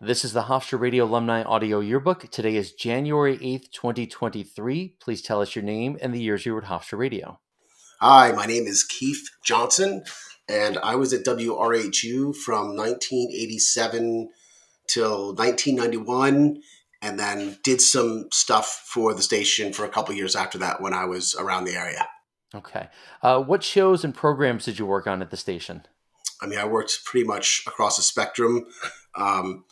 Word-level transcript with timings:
This 0.00 0.24
is 0.24 0.32
the 0.32 0.44
Hofstra 0.44 0.78
Radio 0.78 1.06
Alumni 1.06 1.42
Audio 1.42 1.80
Yearbook. 1.80 2.30
Today 2.30 2.54
is 2.54 2.70
January 2.70 3.36
8th, 3.38 3.72
2023. 3.72 4.94
Please 5.00 5.22
tell 5.22 5.42
us 5.42 5.56
your 5.56 5.64
name 5.64 5.98
and 6.00 6.14
the 6.14 6.22
years 6.22 6.46
you 6.46 6.54
were 6.54 6.62
at 6.62 6.68
Hofstra 6.68 6.96
Radio. 6.96 7.40
Hi, 8.00 8.30
my 8.30 8.46
name 8.46 8.68
is 8.68 8.84
Keith 8.84 9.28
Johnson, 9.42 10.04
and 10.48 10.78
I 10.78 10.94
was 10.94 11.12
at 11.12 11.24
WRHU 11.24 12.36
from 12.36 12.76
1987 12.76 14.28
till 14.86 15.34
1991, 15.34 16.62
and 17.02 17.18
then 17.18 17.58
did 17.64 17.80
some 17.80 18.28
stuff 18.32 18.84
for 18.86 19.14
the 19.14 19.22
station 19.22 19.72
for 19.72 19.84
a 19.84 19.88
couple 19.88 20.14
years 20.14 20.36
after 20.36 20.58
that 20.58 20.80
when 20.80 20.94
I 20.94 21.06
was 21.06 21.34
around 21.34 21.64
the 21.64 21.74
area. 21.74 22.06
Okay. 22.54 22.86
Uh, 23.20 23.40
what 23.40 23.64
shows 23.64 24.04
and 24.04 24.14
programs 24.14 24.64
did 24.64 24.78
you 24.78 24.86
work 24.86 25.08
on 25.08 25.22
at 25.22 25.30
the 25.30 25.36
station? 25.36 25.86
I 26.40 26.46
mean, 26.46 26.60
I 26.60 26.66
worked 26.66 27.04
pretty 27.04 27.26
much 27.26 27.64
across 27.66 27.96
the 27.96 28.04
spectrum. 28.04 28.66
Um, 29.16 29.64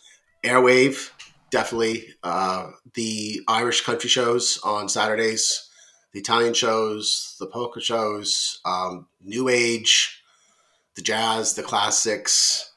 Airwave, 0.46 1.10
definitely. 1.50 2.08
Uh, 2.22 2.70
the 2.94 3.40
Irish 3.48 3.82
country 3.82 4.08
shows 4.08 4.58
on 4.64 4.88
Saturdays, 4.88 5.68
the 6.12 6.20
Italian 6.20 6.54
shows, 6.54 7.36
the 7.40 7.46
polka 7.46 7.80
shows, 7.80 8.60
um, 8.64 9.08
New 9.20 9.48
Age, 9.48 10.22
the 10.94 11.02
jazz, 11.02 11.54
the 11.54 11.62
classics, 11.62 12.72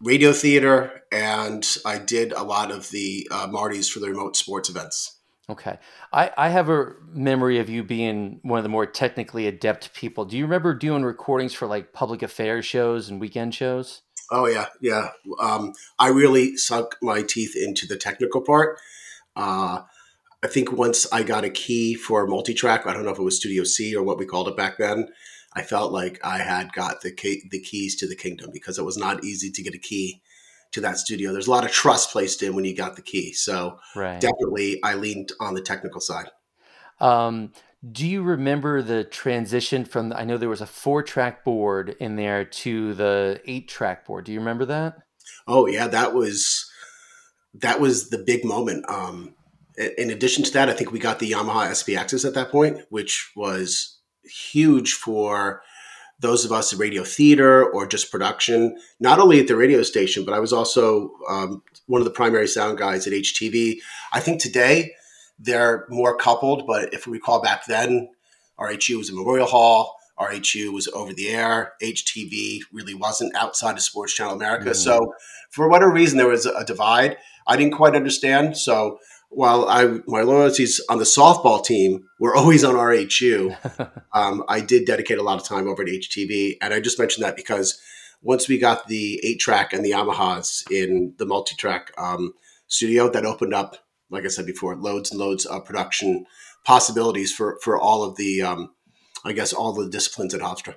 radio 0.00 0.32
theater, 0.32 1.02
and 1.10 1.66
I 1.84 1.98
did 1.98 2.32
a 2.32 2.42
lot 2.42 2.70
of 2.70 2.90
the 2.90 3.26
uh, 3.30 3.48
Marti's 3.50 3.88
for 3.88 4.00
the 4.00 4.08
remote 4.08 4.36
sports 4.36 4.68
events. 4.68 5.18
Okay. 5.48 5.78
I, 6.12 6.30
I 6.38 6.48
have 6.48 6.70
a 6.70 6.92
memory 7.12 7.58
of 7.58 7.68
you 7.68 7.82
being 7.82 8.40
one 8.42 8.58
of 8.58 8.62
the 8.62 8.70
more 8.70 8.86
technically 8.86 9.46
adept 9.46 9.92
people. 9.92 10.24
Do 10.24 10.38
you 10.38 10.44
remember 10.44 10.74
doing 10.74 11.04
recordings 11.04 11.52
for 11.52 11.66
like 11.66 11.92
public 11.92 12.22
affairs 12.22 12.64
shows 12.64 13.10
and 13.10 13.20
weekend 13.20 13.54
shows? 13.54 14.02
Oh 14.30 14.46
yeah, 14.46 14.66
yeah. 14.80 15.10
Um, 15.40 15.72
I 15.98 16.08
really 16.08 16.56
sunk 16.56 16.96
my 17.02 17.22
teeth 17.22 17.54
into 17.56 17.86
the 17.86 17.96
technical 17.96 18.40
part. 18.40 18.78
Uh, 19.36 19.82
I 20.42 20.46
think 20.46 20.72
once 20.72 21.10
I 21.12 21.22
got 21.22 21.44
a 21.44 21.50
key 21.50 21.94
for 21.94 22.26
multi-track, 22.26 22.86
I 22.86 22.92
don't 22.92 23.04
know 23.04 23.12
if 23.12 23.18
it 23.18 23.22
was 23.22 23.38
Studio 23.38 23.64
C 23.64 23.94
or 23.96 24.02
what 24.02 24.18
we 24.18 24.26
called 24.26 24.48
it 24.48 24.56
back 24.56 24.78
then. 24.78 25.08
I 25.54 25.62
felt 25.62 25.92
like 25.92 26.20
I 26.24 26.38
had 26.38 26.72
got 26.72 27.00
the 27.00 27.12
key, 27.12 27.42
the 27.50 27.60
keys 27.60 27.96
to 27.96 28.08
the 28.08 28.16
kingdom 28.16 28.50
because 28.52 28.78
it 28.78 28.84
was 28.84 28.96
not 28.96 29.24
easy 29.24 29.50
to 29.50 29.62
get 29.62 29.74
a 29.74 29.78
key 29.78 30.20
to 30.72 30.80
that 30.80 30.98
studio. 30.98 31.32
There's 31.32 31.46
a 31.46 31.50
lot 31.50 31.64
of 31.64 31.70
trust 31.70 32.10
placed 32.10 32.42
in 32.42 32.54
when 32.54 32.64
you 32.64 32.74
got 32.74 32.96
the 32.96 33.02
key. 33.02 33.32
So 33.32 33.78
right. 33.94 34.20
definitely, 34.20 34.82
I 34.82 34.94
leaned 34.94 35.32
on 35.40 35.54
the 35.54 35.62
technical 35.62 36.00
side. 36.00 36.30
Um, 37.00 37.52
do 37.92 38.06
you 38.06 38.22
remember 38.22 38.82
the 38.82 39.04
transition 39.04 39.84
from? 39.84 40.12
I 40.12 40.24
know 40.24 40.38
there 40.38 40.48
was 40.48 40.60
a 40.60 40.66
four-track 40.66 41.44
board 41.44 41.96
in 42.00 42.16
there 42.16 42.44
to 42.44 42.94
the 42.94 43.40
eight-track 43.44 44.06
board. 44.06 44.24
Do 44.24 44.32
you 44.32 44.38
remember 44.38 44.64
that? 44.66 44.98
Oh 45.46 45.66
yeah, 45.66 45.88
that 45.88 46.14
was 46.14 46.70
that 47.54 47.80
was 47.80 48.10
the 48.10 48.18
big 48.18 48.44
moment. 48.44 48.88
Um, 48.88 49.34
in 49.76 50.10
addition 50.10 50.44
to 50.44 50.52
that, 50.52 50.68
I 50.68 50.72
think 50.72 50.92
we 50.92 50.98
got 50.98 51.18
the 51.18 51.30
Yamaha 51.30 51.70
SPXs 51.70 52.24
at 52.24 52.34
that 52.34 52.50
point, 52.50 52.80
which 52.90 53.32
was 53.36 53.98
huge 54.24 54.94
for 54.94 55.62
those 56.20 56.44
of 56.44 56.52
us 56.52 56.72
in 56.72 56.78
radio 56.78 57.02
theater 57.02 57.64
or 57.64 57.86
just 57.86 58.10
production, 58.10 58.78
not 59.00 59.18
only 59.18 59.40
at 59.40 59.48
the 59.48 59.56
radio 59.56 59.82
station, 59.82 60.24
but 60.24 60.32
I 60.32 60.38
was 60.38 60.52
also 60.52 61.10
um, 61.28 61.62
one 61.86 62.00
of 62.00 62.04
the 62.04 62.12
primary 62.12 62.46
sound 62.46 62.78
guys 62.78 63.06
at 63.06 63.12
HTV. 63.12 63.78
I 64.12 64.20
think 64.20 64.40
today 64.40 64.92
they're 65.38 65.86
more 65.88 66.16
coupled, 66.16 66.66
but 66.66 66.92
if 66.94 67.06
we 67.06 67.14
recall 67.14 67.42
back 67.42 67.66
then, 67.66 68.08
RHU 68.58 68.98
was 68.98 69.10
a 69.10 69.14
Memorial 69.14 69.46
Hall, 69.46 69.96
RHU 70.18 70.72
was 70.72 70.88
over 70.88 71.12
the 71.12 71.28
air, 71.28 71.72
HTV 71.82 72.60
really 72.72 72.94
wasn't 72.94 73.34
outside 73.34 73.76
of 73.76 73.82
Sports 73.82 74.14
Channel 74.14 74.34
America. 74.34 74.70
Mm. 74.70 74.76
So, 74.76 75.14
for 75.50 75.68
whatever 75.68 75.92
reason, 75.92 76.18
there 76.18 76.28
was 76.28 76.46
a 76.46 76.64
divide. 76.64 77.16
I 77.46 77.56
didn't 77.56 77.74
quite 77.74 77.96
understand. 77.96 78.56
So, 78.56 78.98
while 79.28 79.68
I 79.68 79.98
my 80.06 80.22
loyalties 80.22 80.80
on 80.88 80.98
the 80.98 81.04
softball 81.04 81.64
team 81.64 82.04
were 82.20 82.36
always 82.36 82.62
on 82.62 82.74
RHU, 82.74 83.56
um, 84.14 84.44
I 84.48 84.60
did 84.60 84.86
dedicate 84.86 85.18
a 85.18 85.22
lot 85.22 85.40
of 85.40 85.46
time 85.46 85.68
over 85.68 85.82
at 85.82 85.88
HTV, 85.88 86.58
and 86.62 86.72
I 86.72 86.80
just 86.80 86.98
mentioned 86.98 87.24
that 87.24 87.36
because 87.36 87.80
once 88.22 88.48
we 88.48 88.58
got 88.58 88.86
the 88.86 89.20
eight 89.24 89.40
track 89.40 89.72
and 89.72 89.84
the 89.84 89.90
Yamahas 89.90 90.70
in 90.70 91.14
the 91.18 91.26
multi 91.26 91.56
track 91.56 91.92
um, 91.98 92.34
studio, 92.68 93.10
that 93.10 93.26
opened 93.26 93.52
up 93.52 93.76
like 94.10 94.24
I 94.24 94.28
said 94.28 94.46
before, 94.46 94.76
loads 94.76 95.10
and 95.10 95.20
loads 95.20 95.46
of 95.46 95.64
production 95.64 96.26
possibilities 96.64 97.32
for 97.32 97.58
for 97.62 97.78
all 97.78 98.02
of 98.02 98.16
the, 98.16 98.42
um, 98.42 98.70
I 99.24 99.32
guess, 99.32 99.52
all 99.52 99.72
the 99.72 99.88
disciplines 99.88 100.34
at 100.34 100.40
Hofstra. 100.40 100.76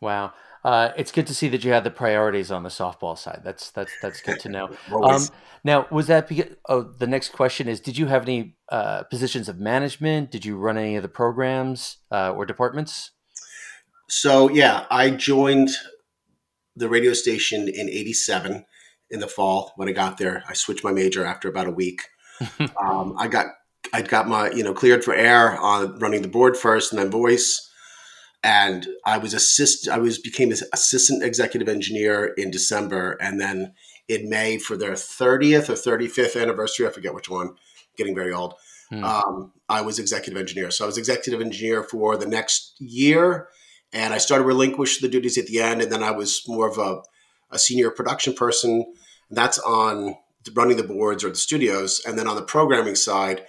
Wow. 0.00 0.32
Uh, 0.64 0.92
it's 0.96 1.12
good 1.12 1.26
to 1.26 1.34
see 1.34 1.48
that 1.48 1.62
you 1.62 1.72
had 1.72 1.84
the 1.84 1.90
priorities 1.90 2.50
on 2.50 2.62
the 2.62 2.70
softball 2.70 3.18
side. 3.18 3.42
That's 3.44 3.70
that's 3.70 3.92
that's 4.00 4.22
good 4.22 4.40
to 4.40 4.48
know. 4.48 4.70
um, 5.02 5.22
now, 5.62 5.86
was 5.90 6.06
that 6.06 6.26
because? 6.26 6.56
Oh, 6.68 6.82
the 6.82 7.06
next 7.06 7.32
question 7.32 7.68
is: 7.68 7.80
Did 7.80 7.98
you 7.98 8.06
have 8.06 8.22
any 8.22 8.56
uh, 8.70 9.02
positions 9.04 9.48
of 9.50 9.58
management? 9.58 10.30
Did 10.30 10.46
you 10.46 10.56
run 10.56 10.78
any 10.78 10.96
of 10.96 11.02
the 11.02 11.08
programs 11.08 11.98
uh, 12.10 12.32
or 12.32 12.46
departments? 12.46 13.10
So 14.08 14.48
yeah, 14.48 14.86
I 14.90 15.10
joined 15.10 15.68
the 16.74 16.88
radio 16.88 17.12
station 17.12 17.68
in 17.68 17.90
'87 17.90 18.64
in 19.10 19.20
the 19.20 19.28
fall 19.28 19.74
when 19.76 19.88
I 19.88 19.92
got 19.92 20.16
there. 20.16 20.44
I 20.48 20.54
switched 20.54 20.82
my 20.82 20.92
major 20.92 21.26
after 21.26 21.46
about 21.46 21.66
a 21.66 21.72
week 21.72 22.00
um, 22.82 23.14
I 23.18 23.28
got 23.28 23.46
I 23.92 24.02
got 24.02 24.28
my 24.28 24.50
you 24.50 24.62
know 24.62 24.74
cleared 24.74 25.04
for 25.04 25.14
air 25.14 25.58
on 25.58 25.98
running 25.98 26.22
the 26.22 26.28
board 26.28 26.56
first, 26.56 26.92
and 26.92 27.00
then 27.00 27.10
voice. 27.10 27.70
And 28.42 28.86
I 29.06 29.18
was 29.18 29.32
assist 29.32 29.88
I 29.88 29.98
was 29.98 30.18
became 30.18 30.50
an 30.50 30.58
assistant 30.72 31.22
executive 31.22 31.68
engineer 31.68 32.34
in 32.36 32.50
December, 32.50 33.16
and 33.20 33.40
then 33.40 33.72
in 34.08 34.28
May 34.28 34.58
for 34.58 34.76
their 34.76 34.92
30th 34.92 35.70
or 35.70 35.74
35th 35.74 36.40
anniversary, 36.40 36.86
I 36.86 36.90
forget 36.90 37.14
which 37.14 37.30
one. 37.30 37.56
Getting 37.96 38.14
very 38.14 38.32
old. 38.32 38.54
Hmm. 38.90 39.04
Um, 39.04 39.52
I 39.68 39.80
was 39.80 39.98
executive 39.98 40.38
engineer, 40.38 40.70
so 40.70 40.84
I 40.84 40.86
was 40.86 40.98
executive 40.98 41.40
engineer 41.40 41.82
for 41.82 42.16
the 42.16 42.26
next 42.26 42.74
year, 42.78 43.48
and 43.92 44.12
I 44.12 44.18
started 44.18 44.44
relinquish 44.44 45.00
the 45.00 45.08
duties 45.08 45.38
at 45.38 45.46
the 45.46 45.60
end, 45.60 45.80
and 45.80 45.90
then 45.90 46.02
I 46.02 46.10
was 46.10 46.42
more 46.46 46.68
of 46.68 46.76
a, 46.76 47.00
a 47.50 47.58
senior 47.58 47.90
production 47.90 48.34
person. 48.34 48.84
That's 49.30 49.58
on 49.60 50.16
running 50.54 50.76
the 50.76 50.82
boards 50.82 51.24
or 51.24 51.30
the 51.30 51.36
studios. 51.36 52.02
And 52.06 52.18
then 52.18 52.28
on 52.28 52.36
the 52.36 52.42
programming 52.42 52.94
side, 52.94 53.40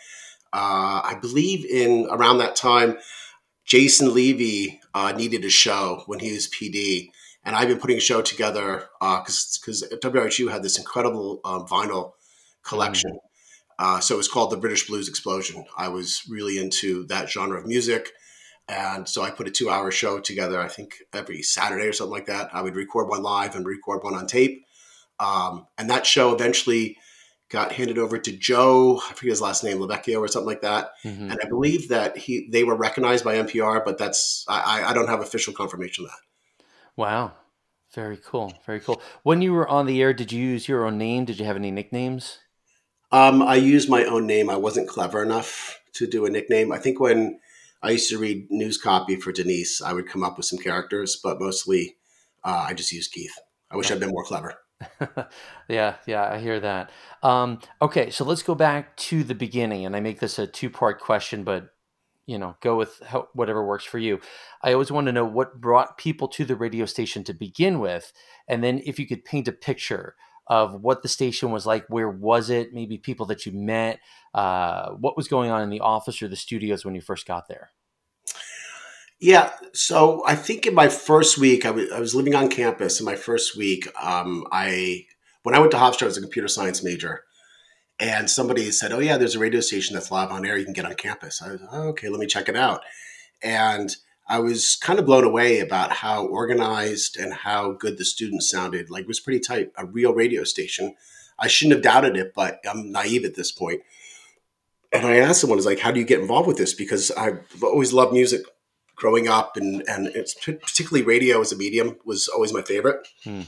uh, 0.53 1.01
I 1.03 1.17
believe 1.19 1.65
in 1.65 2.07
around 2.09 2.37
that 2.37 2.55
time, 2.55 2.97
Jason 3.65 4.13
Levy 4.13 4.79
uh, 4.93 5.11
needed 5.11 5.43
a 5.43 5.49
show 5.49 6.03
when 6.05 6.19
he 6.19 6.31
was 6.31 6.47
PD. 6.47 7.09
And 7.43 7.55
I've 7.55 7.67
been 7.67 7.79
putting 7.79 7.97
a 7.97 8.01
show 8.01 8.21
together 8.21 8.87
because 8.99 9.83
uh, 9.91 9.95
WRHU 9.97 10.51
had 10.51 10.63
this 10.63 10.77
incredible 10.77 11.41
um, 11.43 11.67
vinyl 11.67 12.13
collection. 12.63 13.11
Mm-hmm. 13.11 13.25
Uh, 13.77 13.99
so 13.99 14.15
it 14.15 14.17
was 14.17 14.27
called 14.27 14.51
the 14.51 14.57
British 14.57 14.87
Blues 14.87 15.09
Explosion. 15.09 15.65
I 15.77 15.89
was 15.89 16.23
really 16.29 16.57
into 16.57 17.05
that 17.07 17.29
genre 17.29 17.59
of 17.59 17.65
music. 17.65 18.11
And 18.67 19.07
so 19.07 19.21
I 19.21 19.29
put 19.29 19.47
a 19.47 19.51
two 19.51 19.69
hour 19.69 19.91
show 19.91 20.19
together, 20.19 20.59
I 20.59 20.67
think 20.67 20.95
every 21.13 21.43
Saturday 21.43 21.85
or 21.85 21.93
something 21.93 22.11
like 22.11 22.25
that. 22.27 22.49
I 22.53 22.61
would 22.61 22.75
record 22.75 23.09
one 23.09 23.21
live 23.21 23.55
and 23.55 23.65
record 23.65 24.03
one 24.03 24.15
on 24.15 24.27
tape. 24.27 24.64
Um, 25.19 25.67
and 25.77 25.89
that 25.89 26.05
show 26.05 26.33
eventually 26.33 26.97
got 27.49 27.71
handed 27.71 27.97
over 27.97 28.17
to 28.17 28.31
Joe, 28.31 28.99
I 29.09 29.13
forget 29.13 29.31
his 29.31 29.41
last 29.41 29.63
name, 29.63 29.77
Lavecchio 29.77 30.19
or 30.19 30.27
something 30.27 30.47
like 30.47 30.61
that. 30.61 30.91
Mm-hmm. 31.03 31.31
And 31.31 31.39
I 31.41 31.47
believe 31.47 31.89
that 31.89 32.17
he 32.17 32.47
they 32.51 32.63
were 32.63 32.75
recognized 32.75 33.23
by 33.23 33.35
NPR, 33.35 33.85
but 33.85 33.97
that's 33.97 34.45
I, 34.47 34.83
I 34.83 34.93
don't 34.93 35.07
have 35.07 35.21
official 35.21 35.53
confirmation 35.53 36.05
of 36.05 36.11
that. 36.11 36.65
Wow. 36.95 37.33
Very 37.93 38.17
cool. 38.17 38.53
Very 38.65 38.79
cool. 38.81 39.01
When 39.23 39.41
you 39.41 39.53
were 39.53 39.67
on 39.67 39.85
the 39.85 40.01
air, 40.01 40.13
did 40.13 40.31
you 40.31 40.43
use 40.43 40.67
your 40.67 40.85
own 40.85 40.97
name? 40.97 41.23
Did 41.25 41.39
you 41.39 41.45
have 41.45 41.55
any 41.55 41.71
nicknames? 41.71 42.39
Um, 43.11 43.41
I 43.41 43.55
used 43.55 43.89
my 43.89 44.03
own 44.03 44.27
name. 44.27 44.49
I 44.49 44.57
wasn't 44.57 44.89
clever 44.89 45.23
enough 45.23 45.79
to 45.93 46.07
do 46.07 46.25
a 46.25 46.29
nickname. 46.29 46.73
I 46.73 46.77
think 46.77 46.99
when 46.99 47.39
I 47.81 47.91
used 47.91 48.09
to 48.09 48.17
read 48.17 48.47
news 48.49 48.77
copy 48.77 49.15
for 49.15 49.31
Denise, 49.31 49.81
I 49.81 49.93
would 49.93 50.09
come 50.09 50.23
up 50.23 50.35
with 50.35 50.45
some 50.45 50.59
characters, 50.59 51.15
but 51.23 51.39
mostly 51.39 51.95
uh, 52.43 52.65
I 52.67 52.73
just 52.73 52.91
used 52.91 53.13
Keith. 53.13 53.37
I 53.71 53.77
wish 53.77 53.91
I'd 53.91 53.99
been 53.99 54.09
more 54.09 54.25
clever. 54.25 54.55
yeah, 55.69 55.95
yeah, 56.05 56.29
I 56.31 56.39
hear 56.39 56.59
that. 56.59 56.91
Um, 57.23 57.59
okay, 57.81 58.09
so 58.09 58.25
let's 58.25 58.43
go 58.43 58.55
back 58.55 58.95
to 58.97 59.23
the 59.23 59.35
beginning, 59.35 59.85
and 59.85 59.95
I 59.95 59.99
make 59.99 60.19
this 60.19 60.39
a 60.39 60.47
two-part 60.47 60.99
question, 60.99 61.43
but 61.43 61.69
you 62.27 62.39
know, 62.39 62.55
go 62.59 62.75
with 62.75 62.99
how, 63.05 63.27
whatever 63.33 63.63
works 63.63 63.85
for 63.85 63.99
you. 63.99 64.19
I 64.63 64.73
always 64.73 64.91
want 64.91 65.05
to 65.05 65.13
know 65.13 65.25
what 65.25 65.61
brought 65.61 65.97
people 65.97 66.27
to 66.29 66.43
the 66.43 66.55
radio 66.55 66.85
station 66.85 67.23
to 67.25 67.33
begin 67.33 67.79
with, 67.79 68.11
and 68.47 68.63
then 68.63 68.81
if 68.85 68.99
you 68.99 69.07
could 69.07 69.25
paint 69.25 69.47
a 69.47 69.51
picture 69.51 70.15
of 70.47 70.81
what 70.81 71.01
the 71.01 71.07
station 71.07 71.51
was 71.51 71.65
like, 71.65 71.85
where 71.87 72.09
was 72.09 72.49
it, 72.49 72.73
maybe 72.73 72.97
people 72.97 73.25
that 73.27 73.45
you 73.45 73.51
met, 73.51 73.99
uh, 74.33 74.91
what 74.91 75.17
was 75.17 75.27
going 75.27 75.49
on 75.49 75.61
in 75.61 75.69
the 75.69 75.79
office 75.79 76.21
or 76.21 76.27
the 76.27 76.35
studios 76.35 76.85
when 76.85 76.93
you 76.93 77.01
first 77.01 77.25
got 77.25 77.47
there. 77.47 77.71
Yeah. 79.19 79.51
So 79.73 80.23
I 80.25 80.35
think 80.35 80.65
in 80.65 80.75
my 80.75 80.89
first 80.89 81.37
week, 81.37 81.65
I 81.65 81.71
was, 81.71 81.89
was 81.91 82.15
living 82.15 82.35
on 82.35 82.49
campus. 82.49 82.99
In 82.99 83.05
my 83.05 83.15
first 83.15 83.57
week, 83.57 83.87
um, 84.01 84.45
I 84.51 85.05
when 85.43 85.55
I 85.55 85.59
went 85.59 85.71
to 85.71 85.77
Hofstra, 85.77 86.03
I 86.03 86.05
was 86.05 86.17
a 86.17 86.21
computer 86.21 86.47
science 86.47 86.83
major, 86.83 87.23
and 87.99 88.29
somebody 88.29 88.71
said, 88.71 88.91
"Oh 88.91 88.99
yeah, 88.99 89.17
there's 89.17 89.35
a 89.35 89.39
radio 89.39 89.61
station 89.61 89.93
that's 89.93 90.11
live 90.11 90.31
on 90.31 90.45
air. 90.45 90.57
You 90.57 90.65
can 90.65 90.73
get 90.73 90.85
on 90.85 90.95
campus." 90.95 91.41
I 91.41 91.51
was 91.51 91.61
oh, 91.71 91.87
okay. 91.89 92.09
Let 92.09 92.19
me 92.19 92.27
check 92.27 92.49
it 92.49 92.55
out, 92.55 92.81
and 93.41 93.95
I 94.27 94.39
was 94.39 94.75
kind 94.75 94.99
of 94.99 95.05
blown 95.05 95.23
away 95.23 95.59
about 95.59 95.91
how 95.91 96.25
organized 96.25 97.17
and 97.17 97.33
how 97.33 97.71
good 97.73 97.97
the 97.97 98.05
students 98.05 98.49
sounded. 98.49 98.89
Like 98.89 99.03
it 99.03 99.07
was 99.07 99.19
pretty 99.19 99.39
tight, 99.39 99.71
a 99.77 99.85
real 99.85 100.13
radio 100.13 100.43
station. 100.43 100.95
I 101.39 101.47
shouldn't 101.47 101.75
have 101.75 101.83
doubted 101.83 102.17
it, 102.17 102.33
but 102.33 102.59
I'm 102.69 102.91
naive 102.91 103.25
at 103.25 103.35
this 103.35 103.51
point. 103.51 103.81
And 104.91 105.05
I 105.05 105.17
asked 105.17 105.41
someone, 105.41 105.59
"Is 105.59 105.65
like, 105.65 105.79
how 105.79 105.91
do 105.91 105.99
you 105.99 106.05
get 106.05 106.21
involved 106.21 106.47
with 106.47 106.57
this?" 106.57 106.73
Because 106.73 107.11
I've 107.11 107.45
always 107.63 107.93
loved 107.93 108.13
music 108.13 108.41
growing 108.95 109.27
up, 109.27 109.57
and 109.57 109.83
and 109.87 110.07
it's 110.07 110.33
particularly 110.33 111.05
radio 111.05 111.41
as 111.41 111.51
a 111.51 111.57
medium 111.57 111.97
was 112.05 112.27
always 112.27 112.53
my 112.53 112.61
favorite. 112.61 113.07
Hmm. 113.23 113.41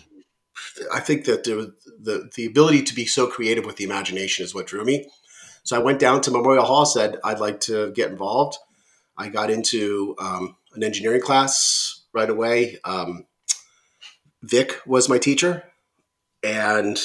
I 0.92 1.00
think 1.00 1.26
that 1.26 1.44
the, 1.44 1.74
the 2.00 2.30
the 2.36 2.46
ability 2.46 2.84
to 2.84 2.96
be 2.96 3.06
so 3.06 3.28
creative 3.28 3.66
with 3.66 3.78
the 3.78 3.84
imagination 3.84 4.44
is 4.44 4.54
what 4.54 4.68
drew 4.68 4.84
me. 4.84 5.10
So 5.64 5.76
I 5.76 5.84
went 5.84 6.00
down 6.00 6.22
to 6.22 6.32
Memorial 6.32 6.66
Hall, 6.66 6.86
said 6.86 7.18
I'd 7.24 7.40
like 7.40 7.60
to 7.62 7.92
get 7.92 8.10
involved. 8.10 8.58
I 9.18 9.30
got 9.30 9.50
into 9.50 10.16
um, 10.20 10.56
an 10.74 10.84
engineering 10.84 11.22
class 11.22 12.04
right 12.14 12.30
away. 12.30 12.78
Um, 12.84 13.26
Vic 14.44 14.80
was 14.86 15.10
my 15.10 15.18
teacher, 15.18 15.64
and 16.44 16.98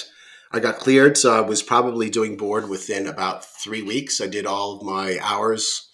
I 0.52 0.60
got 0.60 0.76
cleared. 0.78 1.16
So 1.16 1.34
I 1.34 1.40
was 1.40 1.62
probably 1.62 2.10
doing 2.10 2.36
board 2.36 2.68
within 2.68 3.06
about 3.06 3.44
three 3.44 3.82
weeks. 3.82 4.20
I 4.20 4.26
did 4.26 4.46
all 4.46 4.76
of 4.76 4.82
my 4.82 5.18
hours, 5.22 5.90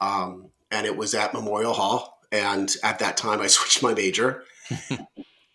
um, 0.00 0.50
and 0.70 0.86
it 0.86 0.96
was 0.96 1.14
at 1.14 1.34
Memorial 1.34 1.74
Hall. 1.74 2.18
And 2.32 2.74
at 2.82 2.98
that 2.98 3.16
time, 3.16 3.40
I 3.40 3.46
switched 3.46 3.82
my 3.82 3.94
major. 3.94 4.42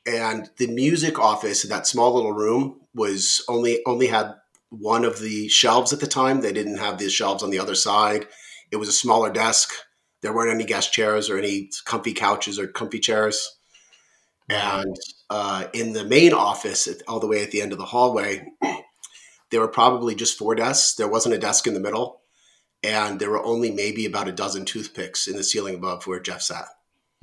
and 0.06 0.50
the 0.58 0.68
music 0.68 1.20
office, 1.20 1.64
in 1.64 1.70
that 1.70 1.88
small 1.88 2.14
little 2.14 2.34
room, 2.34 2.80
was 2.94 3.44
only 3.48 3.82
only 3.86 4.08
had 4.08 4.36
one 4.70 5.04
of 5.04 5.20
the 5.20 5.48
shelves 5.50 5.92
at 5.92 6.00
the 6.00 6.08
time. 6.08 6.42
They 6.42 6.54
didn't 6.54 6.78
have 6.78 6.98
the 6.98 7.10
shelves 7.10 7.44
on 7.44 7.50
the 7.50 7.60
other 7.60 7.76
side. 7.76 8.28
It 8.72 8.78
was 8.78 8.90
a 8.90 8.94
smaller 8.94 9.32
desk. 9.32 9.74
There 10.22 10.34
weren't 10.34 10.54
any 10.54 10.66
guest 10.66 10.94
chairs 10.94 11.30
or 11.30 11.38
any 11.38 11.70
comfy 11.86 12.14
couches 12.14 12.58
or 12.58 12.68
comfy 12.68 13.00
chairs. 13.00 13.58
And 14.50 14.96
uh, 15.30 15.66
in 15.74 15.94
the 15.94 16.04
main 16.04 16.34
office, 16.34 16.88
all 17.08 17.20
the 17.20 17.28
way 17.28 17.42
at 17.42 17.52
the 17.52 17.62
end 17.62 17.72
of 17.72 17.78
the 17.78 17.86
hallway, 17.86 18.46
there 19.50 19.62
were 19.62 19.68
probably 19.68 20.16
just 20.16 20.38
four 20.38 20.56
desks. 20.56 20.96
There 20.96 21.08
wasn't 21.08 21.36
a 21.36 21.40
desk 21.40 21.68
in 21.68 21.74
the 21.74 21.80
middle. 21.80 22.21
And 22.84 23.20
there 23.20 23.30
were 23.30 23.44
only 23.44 23.72
maybe 23.72 24.06
about 24.06 24.28
a 24.28 24.32
dozen 24.32 24.66
toothpicks 24.66 25.28
in 25.28 25.36
the 25.36 25.44
ceiling 25.44 25.76
above 25.76 26.08
where 26.08 26.20
Jeff 26.20 26.42
sat. 26.42 26.66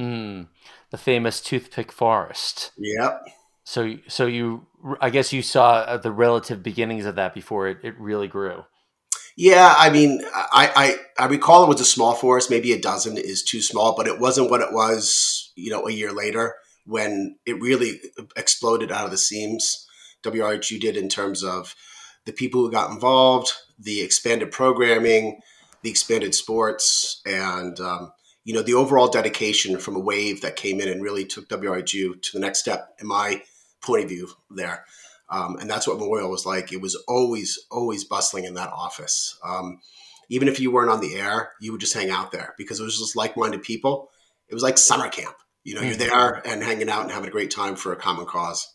Mm, 0.00 0.46
the 0.90 0.98
famous 0.98 1.40
toothpick 1.40 1.90
forest. 1.90 2.70
Yep. 2.78 3.22
So, 3.64 3.96
so 4.06 4.26
you, 4.26 4.66
I 5.00 5.10
guess 5.10 5.32
you 5.32 5.42
saw 5.42 5.78
uh, 5.80 5.96
the 5.96 6.12
relative 6.12 6.62
beginnings 6.62 7.04
of 7.04 7.16
that 7.16 7.34
before 7.34 7.68
it, 7.68 7.78
it 7.82 7.98
really 7.98 8.28
grew. 8.28 8.64
Yeah, 9.36 9.74
I 9.78 9.90
mean, 9.90 10.22
I, 10.34 10.98
I, 11.18 11.24
I 11.24 11.26
recall 11.26 11.62
it 11.62 11.68
was 11.68 11.80
a 11.80 11.84
small 11.84 12.14
forest. 12.14 12.50
Maybe 12.50 12.72
a 12.72 12.80
dozen 12.80 13.16
is 13.16 13.44
too 13.44 13.62
small, 13.62 13.94
but 13.94 14.08
it 14.08 14.18
wasn't 14.18 14.50
what 14.50 14.62
it 14.62 14.72
was, 14.72 15.52
you 15.54 15.70
know, 15.70 15.86
a 15.86 15.92
year 15.92 16.12
later 16.12 16.54
when 16.86 17.36
it 17.46 17.60
really 17.60 18.00
exploded 18.36 18.90
out 18.90 19.04
of 19.04 19.10
the 19.10 19.16
seams. 19.16 19.86
WRHU 20.24 20.80
did 20.80 20.96
in 20.96 21.08
terms 21.08 21.44
of 21.44 21.76
the 22.24 22.32
people 22.32 22.62
who 22.62 22.72
got 22.72 22.90
involved, 22.90 23.52
the 23.78 24.02
expanded 24.02 24.50
programming, 24.50 25.40
the 25.82 25.90
expanded 25.90 26.34
sports, 26.34 27.20
and 27.26 27.78
um, 27.80 28.12
you 28.44 28.54
know 28.54 28.62
the 28.62 28.74
overall 28.74 29.08
dedication 29.08 29.78
from 29.78 29.96
a 29.96 30.00
wave 30.00 30.40
that 30.42 30.56
came 30.56 30.80
in 30.80 30.88
and 30.88 31.02
really 31.02 31.24
took 31.24 31.48
WRHU 31.48 32.20
to 32.20 32.32
the 32.32 32.40
next 32.40 32.58
step, 32.60 32.94
in 33.00 33.06
my 33.06 33.42
point 33.80 34.04
of 34.04 34.08
view. 34.08 34.28
There, 34.50 34.84
um, 35.30 35.56
and 35.56 35.68
that's 35.68 35.86
what 35.86 35.98
Memorial 35.98 36.30
was 36.30 36.46
like. 36.46 36.72
It 36.72 36.80
was 36.80 36.96
always, 37.06 37.58
always 37.70 38.04
bustling 38.04 38.44
in 38.44 38.54
that 38.54 38.70
office. 38.70 39.38
Um, 39.44 39.80
even 40.30 40.48
if 40.48 40.60
you 40.60 40.70
weren't 40.70 40.90
on 40.90 41.00
the 41.00 41.16
air, 41.16 41.52
you 41.60 41.72
would 41.72 41.80
just 41.80 41.94
hang 41.94 42.10
out 42.10 42.32
there 42.32 42.54
because 42.58 42.80
it 42.80 42.84
was 42.84 42.98
just 42.98 43.16
like-minded 43.16 43.62
people. 43.62 44.10
It 44.48 44.54
was 44.54 44.62
like 44.62 44.78
summer 44.78 45.08
camp. 45.08 45.36
You 45.64 45.74
know, 45.74 45.80
mm-hmm. 45.80 46.00
you're 46.00 46.08
there 46.08 46.46
and 46.46 46.62
hanging 46.62 46.88
out 46.88 47.02
and 47.02 47.10
having 47.10 47.28
a 47.28 47.32
great 47.32 47.50
time 47.50 47.76
for 47.76 47.92
a 47.92 47.96
common 47.96 48.26
cause. 48.26 48.74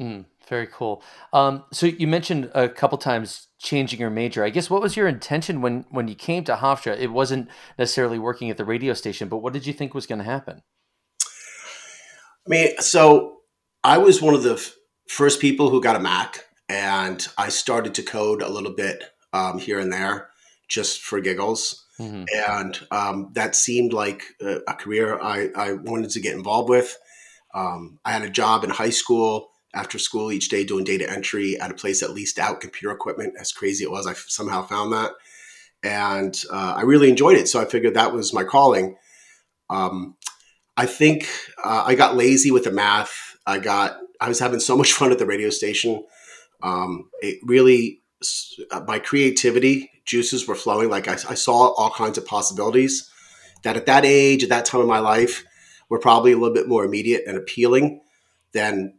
Mm, 0.00 0.24
very 0.48 0.66
cool. 0.66 1.02
Um, 1.32 1.64
so 1.72 1.86
you 1.86 2.06
mentioned 2.06 2.50
a 2.54 2.68
couple 2.68 2.98
times 2.98 3.48
changing 3.58 4.00
your 4.00 4.10
major. 4.10 4.44
I 4.44 4.50
guess 4.50 4.70
what 4.70 4.82
was 4.82 4.96
your 4.96 5.08
intention 5.08 5.60
when 5.60 5.86
when 5.90 6.08
you 6.08 6.14
came 6.14 6.44
to 6.44 6.56
Hofstra? 6.56 6.98
It 6.98 7.12
wasn't 7.12 7.48
necessarily 7.78 8.18
working 8.18 8.50
at 8.50 8.56
the 8.56 8.64
radio 8.64 8.94
station, 8.94 9.28
but 9.28 9.38
what 9.38 9.52
did 9.52 9.66
you 9.66 9.72
think 9.72 9.94
was 9.94 10.06
going 10.06 10.18
to 10.18 10.24
happen? 10.24 10.62
I 12.46 12.48
mean, 12.48 12.78
so 12.78 13.38
I 13.82 13.98
was 13.98 14.20
one 14.20 14.34
of 14.34 14.42
the 14.42 14.62
first 15.08 15.40
people 15.40 15.70
who 15.70 15.82
got 15.82 15.96
a 15.96 16.00
Mac, 16.00 16.44
and 16.68 17.26
I 17.38 17.48
started 17.48 17.94
to 17.94 18.02
code 18.02 18.42
a 18.42 18.50
little 18.50 18.74
bit 18.74 19.04
um, 19.32 19.58
here 19.58 19.78
and 19.78 19.92
there 19.92 20.28
just 20.68 21.00
for 21.00 21.20
giggles. 21.20 21.86
Mm-hmm. 22.00 22.24
And 22.50 22.80
um, 22.90 23.30
that 23.34 23.54
seemed 23.54 23.92
like 23.92 24.24
a, 24.40 24.58
a 24.66 24.74
career 24.74 25.18
I, 25.20 25.50
I, 25.54 25.72
wanted 25.74 26.10
to 26.10 26.20
get 26.20 26.34
involved 26.34 26.68
with. 26.68 26.96
Um, 27.54 28.00
I 28.04 28.10
had 28.10 28.22
a 28.22 28.30
job 28.30 28.64
in 28.64 28.70
high 28.70 28.90
school 28.90 29.50
after 29.74 29.98
school 29.98 30.32
each 30.32 30.48
day 30.48 30.64
doing 30.64 30.84
data 30.84 31.10
entry 31.10 31.58
at 31.60 31.70
a 31.70 31.74
place 31.74 32.00
that 32.00 32.12
leased 32.12 32.38
out 32.38 32.60
computer 32.60 32.94
equipment. 32.94 33.34
As 33.38 33.52
crazy 33.52 33.84
it 33.84 33.90
was, 33.90 34.06
I 34.06 34.14
somehow 34.14 34.62
found 34.62 34.92
that. 34.92 35.12
And 35.82 36.40
uh, 36.50 36.74
I 36.76 36.82
really 36.82 37.10
enjoyed 37.10 37.36
it. 37.36 37.48
So 37.48 37.60
I 37.60 37.66
figured 37.66 37.94
that 37.94 38.12
was 38.12 38.32
my 38.32 38.44
calling. 38.44 38.96
Um, 39.68 40.16
I 40.76 40.86
think 40.86 41.28
uh, 41.62 41.84
I 41.86 41.94
got 41.94 42.16
lazy 42.16 42.50
with 42.50 42.64
the 42.64 42.70
math. 42.70 43.36
I 43.46 43.58
got 43.58 43.98
I 44.20 44.28
was 44.28 44.38
having 44.38 44.60
so 44.60 44.76
much 44.76 44.92
fun 44.92 45.12
at 45.12 45.18
the 45.18 45.26
radio 45.26 45.50
station. 45.50 46.04
Um, 46.62 47.10
it 47.20 47.40
really, 47.42 48.00
uh, 48.70 48.80
my 48.86 48.98
creativity 48.98 49.90
juices 50.04 50.46
were 50.46 50.54
flowing. 50.54 50.88
Like 50.88 51.08
I, 51.08 51.12
I, 51.12 51.34
saw 51.34 51.72
all 51.74 51.90
kinds 51.90 52.16
of 52.16 52.26
possibilities 52.26 53.10
that 53.64 53.76
at 53.76 53.86
that 53.86 54.04
age, 54.04 54.42
at 54.42 54.48
that 54.48 54.64
time 54.64 54.80
of 54.80 54.86
my 54.86 54.98
life, 54.98 55.44
were 55.90 55.98
probably 55.98 56.32
a 56.32 56.38
little 56.38 56.54
bit 56.54 56.68
more 56.68 56.84
immediate 56.84 57.24
and 57.26 57.36
appealing 57.36 58.00
than 58.52 58.94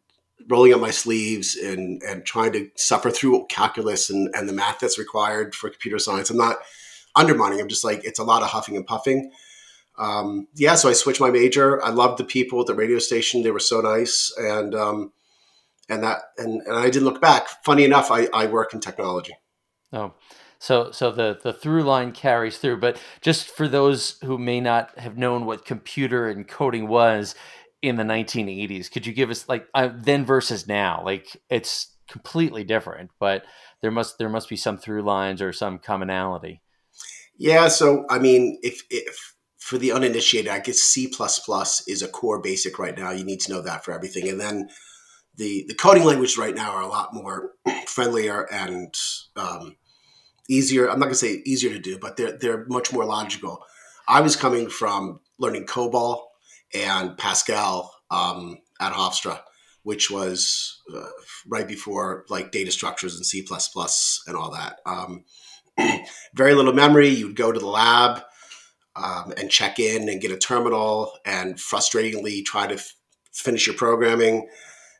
rolling 0.48 0.74
up 0.74 0.82
my 0.82 0.92
sleeves 0.92 1.56
and, 1.56 2.02
and 2.04 2.26
trying 2.26 2.54
to 2.54 2.70
suffer 2.76 3.10
through 3.10 3.46
calculus 3.50 4.10
and, 4.10 4.34
and 4.36 4.48
the 4.48 4.54
math 4.54 4.80
that's 4.80 5.00
required 5.00 5.56
for 5.56 5.70
computer 5.70 6.00
science. 6.00 6.30
I'm 6.30 6.38
not 6.38 6.58
undermining. 7.16 7.60
I'm 7.60 7.68
just 7.68 7.84
like, 7.84 8.04
it's 8.04 8.20
a 8.20 8.24
lot 8.24 8.44
of 8.44 8.50
huffing 8.50 8.76
and 8.76 8.86
puffing 8.86 9.32
um, 9.98 10.48
yeah, 10.56 10.76
so 10.76 10.90
I 10.90 10.94
switched 10.94 11.22
my 11.22 11.32
major. 11.32 11.84
I 11.84 11.90
loved 11.90 12.20
the 12.20 12.26
people 12.26 12.60
at 12.62 12.68
the 12.68 12.76
radio 12.76 13.00
station; 13.00 13.44
they 13.44 13.52
were 13.52 13.60
so 13.60 13.82
nice, 13.82 14.34
and 14.38 14.76
um, 14.76 15.14
and 15.90 16.04
that 16.04 16.22
and, 16.38 16.62
and 16.62 16.76
I 16.76 16.86
didn't 16.86 17.06
look 17.06 17.22
back. 17.22 17.64
Funny 17.64 17.86
enough, 17.86 18.12
I, 18.12 18.28
I 18.34 18.48
work 18.48 18.74
in 18.74 18.82
technology. 18.82 19.38
Oh, 19.94 20.14
so 20.60 20.92
so 20.92 21.12
the 21.12 21.40
the 21.42 21.54
through 21.54 21.84
line 21.84 22.12
carries 22.12 22.58
through. 22.58 22.78
But 22.78 23.02
just 23.22 23.48
for 23.48 23.68
those 23.68 24.18
who 24.24 24.38
may 24.38 24.60
not 24.60 24.98
have 25.00 25.18
known 25.18 25.46
what 25.46 25.66
computer 25.66 26.28
and 26.28 26.48
coding 26.48 26.88
was 26.88 27.34
in 27.82 27.98
the 27.98 28.04
1980s, 28.04 28.92
could 28.92 29.06
you 29.06 29.14
give 29.14 29.30
us 29.30 29.48
like 29.48 29.68
uh, 29.74 29.90
then 29.96 30.26
versus 30.26 30.68
now? 30.68 31.02
Like 31.04 31.28
it's 31.50 31.96
completely 32.08 32.64
different, 32.64 33.12
but 33.20 33.46
there 33.82 33.92
must 33.92 34.18
there 34.18 34.30
must 34.30 34.50
be 34.50 34.56
some 34.56 34.78
through 34.78 35.04
lines 35.04 35.42
or 35.42 35.54
some 35.54 35.80
commonality. 35.80 36.62
Yeah. 37.38 37.68
So 37.68 38.06
I 38.10 38.20
mean, 38.20 38.60
if 38.62 38.82
if 38.90 39.36
for 39.66 39.80
the 39.80 39.92
uninitiated, 39.92 40.52
I 40.52 40.60
guess 40.60 40.78
C 40.78 41.12
is 41.88 42.02
a 42.04 42.08
core 42.08 42.40
basic 42.40 42.78
right 42.78 42.96
now. 42.96 43.10
You 43.10 43.24
need 43.24 43.40
to 43.42 43.52
know 43.52 43.62
that 43.62 43.84
for 43.84 43.94
everything. 43.94 44.30
And 44.30 44.40
then 44.40 44.70
the, 45.38 45.66
the 45.68 45.74
coding 45.74 46.04
languages 46.04 46.38
right 46.38 46.54
now 46.54 46.70
are 46.74 46.84
a 46.84 46.88
lot 46.88 47.16
more 47.16 47.54
friendlier 47.88 48.48
and 48.54 48.94
um, 49.36 49.76
easier. 50.48 50.88
I'm 50.88 51.00
not 51.00 51.06
going 51.06 51.14
to 51.14 51.20
say 51.20 51.42
easier 51.48 51.72
to 51.72 51.80
do, 51.80 51.98
but 51.98 52.16
they're, 52.16 52.38
they're 52.38 52.66
much 52.68 52.94
more 52.94 53.06
logical. 53.06 53.64
I 54.08 54.22
was 54.22 54.36
coming 54.36 54.70
from 54.70 55.20
learning 55.40 55.66
COBOL 55.66 56.22
and 56.74 57.18
Pascal 57.18 57.94
um, 58.12 58.58
at 58.80 58.94
Hofstra, 58.94 59.42
which 59.84 60.10
was 60.10 60.82
uh, 60.96 61.08
right 61.48 61.68
before 61.68 62.26
like 62.30 62.52
data 62.52 62.72
structures 62.72 63.16
and 63.16 63.26
C++ 63.26 63.46
and 64.28 64.36
all 64.36 64.52
that. 64.52 64.80
Um, 64.86 65.26
very 66.34 66.54
little 66.54 66.74
memory. 66.74 67.10
You'd 67.10 67.36
go 67.36 67.52
to 67.52 67.60
the 67.60 67.68
lab 67.68 68.24
um, 68.96 69.34
and 69.38 69.50
check 69.50 69.80
in 69.80 70.10
and 70.10 70.22
get 70.22 70.32
a 70.32 70.38
terminal 70.38 71.12
and 71.26 71.56
frustratingly 71.56 72.44
try 72.44 72.68
to 72.68 72.76
f- 72.76 72.96
finish 73.34 73.68
your 73.68 73.76
programming 73.76 74.48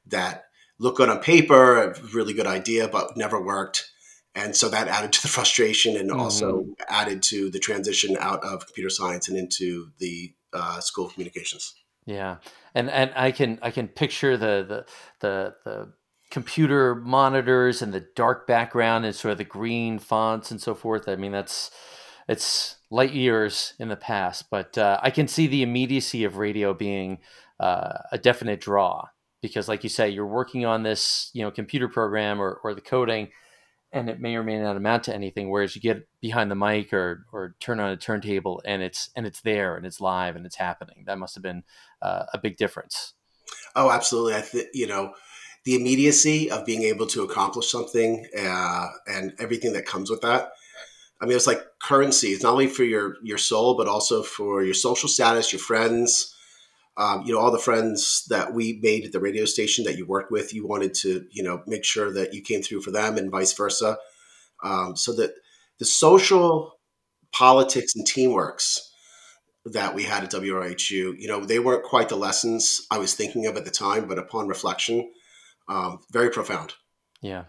that 0.08 0.46
look 0.80 0.98
good 0.98 1.10
on 1.10 1.20
paper, 1.20 1.82
a 1.82 2.00
really 2.14 2.34
good 2.34 2.48
idea, 2.48 2.88
but 2.88 3.16
never 3.16 3.42
worked. 3.42 3.90
And 4.36 4.54
so 4.56 4.68
that 4.70 4.90
added 4.90 5.14
to 5.14 5.22
the 5.22 5.30
frustration 5.30 5.96
and 5.96 6.10
mm-hmm. 6.10 6.20
also 6.20 6.66
added 6.90 7.24
to 7.24 7.50
the 7.50 7.60
transition 7.60 8.18
out 8.20 8.44
of 8.44 8.66
computer 8.66 8.90
science 8.90 9.30
and 9.30 9.38
into 9.38 9.92
the 10.00 10.34
uh, 10.56 10.80
school 10.80 11.08
of 11.08 11.14
communications. 11.14 11.74
Yeah, 12.06 12.38
and 12.74 12.90
and 12.90 13.12
I 13.16 13.32
can 13.32 13.60
I 13.62 13.72
can 13.72 13.88
picture 13.88 14.38
the 14.38 14.66
the 14.68 14.86
the, 15.20 15.56
the 15.64 15.94
computer 16.32 16.96
monitors 16.96 17.82
and 17.82 17.94
the 17.94 18.06
dark 18.16 18.48
background 18.48 19.06
and 19.06 19.16
sort 19.16 19.34
of 19.34 19.38
the 19.38 19.44
green 19.44 20.00
fonts 20.00 20.52
and 20.52 20.62
so 20.62 20.76
forth. 20.76 21.08
I 21.08 21.16
mean, 21.16 21.32
that's 21.32 21.72
it's 22.28 22.78
light 22.90 23.14
years 23.14 23.74
in 23.80 23.90
the 23.90 23.96
past, 23.96 24.50
but 24.50 24.78
uh, 24.78 25.00
I 25.02 25.12
can 25.12 25.28
see 25.28 25.48
the 25.48 25.64
immediacy 25.64 26.24
of 26.24 26.38
radio 26.38 26.74
being 26.74 27.20
uh, 27.60 28.00
a 28.12 28.18
definite 28.18 28.62
draw 28.62 29.08
because, 29.42 29.68
like 29.68 29.84
you 29.84 29.90
say, 29.90 30.10
you're 30.10 30.26
working 30.26 30.66
on 30.66 30.84
this, 30.84 31.30
you 31.34 31.44
know, 31.44 31.52
computer 31.52 31.88
program 31.88 32.42
or, 32.42 32.60
or 32.64 32.74
the 32.74 32.82
coding, 32.82 33.30
and 33.96 34.10
it 34.10 34.20
may 34.20 34.36
or 34.36 34.44
may 34.44 34.60
not 34.60 34.76
amount 34.76 35.04
to 35.04 35.16
anything. 35.16 35.50
Whereas 35.50 35.76
you 35.76 35.82
get 35.82 36.08
behind 36.20 36.52
the 36.52 36.56
mic 36.56 36.94
or 36.94 37.26
or 37.32 37.56
turn 37.60 37.80
on 37.80 37.90
a 37.90 37.98
turntable 37.98 38.62
and 38.66 38.84
it's 38.84 39.10
and 39.16 39.26
it's 39.26 39.42
there 39.42 39.78
and 39.78 39.86
it's 39.86 40.02
live 40.02 40.36
and 40.36 40.46
it's 40.46 40.58
happening. 40.58 41.06
That 41.08 41.18
must 41.18 41.34
have 41.36 41.42
been 41.42 41.64
uh, 42.02 42.26
a 42.34 42.38
big 42.38 42.58
difference. 42.58 43.14
Oh, 43.76 43.90
absolutely. 43.90 44.36
I 44.36 44.42
think 44.42 44.68
you 44.74 44.86
know 44.86 45.14
the 45.64 45.76
immediacy 45.76 46.52
of 46.52 46.66
being 46.66 46.84
able 46.84 47.08
to 47.08 47.24
accomplish 47.24 47.72
something 47.72 48.28
uh, 48.38 48.88
and 49.08 49.34
everything 49.40 49.74
that 49.74 49.86
comes 49.86 50.10
with 50.10 50.22
that. 50.22 50.52
I 51.22 51.26
mean, 51.26 51.38
it's 51.38 51.48
like 51.48 51.64
currency. 51.82 52.30
It's 52.30 52.44
not 52.44 52.52
only 52.52 52.68
for 52.68 52.84
your 52.84 53.16
your 53.24 53.38
soul, 53.38 53.78
but 53.78 53.88
also 53.88 54.22
for 54.22 54.62
your 54.62 54.74
social 54.74 55.08
status, 55.08 55.54
your 55.54 55.62
friends. 55.62 56.35
Um, 56.98 57.24
you 57.26 57.34
know, 57.34 57.40
all 57.40 57.52
the 57.52 57.60
friends 57.60 58.26
that 58.30 58.54
we 58.54 58.80
made 58.82 59.06
at 59.06 59.12
the 59.12 59.20
radio 59.20 59.46
station 59.46 59.84
that 59.84 59.98
you 59.98 60.06
worked 60.06 60.32
with. 60.32 60.54
You 60.54 60.66
wanted 60.66 60.94
to, 60.96 61.26
you 61.30 61.44
know, 61.44 61.62
make 61.68 61.84
sure 61.84 62.12
that 62.14 62.34
you 62.34 62.42
came 62.42 62.62
through 62.62 62.82
for 62.82 62.92
them, 62.92 63.18
and 63.18 63.30
vice 63.30 63.54
versa. 63.54 63.98
Um, 64.64 64.96
so 64.96 65.14
that 65.16 65.34
the 65.80 65.86
social 65.86 66.80
politics 67.32 67.96
and 67.96 68.08
teamworks 68.08 68.80
that 69.66 69.96
we 69.96 70.04
had 70.04 70.24
at 70.24 70.32
WRHU, 70.32 71.20
you 71.20 71.28
know, 71.28 71.44
they 71.44 71.60
weren't 71.60 71.84
quite 71.84 72.10
the 72.10 72.16
lessons 72.16 72.86
I 72.92 72.98
was 72.98 73.14
thinking 73.14 73.46
of 73.46 73.58
at 73.58 73.66
the 73.66 73.72
time, 73.72 74.08
but 74.08 74.20
upon 74.20 74.48
reflection, 74.48 75.12
um, 75.68 76.00
very 76.12 76.30
profound. 76.30 76.74
Yeah. 77.22 77.46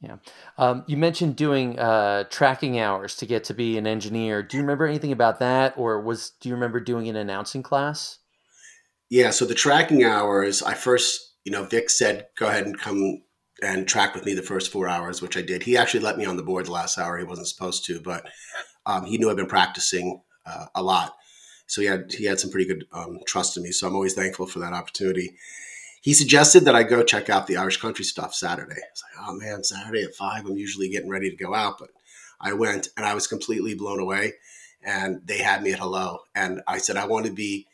Yeah. 0.00 0.16
Um, 0.58 0.84
you 0.86 0.96
mentioned 0.96 1.36
doing 1.36 1.78
uh, 1.78 2.24
tracking 2.24 2.78
hours 2.78 3.16
to 3.16 3.26
get 3.26 3.44
to 3.44 3.54
be 3.54 3.78
an 3.78 3.86
engineer. 3.86 4.42
Do 4.42 4.56
you 4.56 4.62
remember 4.62 4.86
anything 4.86 5.12
about 5.12 5.38
that, 5.38 5.74
or 5.78 6.00
was 6.02 6.32
do 6.40 6.48
you 6.50 6.54
remember 6.54 6.80
doing 6.80 7.08
an 7.08 7.16
announcing 7.16 7.62
class? 7.62 8.18
Yeah. 9.08 9.30
So 9.30 9.44
the 9.44 9.54
tracking 9.54 10.04
hours, 10.04 10.62
I 10.62 10.74
first, 10.74 11.34
you 11.44 11.52
know, 11.52 11.64
Vic 11.64 11.90
said, 11.90 12.26
"Go 12.36 12.46
ahead 12.48 12.66
and 12.66 12.78
come 12.78 13.22
and 13.62 13.88
track 13.88 14.14
with 14.14 14.26
me 14.26 14.34
the 14.34 14.42
first 14.42 14.70
four 14.70 14.88
hours," 14.88 15.22
which 15.22 15.36
I 15.36 15.42
did. 15.42 15.62
He 15.62 15.76
actually 15.76 16.00
let 16.00 16.18
me 16.18 16.24
on 16.24 16.36
the 16.36 16.42
board 16.42 16.66
the 16.66 16.72
last 16.72 16.98
hour. 16.98 17.18
He 17.18 17.24
wasn't 17.24 17.48
supposed 17.48 17.84
to, 17.86 18.00
but 18.00 18.26
um, 18.84 19.04
he 19.04 19.18
knew 19.18 19.30
I've 19.30 19.36
been 19.36 19.46
practicing 19.46 20.22
uh, 20.44 20.66
a 20.74 20.82
lot, 20.82 21.14
so 21.66 21.80
he 21.80 21.86
had 21.86 22.12
he 22.12 22.24
had 22.24 22.40
some 22.40 22.50
pretty 22.50 22.66
good 22.66 22.84
um, 22.92 23.20
trust 23.26 23.56
in 23.56 23.62
me. 23.62 23.70
So 23.70 23.86
I'm 23.86 23.94
always 23.94 24.14
thankful 24.14 24.46
for 24.46 24.58
that 24.60 24.72
opportunity 24.72 25.36
he 26.06 26.14
suggested 26.14 26.66
that 26.66 26.76
I 26.76 26.84
go 26.84 27.02
check 27.02 27.28
out 27.28 27.48
the 27.48 27.56
Irish 27.56 27.78
country 27.78 28.04
stuff 28.04 28.32
Saturday. 28.32 28.76
I 28.76 28.92
was 28.92 29.02
like, 29.02 29.28
oh 29.28 29.34
man, 29.34 29.64
Saturday 29.64 30.04
at 30.04 30.14
five, 30.14 30.46
I'm 30.46 30.56
usually 30.56 30.88
getting 30.88 31.10
ready 31.10 31.30
to 31.30 31.36
go 31.36 31.52
out. 31.52 31.80
But 31.80 31.88
I 32.40 32.52
went 32.52 32.90
and 32.96 33.04
I 33.04 33.12
was 33.12 33.26
completely 33.26 33.74
blown 33.74 33.98
away. 33.98 34.34
And 34.84 35.20
they 35.24 35.38
had 35.38 35.64
me 35.64 35.72
at 35.72 35.80
hello. 35.80 36.20
And 36.32 36.62
I 36.68 36.78
said, 36.78 36.96
I 36.96 37.06
want 37.06 37.26
to 37.26 37.32
be 37.32 37.66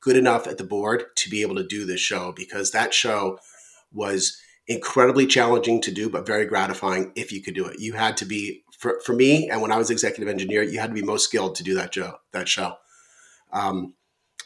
good 0.00 0.16
enough 0.16 0.46
at 0.46 0.58
the 0.58 0.64
board 0.64 1.04
to 1.16 1.30
be 1.30 1.42
able 1.42 1.56
to 1.56 1.66
do 1.66 1.84
this 1.84 2.00
show 2.00 2.32
because 2.32 2.70
that 2.70 2.94
show 2.94 3.38
was 3.92 4.40
incredibly 4.66 5.26
challenging 5.26 5.80
to 5.80 5.90
do, 5.90 6.10
but 6.10 6.26
very 6.26 6.44
gratifying 6.44 7.12
if 7.16 7.32
you 7.32 7.42
could 7.42 7.54
do 7.54 7.66
it. 7.66 7.80
You 7.80 7.94
had 7.94 8.16
to 8.18 8.24
be, 8.24 8.62
for, 8.78 9.00
for 9.04 9.14
me, 9.14 9.48
and 9.48 9.60
when 9.62 9.72
I 9.72 9.78
was 9.78 9.90
executive 9.90 10.28
engineer, 10.28 10.62
you 10.62 10.78
had 10.78 10.90
to 10.90 10.94
be 10.94 11.02
most 11.02 11.24
skilled 11.24 11.56
to 11.56 11.64
do 11.64 11.74
that 11.74 11.94
show. 11.94 12.14
That 12.32 12.48
show. 12.48 12.74
Um, 13.52 13.94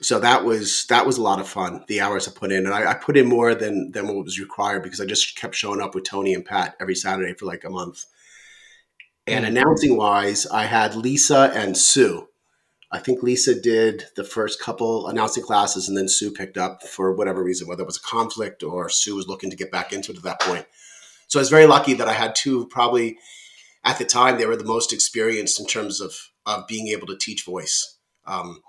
so 0.00 0.18
that 0.18 0.44
was 0.44 0.87
that 0.87 1.06
was 1.06 1.18
a 1.18 1.23
lot 1.23 1.38
of 1.38 1.49
fun. 1.49 1.85
The 1.87 2.00
hours 2.00 2.26
I 2.26 2.32
put 2.32 2.50
in, 2.50 2.66
and 2.66 2.75
I, 2.75 2.90
I, 2.90 2.94
put 2.94 3.16
in 3.16 3.26
more 3.26 3.54
than 3.54 3.92
than 3.92 4.06
what 4.06 4.25
was 4.25 4.40
required 4.40 4.82
because 4.82 5.00
I 5.00 5.06
just 5.06 5.37
kept 5.37 5.54
showing 5.54 5.80
up 5.80 5.94
with 5.94 6.04
Tony 6.04 6.35
and 6.35 6.44
Pat 6.44 6.76
every 6.80 6.94
Saturday 6.94 7.35
for 7.35 7.47
like 7.47 7.64
a 7.64 7.71
month. 7.71 8.04
And 9.26 9.44
mm-hmm. 9.44 9.56
announcing 9.56 9.97
wise, 9.97 10.47
I 10.47 10.64
had 10.64 10.97
Lisa 10.97 11.52
and 11.54 11.76
Sue. 11.76 12.28
I 12.92 12.99
think 12.99 13.22
Lisa 13.22 13.58
did 13.58 14.04
the 14.16 14.25
first 14.25 14.61
couple 14.61 15.08
announcing 15.08 15.42
classes, 15.42 15.88
and 15.88 15.96
then 15.96 16.08
Sue 16.08 16.30
picked 16.30 16.58
up 16.58 16.82
for 16.82 17.14
whatever 17.14 17.42
reason, 17.42 17.66
whether 17.66 17.82
it 17.82 17.87
was 17.87 17.96
a 17.96 18.02
conflict 18.08 18.62
or 18.62 18.90
Sue 18.90 19.16
was 19.16 19.26
looking 19.26 19.50
to 19.50 19.56
get 19.56 19.72
back 19.72 19.92
into 19.92 20.12
it 20.12 20.18
at 20.18 20.25
that 20.25 20.40
point. 20.40 20.66
So 21.26 21.38
I 21.38 21.42
was 21.42 21.49
very 21.49 21.66
lucky 21.66 21.94
that 21.94 22.08
I 22.08 22.12
had 22.12 22.34
two. 22.34 22.66
Probably 22.66 23.16
at 23.82 23.99
the 23.99 24.04
time, 24.04 24.37
they 24.37 24.44
were 24.44 24.56
the 24.56 24.64
most 24.64 24.92
experienced 24.92 25.58
in 25.58 25.66
terms 25.66 26.00
of 26.00 26.14
of 26.44 26.66
being 26.66 26.88
able 26.88 27.06
to 27.06 27.16
teach 27.16 27.44
voice. 27.44 27.96
Um, 28.26 28.61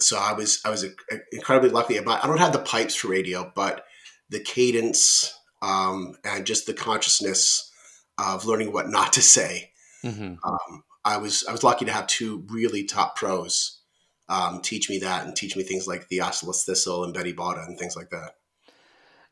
so 0.00 0.18
I 0.18 0.32
was 0.32 0.60
I 0.64 0.70
was 0.70 0.86
incredibly 1.30 1.70
lucky. 1.70 1.98
About 1.98 2.24
I 2.24 2.26
don't 2.26 2.38
have 2.38 2.54
the 2.54 2.58
pipes 2.58 2.94
for 2.94 3.08
radio, 3.08 3.52
but 3.54 3.84
the 4.30 4.40
cadence 4.40 5.38
um, 5.60 6.16
and 6.24 6.46
just 6.46 6.66
the 6.66 6.72
consciousness 6.72 7.70
of 8.18 8.46
learning 8.46 8.72
what 8.72 8.88
not 8.88 9.12
to 9.12 9.22
say. 9.22 9.72
Mm-hmm. 10.02 10.34
Um, 10.42 10.84
I 11.04 11.16
was 11.16 11.44
I 11.48 11.52
was 11.52 11.64
lucky 11.64 11.84
to 11.84 11.92
have 11.92 12.06
two 12.06 12.44
really 12.48 12.84
top 12.84 13.16
pros 13.16 13.80
um, 14.28 14.60
teach 14.62 14.88
me 14.88 14.98
that 14.98 15.26
and 15.26 15.36
teach 15.36 15.56
me 15.56 15.62
things 15.62 15.86
like 15.86 16.08
Theophilus 16.08 16.64
Thistle 16.64 17.04
and 17.04 17.12
Betty 17.12 17.32
Botter 17.32 17.66
and 17.66 17.78
things 17.78 17.96
like 17.96 18.10
that. 18.10 18.36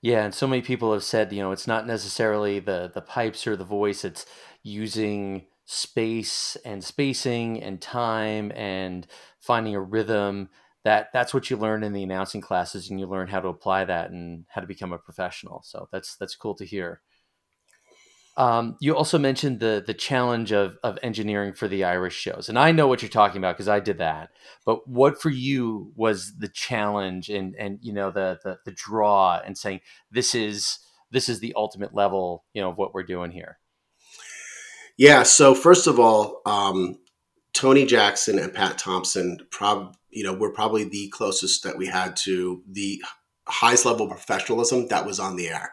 Yeah, 0.03 0.25
and 0.25 0.35
so 0.35 0.47
many 0.47 0.63
people 0.63 0.93
have 0.93 1.05
said, 1.05 1.33
you 1.33 1.43
know, 1.43 1.53
it's 1.53 1.67
not 1.67 1.87
necessarily 1.87 2.59
the 2.59 2.91
the 2.93 3.03
pipes 3.03 3.47
or 3.47 3.57
the 3.57 3.65
voice; 3.65 4.05
it's 4.05 4.27
using 4.63 5.47
space 5.65 6.57
and 6.65 6.83
spacing 6.83 7.63
and 7.63 7.81
time 7.81 8.51
and 8.57 9.07
finding 9.39 9.75
a 9.75 9.81
rhythm 9.81 10.49
that 10.85 11.11
that's 11.13 11.33
what 11.33 11.49
you 11.49 11.57
learn 11.57 11.85
in 11.85 11.93
the 11.93 12.03
announcing 12.03 12.41
classes 12.41 12.91
and 12.91 12.99
you 12.99 13.07
learn 13.07 13.29
how 13.29 13.39
to 13.39 13.49
apply 13.49 13.85
that 13.85 14.11
and 14.11 14.45
how 14.49 14.61
to 14.61 14.67
become 14.67 14.93
a 14.93 14.99
professional 14.99 15.63
so 15.65 15.89
that's 15.93 16.17
that's 16.17 16.35
cool 16.35 16.57
to 16.57 16.65
hear 16.65 17.03
um, 18.37 18.77
you 18.81 18.97
also 18.97 19.19
mentioned 19.19 19.61
the 19.61 19.83
the 19.87 19.95
challenge 19.95 20.53
of 20.53 20.79
of 20.83 20.99
engineering 21.03 21.53
for 21.53 21.69
the 21.69 21.85
Irish 21.85 22.17
shows, 22.17 22.49
and 22.49 22.59
I 22.59 22.73
know 22.73 22.87
what 22.87 23.03
you're 23.03 23.09
talking 23.09 23.39
about 23.39 23.57
because 23.57 23.69
I 23.69 23.81
did 23.81 23.99
that. 23.99 24.31
But 24.65 24.89
what 24.89 25.21
for 25.21 25.31
you 25.31 25.93
was 25.97 26.35
the 26.39 26.49
challenge 26.49 27.29
and 27.29 27.55
and 27.57 27.79
you 27.83 27.93
know 27.93 28.11
the, 28.11 28.39
the 28.45 28.59
the 28.65 28.73
draw 28.73 29.41
and 29.45 29.59
saying 29.59 29.81
this 30.11 30.35
is 30.35 30.79
this 31.11 31.29
is 31.29 31.41
the 31.41 31.55
ultimate 31.57 31.95
level 31.95 32.45
you 32.55 32.63
know 32.63 32.71
of 32.71 32.79
what 32.79 32.95
we're 32.95 33.03
doing 33.03 33.31
here. 33.31 33.59
Yeah. 34.97 35.23
So 35.23 35.55
first 35.55 35.87
of 35.87 35.99
all, 35.99 36.43
um, 36.47 36.99
Tony 37.53 37.87
Jackson 37.87 38.39
and 38.39 38.53
Pat 38.53 38.79
Thompson, 38.79 39.39
prob 39.51 39.97
you 40.11 40.25
know, 40.25 40.35
were 40.35 40.53
probably 40.53 40.85
the 40.85 41.09
closest 41.09 41.63
that 41.63 41.79
we 41.79 41.87
had 41.87 42.17
to 42.17 42.63
the 42.69 43.03
highest 43.47 43.85
level 43.85 44.07
of 44.07 44.11
professionalism 44.11 44.89
that 44.89 45.07
was 45.07 45.19
on 45.19 45.37
the 45.37 45.49
air. 45.49 45.73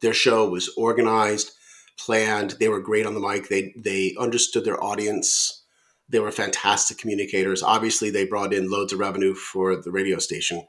Their 0.00 0.14
show 0.14 0.48
was 0.48 0.72
organized, 0.76 1.52
planned. 1.98 2.52
They 2.52 2.68
were 2.68 2.80
great 2.80 3.06
on 3.06 3.14
the 3.14 3.20
mic. 3.20 3.48
They 3.48 3.72
they 3.76 4.14
understood 4.18 4.64
their 4.64 4.82
audience. 4.82 5.62
They 6.08 6.18
were 6.18 6.30
fantastic 6.30 6.98
communicators. 6.98 7.62
Obviously, 7.62 8.10
they 8.10 8.26
brought 8.26 8.52
in 8.52 8.70
loads 8.70 8.92
of 8.92 8.98
revenue 8.98 9.34
for 9.34 9.76
the 9.76 9.90
radio 9.90 10.18
station. 10.18 10.66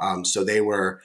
Um, 0.00 0.24
so 0.24 0.44
they 0.44 0.60
were 0.60 1.00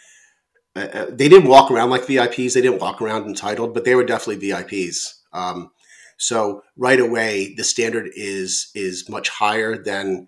uh, 0.75 0.87
uh 0.93 1.05
they 1.09 1.29
didn't 1.29 1.49
walk 1.49 1.71
around 1.71 1.89
like 1.89 2.05
VIPs. 2.05 2.53
They 2.53 2.61
didn't 2.61 2.81
walk 2.81 3.01
around 3.01 3.25
entitled, 3.25 3.73
but 3.73 3.85
they 3.85 3.95
were 3.95 4.05
definitely 4.05 4.49
VIPs. 4.49 5.15
Um, 5.33 5.71
so 6.17 6.63
right 6.75 6.99
away, 6.99 7.53
the 7.55 7.63
standard 7.63 8.09
is 8.15 8.71
is 8.75 9.09
much 9.09 9.29
higher 9.29 9.77
than 9.77 10.27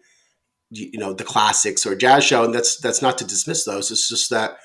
you 0.69 0.97
know 0.97 1.13
the 1.13 1.23
classics 1.23 1.85
or 1.85 1.95
jazz 1.95 2.23
show, 2.23 2.45
and 2.45 2.53
that's 2.53 2.77
that's 2.77 3.01
not 3.01 3.17
to 3.17 3.25
dismiss 3.25 3.65
those. 3.65 3.91
It's 3.91 4.07
just 4.07 4.29
that 4.29 4.57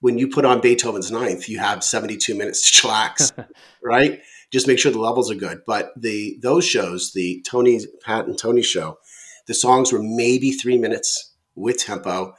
when 0.00 0.18
you 0.18 0.28
put 0.28 0.44
on 0.44 0.60
Beethoven's 0.60 1.10
Ninth, 1.10 1.48
you 1.48 1.58
have 1.58 1.84
seventy 1.84 2.16
two 2.16 2.34
minutes 2.34 2.70
to 2.70 2.86
chillax, 2.86 3.46
right? 3.82 4.20
Just 4.50 4.66
make 4.66 4.78
sure 4.78 4.92
the 4.92 4.98
levels 4.98 5.30
are 5.30 5.36
good. 5.36 5.62
But 5.66 5.92
the 5.96 6.38
those 6.42 6.64
shows, 6.64 7.12
the 7.12 7.42
Tony 7.46 7.80
Pat 8.04 8.26
and 8.26 8.38
Tony 8.38 8.62
show, 8.62 8.98
the 9.46 9.54
songs 9.54 9.92
were 9.92 10.02
maybe 10.02 10.52
three 10.52 10.78
minutes 10.78 11.34
with 11.54 11.78
tempo. 11.78 12.34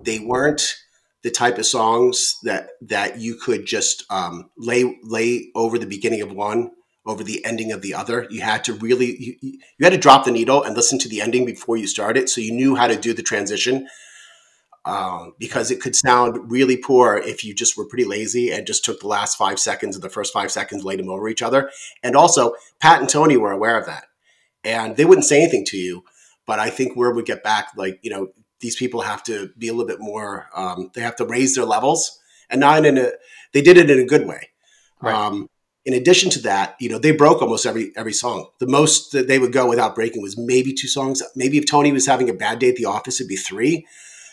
They 0.00 0.18
weren't 0.18 0.76
the 1.22 1.30
type 1.30 1.58
of 1.58 1.66
songs 1.66 2.38
that 2.44 2.70
that 2.80 3.18
you 3.18 3.34
could 3.34 3.66
just 3.66 4.04
um, 4.10 4.50
lay 4.56 4.98
lay 5.02 5.50
over 5.54 5.78
the 5.78 5.86
beginning 5.86 6.22
of 6.22 6.32
one 6.32 6.70
over 7.06 7.24
the 7.24 7.44
ending 7.44 7.72
of 7.72 7.82
the 7.82 7.94
other. 7.94 8.26
You 8.30 8.40
had 8.42 8.64
to 8.64 8.74
really 8.74 9.16
you, 9.18 9.36
you 9.40 9.84
had 9.84 9.92
to 9.92 9.98
drop 9.98 10.24
the 10.24 10.30
needle 10.30 10.62
and 10.62 10.76
listen 10.76 10.98
to 11.00 11.08
the 11.08 11.20
ending 11.20 11.44
before 11.44 11.76
you 11.76 11.86
started, 11.86 12.28
so 12.28 12.40
you 12.40 12.52
knew 12.52 12.76
how 12.76 12.86
to 12.86 12.96
do 12.96 13.12
the 13.12 13.22
transition. 13.22 13.88
Um, 14.86 15.34
because 15.38 15.70
it 15.70 15.80
could 15.82 15.94
sound 15.94 16.50
really 16.50 16.78
poor 16.78 17.18
if 17.18 17.44
you 17.44 17.54
just 17.54 17.76
were 17.76 17.84
pretty 17.84 18.06
lazy 18.06 18.50
and 18.50 18.66
just 18.66 18.82
took 18.82 19.00
the 19.00 19.08
last 19.08 19.36
five 19.36 19.58
seconds 19.58 19.94
and 19.94 20.02
the 20.02 20.08
first 20.08 20.32
five 20.32 20.50
seconds 20.50 20.84
laid 20.84 20.98
them 20.98 21.10
over 21.10 21.28
each 21.28 21.42
other. 21.42 21.70
And 22.02 22.16
also, 22.16 22.54
Pat 22.80 23.00
and 23.00 23.08
Tony 23.08 23.36
were 23.36 23.52
aware 23.52 23.78
of 23.78 23.84
that, 23.84 24.06
and 24.64 24.96
they 24.96 25.04
wouldn't 25.04 25.26
say 25.26 25.42
anything 25.42 25.66
to 25.66 25.76
you. 25.76 26.04
But 26.46 26.60
I 26.60 26.70
think 26.70 26.96
where 26.96 27.12
we 27.12 27.22
get 27.22 27.44
back, 27.44 27.68
like 27.76 27.98
you 28.00 28.10
know, 28.10 28.28
these 28.60 28.76
people 28.76 29.02
have 29.02 29.22
to 29.24 29.50
be 29.58 29.68
a 29.68 29.72
little 29.72 29.86
bit 29.86 30.00
more. 30.00 30.48
Um, 30.54 30.90
they 30.94 31.02
have 31.02 31.16
to 31.16 31.26
raise 31.26 31.54
their 31.54 31.66
levels, 31.66 32.18
and 32.48 32.60
not 32.60 32.86
in 32.86 32.96
a. 32.96 33.10
They 33.52 33.60
did 33.60 33.76
it 33.76 33.90
in 33.90 33.98
a 33.98 34.06
good 34.06 34.26
way. 34.26 34.48
Right. 35.02 35.14
Um, 35.14 35.48
in 35.84 35.94
addition 35.94 36.30
to 36.30 36.42
that, 36.42 36.76
you 36.78 36.88
know, 36.88 36.98
they 36.98 37.10
broke 37.10 37.42
almost 37.42 37.66
every 37.66 37.92
every 37.96 38.12
song. 38.12 38.48
The 38.58 38.66
most 38.66 39.12
that 39.12 39.28
they 39.28 39.38
would 39.38 39.52
go 39.52 39.68
without 39.68 39.94
breaking 39.94 40.22
was 40.22 40.38
maybe 40.38 40.72
two 40.72 40.88
songs. 40.88 41.22
Maybe 41.34 41.58
if 41.58 41.66
Tony 41.66 41.90
was 41.92 42.06
having 42.06 42.28
a 42.28 42.34
bad 42.34 42.58
day 42.58 42.70
at 42.70 42.76
the 42.76 42.84
office, 42.84 43.20
it'd 43.20 43.28
be 43.28 43.36
three. 43.36 43.86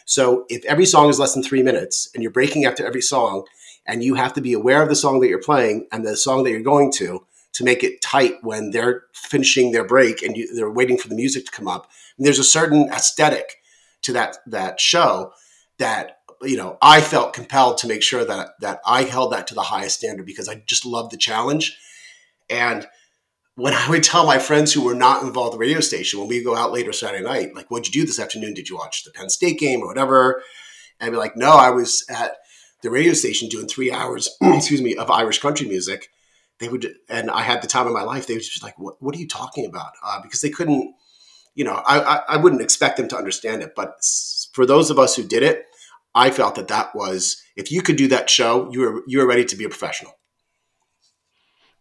So 0.07 0.45
if 0.49 0.63
every 0.65 0.85
song 0.85 1.09
is 1.09 1.19
less 1.19 1.33
than 1.33 1.43
three 1.43 1.61
minutes 1.61 2.09
and 2.13 2.23
you're 2.23 2.31
breaking 2.31 2.63
after 2.63 2.87
every 2.87 3.01
song, 3.01 3.45
and 3.85 4.03
you 4.03 4.15
have 4.15 4.33
to 4.33 4.41
be 4.41 4.53
aware 4.53 4.81
of 4.81 4.89
the 4.89 4.95
song 4.95 5.19
that 5.19 5.27
you're 5.27 5.41
playing 5.41 5.87
and 5.91 6.05
the 6.05 6.17
song 6.17 6.43
that 6.43 6.51
you're 6.51 6.61
going 6.61 6.91
to 6.93 7.25
to 7.53 7.63
make 7.63 7.83
it 7.83 8.01
tight 8.01 8.35
when 8.41 8.71
they're 8.71 9.05
finishing 9.13 9.71
their 9.71 9.85
break 9.85 10.21
and 10.21 10.35
you, 10.37 10.53
they're 10.55 10.69
waiting 10.69 10.97
for 10.97 11.07
the 11.07 11.15
music 11.15 11.45
to 11.45 11.51
come 11.51 11.67
up. 11.67 11.89
And 12.17 12.25
there's 12.25 12.39
a 12.39 12.43
certain 12.43 12.89
aesthetic 12.89 13.61
to 14.03 14.13
that 14.13 14.37
that 14.47 14.79
show 14.79 15.31
that 15.77 16.19
you 16.43 16.55
know, 16.55 16.77
I 16.81 17.01
felt 17.01 17.33
compelled 17.33 17.79
to 17.79 17.87
make 17.87 18.03
sure 18.03 18.23
that 18.23 18.49
that 18.61 18.79
I 18.85 19.03
held 19.03 19.33
that 19.33 19.47
to 19.47 19.55
the 19.55 19.61
highest 19.61 19.97
standard 19.97 20.25
because 20.25 20.47
I 20.47 20.63
just 20.67 20.85
love 20.85 21.09
the 21.09 21.17
challenge. 21.17 21.77
And 22.49 22.87
when 23.57 23.73
I 23.73 23.89
would 23.89 24.03
tell 24.03 24.23
my 24.23 24.37
friends 24.37 24.71
who 24.71 24.83
were 24.83 24.93
not 24.93 25.23
involved 25.23 25.53
in 25.53 25.59
the 25.59 25.65
radio 25.65 25.79
station, 25.79 26.19
when 26.19 26.29
we 26.29 26.43
go 26.43 26.55
out 26.55 26.71
later 26.71 26.93
Saturday 26.93 27.23
night, 27.23 27.55
like, 27.55 27.71
what'd 27.71 27.87
you 27.87 28.01
do 28.01 28.05
this 28.05 28.19
afternoon? 28.19 28.53
Did 28.53 28.69
you 28.69 28.77
watch 28.77 29.03
the 29.03 29.09
Penn 29.09 29.31
State 29.31 29.57
game 29.57 29.81
or 29.81 29.87
whatever? 29.87 30.43
And 30.99 31.07
I'd 31.07 31.11
be 31.11 31.17
like, 31.17 31.35
no, 31.35 31.49
I 31.49 31.71
was 31.71 32.05
at 32.07 32.37
the 32.83 32.91
radio 32.91 33.13
station 33.13 33.49
doing 33.49 33.67
three 33.67 33.91
hours, 33.91 34.29
excuse 34.41 34.81
me, 34.81 34.95
of 34.95 35.09
Irish 35.09 35.39
country 35.39 35.67
music, 35.67 36.09
they 36.59 36.69
would, 36.69 36.93
and 37.09 37.31
I 37.31 37.41
had 37.41 37.63
the 37.63 37.67
time 37.67 37.87
of 37.87 37.93
my 37.93 38.03
life. 38.03 38.27
They 38.27 38.35
would 38.35 38.43
just 38.43 38.63
like, 38.63 38.77
"What? 38.79 39.01
What 39.01 39.15
are 39.15 39.19
you 39.19 39.27
talking 39.27 39.65
about?" 39.65 39.91
Uh, 40.03 40.21
because 40.21 40.41
they 40.41 40.49
couldn't, 40.49 40.93
you 41.53 41.63
know, 41.63 41.81
I, 41.85 41.99
I, 41.99 42.21
I 42.29 42.37
wouldn't 42.37 42.61
expect 42.61 42.97
them 42.97 43.07
to 43.09 43.17
understand 43.17 43.61
it. 43.61 43.73
But 43.75 43.97
for 44.53 44.65
those 44.65 44.89
of 44.89 44.97
us 44.97 45.15
who 45.15 45.23
did 45.23 45.43
it, 45.43 45.65
I 46.15 46.31
felt 46.31 46.55
that 46.55 46.67
that 46.69 46.95
was 46.95 47.41
if 47.55 47.71
you 47.71 47.81
could 47.81 47.95
do 47.95 48.07
that 48.07 48.29
show, 48.29 48.71
you 48.71 48.81
were 48.81 49.03
you 49.07 49.19
were 49.19 49.27
ready 49.27 49.45
to 49.45 49.55
be 49.55 49.65
a 49.65 49.69
professional. 49.69 50.16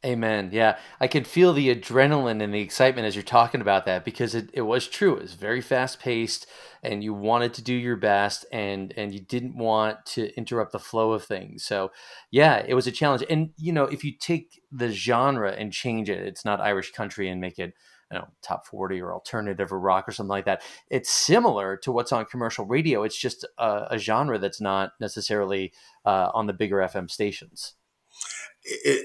Amen. 0.04 0.50
Yeah. 0.52 0.78
I 1.00 1.08
could 1.08 1.26
feel 1.26 1.52
the 1.52 1.74
adrenaline 1.74 2.42
and 2.42 2.54
the 2.54 2.60
excitement 2.60 3.06
as 3.06 3.16
you're 3.16 3.24
talking 3.24 3.60
about 3.60 3.86
that 3.86 4.04
because 4.04 4.34
it, 4.34 4.50
it 4.52 4.62
was 4.62 4.86
true. 4.86 5.16
It 5.16 5.22
was 5.22 5.34
very 5.34 5.60
fast 5.60 5.98
paced 5.98 6.46
and 6.82 7.02
you 7.02 7.12
wanted 7.12 7.54
to 7.54 7.62
do 7.62 7.74
your 7.74 7.96
best 7.96 8.44
and 8.52 8.92
and 8.96 9.12
you 9.12 9.20
didn't 9.20 9.56
want 9.56 10.04
to 10.06 10.32
interrupt 10.36 10.72
the 10.72 10.78
flow 10.78 11.12
of 11.12 11.24
things. 11.24 11.64
So 11.64 11.90
yeah, 12.30 12.64
it 12.66 12.74
was 12.74 12.86
a 12.86 12.92
challenge. 12.92 13.24
And 13.28 13.50
you 13.56 13.72
know, 13.72 13.84
if 13.84 14.04
you 14.04 14.12
take 14.12 14.60
the 14.70 14.92
genre 14.92 15.50
and 15.52 15.72
change 15.72 16.08
it, 16.10 16.22
it's 16.22 16.44
not 16.44 16.60
Irish 16.60 16.92
country 16.92 17.28
and 17.28 17.40
make 17.40 17.58
it 17.58 17.74
you 18.12 18.18
know 18.18 18.28
top 18.42 18.66
40 18.66 19.00
or 19.00 19.12
alternative 19.12 19.72
or 19.72 19.80
rock 19.80 20.08
or 20.08 20.12
something 20.12 20.28
like 20.30 20.44
that 20.44 20.62
it's 20.90 21.10
similar 21.10 21.76
to 21.78 21.90
what's 21.90 22.12
on 22.12 22.24
commercial 22.24 22.64
radio 22.64 23.02
it's 23.02 23.18
just 23.18 23.44
a, 23.58 23.86
a 23.90 23.98
genre 23.98 24.38
that's 24.38 24.60
not 24.60 24.92
necessarily 25.00 25.72
uh, 26.04 26.30
on 26.32 26.46
the 26.46 26.52
bigger 26.52 26.76
fm 26.76 27.10
stations 27.10 27.74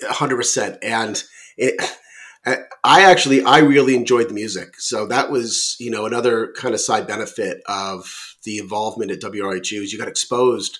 hundred 0.03 0.37
percent. 0.37 0.77
And 0.81 1.21
it, 1.57 1.81
I 2.45 3.03
actually, 3.03 3.43
I 3.43 3.59
really 3.59 3.95
enjoyed 3.95 4.29
the 4.29 4.33
music. 4.33 4.79
So 4.79 5.05
that 5.07 5.29
was, 5.29 5.75
you 5.79 5.91
know, 5.91 6.05
another 6.05 6.51
kind 6.57 6.73
of 6.73 6.81
side 6.81 7.05
benefit 7.05 7.61
of 7.67 8.35
the 8.43 8.57
involvement 8.57 9.11
at 9.11 9.21
WRHU 9.21 9.83
is 9.83 9.93
you 9.93 9.99
got 9.99 10.07
exposed 10.07 10.79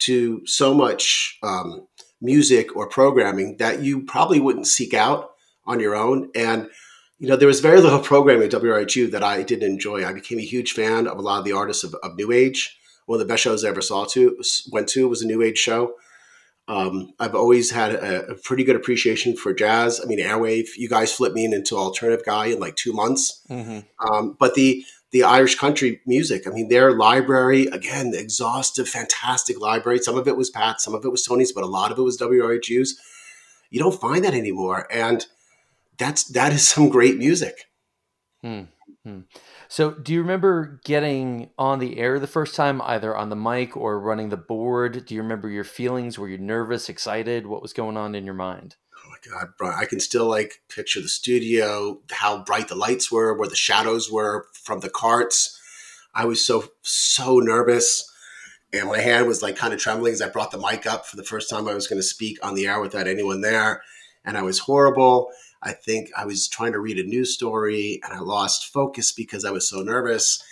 to 0.00 0.46
so 0.46 0.74
much 0.74 1.38
um, 1.42 1.86
music 2.20 2.76
or 2.76 2.86
programming 2.86 3.56
that 3.56 3.80
you 3.80 4.02
probably 4.02 4.40
wouldn't 4.40 4.66
seek 4.66 4.92
out 4.92 5.30
on 5.66 5.80
your 5.80 5.94
own. 5.94 6.30
And, 6.34 6.68
you 7.18 7.28
know, 7.28 7.36
there 7.36 7.48
was 7.48 7.60
very 7.60 7.80
little 7.80 8.00
programming 8.00 8.44
at 8.44 8.52
WRHU 8.52 9.10
that 9.12 9.22
I 9.22 9.42
didn't 9.42 9.70
enjoy. 9.70 10.04
I 10.04 10.12
became 10.12 10.38
a 10.38 10.42
huge 10.42 10.72
fan 10.72 11.06
of 11.06 11.16
a 11.16 11.22
lot 11.22 11.38
of 11.38 11.46
the 11.46 11.52
artists 11.52 11.84
of, 11.84 11.94
of 12.02 12.16
New 12.16 12.30
Age. 12.30 12.78
One 13.06 13.18
of 13.18 13.26
the 13.26 13.32
best 13.32 13.42
shows 13.42 13.64
I 13.64 13.68
ever 13.68 13.80
saw 13.80 14.04
to 14.06 14.38
went 14.70 14.88
to 14.90 15.08
was 15.08 15.22
a 15.22 15.26
New 15.26 15.40
Age 15.40 15.58
show. 15.58 15.94
Um, 16.66 17.12
I've 17.20 17.34
always 17.34 17.70
had 17.70 17.94
a, 17.94 18.28
a, 18.28 18.34
pretty 18.36 18.64
good 18.64 18.76
appreciation 18.76 19.36
for 19.36 19.52
jazz. 19.52 20.00
I 20.00 20.06
mean, 20.06 20.18
Airwave, 20.18 20.68
you 20.78 20.88
guys 20.88 21.12
flipped 21.12 21.34
me 21.34 21.44
into 21.44 21.76
alternative 21.76 22.24
guy 22.24 22.46
in 22.46 22.58
like 22.58 22.74
two 22.76 22.94
months. 22.94 23.42
Mm-hmm. 23.50 23.80
Um, 24.06 24.36
but 24.38 24.54
the 24.54 24.82
the 25.10 25.22
Irish 25.24 25.56
country 25.56 26.00
music, 26.06 26.46
I 26.46 26.50
mean, 26.50 26.68
their 26.68 26.92
library 26.92 27.66
again, 27.66 28.10
the 28.10 28.18
exhaustive, 28.18 28.88
fantastic 28.88 29.60
library. 29.60 29.98
Some 29.98 30.16
of 30.16 30.26
it 30.26 30.36
was 30.36 30.50
Pat, 30.50 30.80
some 30.80 30.94
of 30.94 31.04
it 31.04 31.10
was 31.10 31.22
Tony's, 31.22 31.52
but 31.52 31.64
a 31.64 31.68
lot 31.68 31.92
of 31.92 31.98
it 31.98 32.02
was 32.02 32.18
WRHU's. 32.18 32.98
You 33.70 33.78
don't 33.78 34.00
find 34.00 34.24
that 34.24 34.34
anymore, 34.34 34.88
and 34.90 35.26
that's 35.98 36.24
that 36.24 36.52
is 36.52 36.66
some 36.66 36.88
great 36.88 37.18
music. 37.18 37.66
Mm-hmm. 38.44 39.20
So, 39.68 39.90
do 39.92 40.12
you 40.12 40.20
remember 40.20 40.80
getting 40.84 41.50
on 41.58 41.78
the 41.78 41.98
air 41.98 42.18
the 42.18 42.26
first 42.26 42.54
time, 42.54 42.82
either 42.82 43.16
on 43.16 43.30
the 43.30 43.36
mic 43.36 43.76
or 43.76 43.98
running 43.98 44.28
the 44.28 44.36
board? 44.36 45.06
Do 45.06 45.14
you 45.14 45.22
remember 45.22 45.48
your 45.48 45.64
feelings? 45.64 46.18
Were 46.18 46.28
you 46.28 46.38
nervous, 46.38 46.88
excited? 46.88 47.46
What 47.46 47.62
was 47.62 47.72
going 47.72 47.96
on 47.96 48.14
in 48.14 48.24
your 48.24 48.34
mind? 48.34 48.76
Oh 48.94 49.10
my 49.10 49.16
God, 49.30 49.48
bro. 49.58 49.72
I 49.74 49.86
can 49.86 50.00
still 50.00 50.26
like 50.26 50.62
picture 50.68 51.00
the 51.00 51.08
studio, 51.08 52.00
how 52.10 52.42
bright 52.44 52.68
the 52.68 52.74
lights 52.74 53.10
were, 53.10 53.36
where 53.36 53.48
the 53.48 53.56
shadows 53.56 54.10
were 54.10 54.46
from 54.52 54.80
the 54.80 54.90
carts. 54.90 55.60
I 56.14 56.24
was 56.26 56.46
so, 56.46 56.72
so 56.82 57.38
nervous. 57.38 58.10
And 58.72 58.88
my 58.88 58.98
hand 58.98 59.26
was 59.26 59.42
like 59.42 59.56
kind 59.56 59.72
of 59.72 59.80
trembling 59.80 60.12
as 60.12 60.22
I 60.22 60.28
brought 60.28 60.50
the 60.50 60.58
mic 60.58 60.86
up 60.86 61.06
for 61.06 61.16
the 61.16 61.24
first 61.24 61.48
time 61.48 61.68
I 61.68 61.74
was 61.74 61.86
going 61.86 61.98
to 61.98 62.06
speak 62.06 62.44
on 62.44 62.54
the 62.54 62.66
air 62.66 62.80
without 62.80 63.06
anyone 63.06 63.40
there. 63.40 63.82
And 64.24 64.36
I 64.36 64.42
was 64.42 64.60
horrible. 64.60 65.30
I 65.64 65.72
think 65.72 66.10
I 66.16 66.26
was 66.26 66.46
trying 66.46 66.72
to 66.72 66.78
read 66.78 66.98
a 66.98 67.02
news 67.02 67.34
story 67.34 68.00
and 68.04 68.12
I 68.12 68.20
lost 68.20 68.72
focus 68.72 69.12
because 69.12 69.44
I 69.44 69.50
was 69.50 69.68
so 69.68 69.80
nervous. 69.80 70.42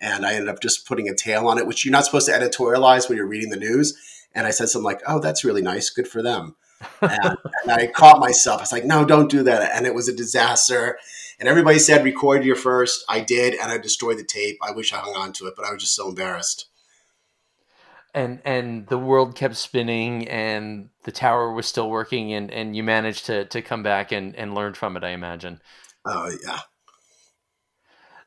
And 0.00 0.26
I 0.26 0.32
ended 0.34 0.48
up 0.48 0.60
just 0.60 0.86
putting 0.86 1.08
a 1.08 1.14
tail 1.14 1.46
on 1.46 1.58
it, 1.58 1.66
which 1.66 1.84
you're 1.84 1.92
not 1.92 2.04
supposed 2.06 2.26
to 2.26 2.32
editorialize 2.32 3.08
when 3.08 3.16
you're 3.16 3.26
reading 3.26 3.50
the 3.50 3.56
news. 3.56 3.96
And 4.34 4.46
I 4.46 4.50
said 4.50 4.68
something 4.68 4.84
like, 4.84 5.02
oh, 5.06 5.20
that's 5.20 5.44
really 5.44 5.62
nice. 5.62 5.90
Good 5.90 6.08
for 6.08 6.22
them. 6.22 6.56
and, 7.00 7.36
and, 7.62 7.72
I 7.72 7.86
caught 7.86 8.18
myself. 8.18 8.58
I 8.58 8.62
was 8.62 8.72
like, 8.72 8.84
no, 8.84 9.04
don't 9.04 9.30
do 9.30 9.42
that. 9.44 9.70
And 9.74 9.86
it 9.86 9.94
was 9.94 10.08
a 10.08 10.14
disaster. 10.14 10.98
And 11.38 11.48
everybody 11.48 11.78
said, 11.78 12.04
record 12.04 12.44
your 12.44 12.56
first. 12.56 13.04
I 13.08 13.20
did. 13.20 13.54
And 13.54 13.70
I 13.70 13.78
destroyed 13.78 14.18
the 14.18 14.24
tape. 14.24 14.58
I 14.62 14.72
wish 14.72 14.92
I 14.92 14.96
hung 14.96 15.14
on 15.14 15.32
to 15.34 15.46
it, 15.46 15.54
but 15.56 15.64
I 15.64 15.72
was 15.72 15.82
just 15.82 15.94
so 15.94 16.08
embarrassed 16.08 16.66
and 18.14 18.40
and 18.44 18.86
the 18.86 18.98
world 18.98 19.34
kept 19.34 19.56
spinning 19.56 20.28
and 20.28 20.88
the 21.02 21.12
tower 21.12 21.52
was 21.52 21.66
still 21.66 21.90
working 21.90 22.32
and 22.32 22.50
and 22.50 22.76
you 22.76 22.82
managed 22.82 23.26
to 23.26 23.44
to 23.46 23.60
come 23.60 23.82
back 23.82 24.12
and 24.12 24.34
and 24.36 24.54
learn 24.54 24.74
from 24.74 24.96
it 24.96 25.04
i 25.04 25.10
imagine. 25.10 25.60
Oh 26.06 26.30
yeah. 26.46 26.60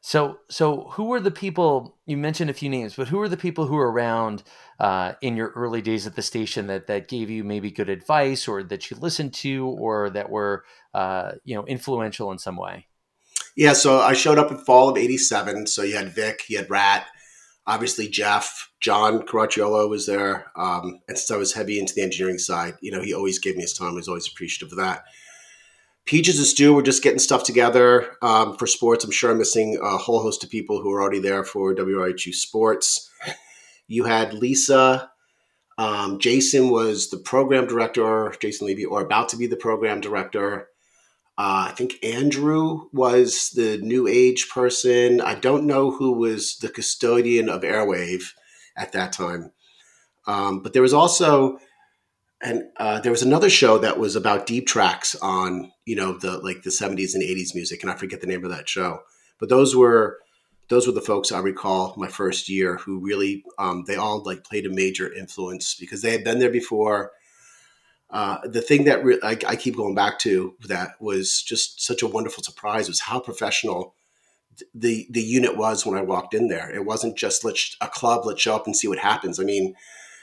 So 0.01 0.39
so 0.49 0.89
who 0.91 1.05
were 1.05 1.19
the 1.19 1.31
people 1.31 1.97
you 2.05 2.17
mentioned 2.17 2.49
a 2.49 2.53
few 2.53 2.69
names 2.69 2.95
but 2.95 3.07
who 3.07 3.17
were 3.17 3.29
the 3.29 3.37
people 3.37 3.65
who 3.65 3.75
were 3.75 3.91
around 3.91 4.43
uh, 4.79 5.13
in 5.21 5.35
your 5.35 5.49
early 5.49 5.81
days 5.81 6.05
at 6.05 6.15
the 6.15 6.21
station 6.21 6.67
that 6.67 6.87
that 6.87 7.07
gave 7.07 7.29
you 7.29 7.43
maybe 7.43 7.71
good 7.71 7.89
advice 7.89 8.47
or 8.47 8.63
that 8.63 8.91
you 8.91 8.97
listened 8.97 9.33
to 9.35 9.67
or 9.67 10.09
that 10.09 10.29
were 10.29 10.65
uh, 10.93 11.31
you 11.45 11.55
know 11.55 11.65
influential 11.65 12.31
in 12.31 12.39
some 12.39 12.57
way? 12.57 12.87
Yeah 13.55 13.73
so 13.73 13.99
i 14.01 14.13
showed 14.13 14.37
up 14.37 14.51
in 14.51 14.57
fall 14.57 14.89
of 14.89 14.97
87 14.97 15.67
so 15.67 15.81
you 15.81 15.95
had 15.95 16.13
vic 16.13 16.43
you 16.49 16.57
had 16.57 16.69
rat 16.69 17.07
obviously 17.67 18.07
Jeff, 18.07 18.71
John 18.79 19.21
Caracciolo 19.21 19.89
was 19.89 20.05
there. 20.05 20.51
Um, 20.55 21.01
and 21.07 21.17
since 21.17 21.29
I 21.29 21.37
was 21.37 21.53
heavy 21.53 21.79
into 21.79 21.93
the 21.93 22.01
engineering 22.01 22.39
side, 22.39 22.75
you 22.81 22.91
know, 22.91 23.01
he 23.01 23.13
always 23.13 23.37
gave 23.37 23.55
me 23.55 23.61
his 23.61 23.73
time. 23.73 23.91
I 23.91 23.95
was 23.95 24.07
always 24.07 24.27
appreciative 24.27 24.71
of 24.71 24.77
that. 24.79 25.03
Peaches 26.05 26.37
and 26.37 26.47
Stu 26.47 26.73
were 26.73 26.81
just 26.81 27.03
getting 27.03 27.19
stuff 27.19 27.43
together 27.43 28.15
um, 28.21 28.55
for 28.55 28.65
sports. 28.65 29.03
I'm 29.03 29.11
sure 29.11 29.31
I'm 29.31 29.37
missing 29.37 29.77
a 29.83 29.97
whole 29.97 30.21
host 30.21 30.41
of 30.41 30.49
people 30.49 30.81
who 30.81 30.91
are 30.93 31.01
already 31.01 31.19
there 31.19 31.43
for 31.43 31.75
WRHU 31.75 32.33
Sports. 32.33 33.11
You 33.87 34.05
had 34.05 34.33
Lisa. 34.33 35.11
Um, 35.77 36.17
Jason 36.19 36.69
was 36.69 37.09
the 37.09 37.17
program 37.17 37.67
director, 37.67 38.33
Jason 38.41 38.67
Levy, 38.67 38.85
or 38.85 39.01
about 39.01 39.29
to 39.29 39.37
be 39.37 39.47
the 39.47 39.57
program 39.57 39.99
director. 39.99 40.69
Uh, 41.37 41.69
I 41.69 41.73
think 41.75 42.03
Andrew 42.03 42.89
was 42.91 43.51
the 43.51 43.77
new 43.77 44.07
age 44.07 44.49
person. 44.49 45.21
I 45.21 45.35
don't 45.35 45.67
know 45.67 45.91
who 45.91 46.13
was 46.13 46.57
the 46.57 46.69
custodian 46.69 47.47
of 47.47 47.61
Airwave 47.61 48.23
at 48.75 48.91
that 48.93 49.13
time. 49.13 49.51
Um, 50.25 50.61
but 50.63 50.73
there 50.73 50.81
was 50.81 50.95
also, 50.95 51.59
and 52.41 52.63
uh, 52.77 52.99
there 53.01 53.11
was 53.11 53.21
another 53.21 53.51
show 53.51 53.77
that 53.77 53.99
was 53.99 54.15
about 54.15 54.47
deep 54.47 54.65
tracks 54.65 55.15
on, 55.15 55.71
you 55.85 55.95
know, 55.95 56.17
the 56.17 56.39
like 56.39 56.63
the 56.63 56.71
70s 56.71 57.13
and 57.13 57.23
80s 57.23 57.53
music, 57.53 57.83
and 57.83 57.91
I 57.91 57.95
forget 57.95 58.19
the 58.19 58.27
name 58.27 58.43
of 58.43 58.49
that 58.49 58.67
show. 58.67 58.99
But 59.39 59.49
those 59.49 59.75
were 59.75 60.17
those 60.69 60.85
were 60.85 60.93
the 60.93 61.01
folks 61.01 61.31
I 61.31 61.39
recall 61.39 61.93
my 61.97 62.07
first 62.07 62.49
year 62.49 62.77
who 62.77 62.99
really 62.99 63.43
um, 63.57 63.85
they 63.87 63.95
all 63.95 64.23
like 64.23 64.43
played 64.43 64.65
a 64.65 64.69
major 64.69 65.11
influence 65.13 65.75
because 65.75 66.01
they 66.01 66.11
had 66.11 66.23
been 66.23 66.39
there 66.39 66.51
before 66.51 67.11
uh, 68.09 68.37
the 68.45 68.61
thing 68.61 68.85
that 68.85 69.03
re- 69.03 69.19
I, 69.21 69.37
I, 69.45 69.55
keep 69.57 69.75
going 69.75 69.93
back 69.93 70.17
to 70.19 70.55
that 70.67 70.91
was 71.01 71.41
just 71.41 71.81
such 71.81 72.01
a 72.01 72.07
wonderful 72.07 72.41
surprise 72.41 72.87
was 72.87 73.01
how 73.01 73.19
professional 73.19 73.95
the 74.73 75.07
the 75.09 75.21
unit 75.21 75.57
was 75.57 75.85
when 75.85 75.97
I 75.97 76.01
walked 76.01 76.33
in 76.33 76.47
there. 76.47 76.73
It 76.73 76.85
wasn't 76.85 77.17
just 77.17 77.43
let's 77.43 77.75
a 77.81 77.87
club, 77.87 78.25
let's 78.25 78.41
show 78.41 78.55
up 78.55 78.65
and 78.65 78.75
see 78.75 78.87
what 78.87 78.99
happens. 78.99 79.39
I 79.39 79.43
mean, 79.43 79.75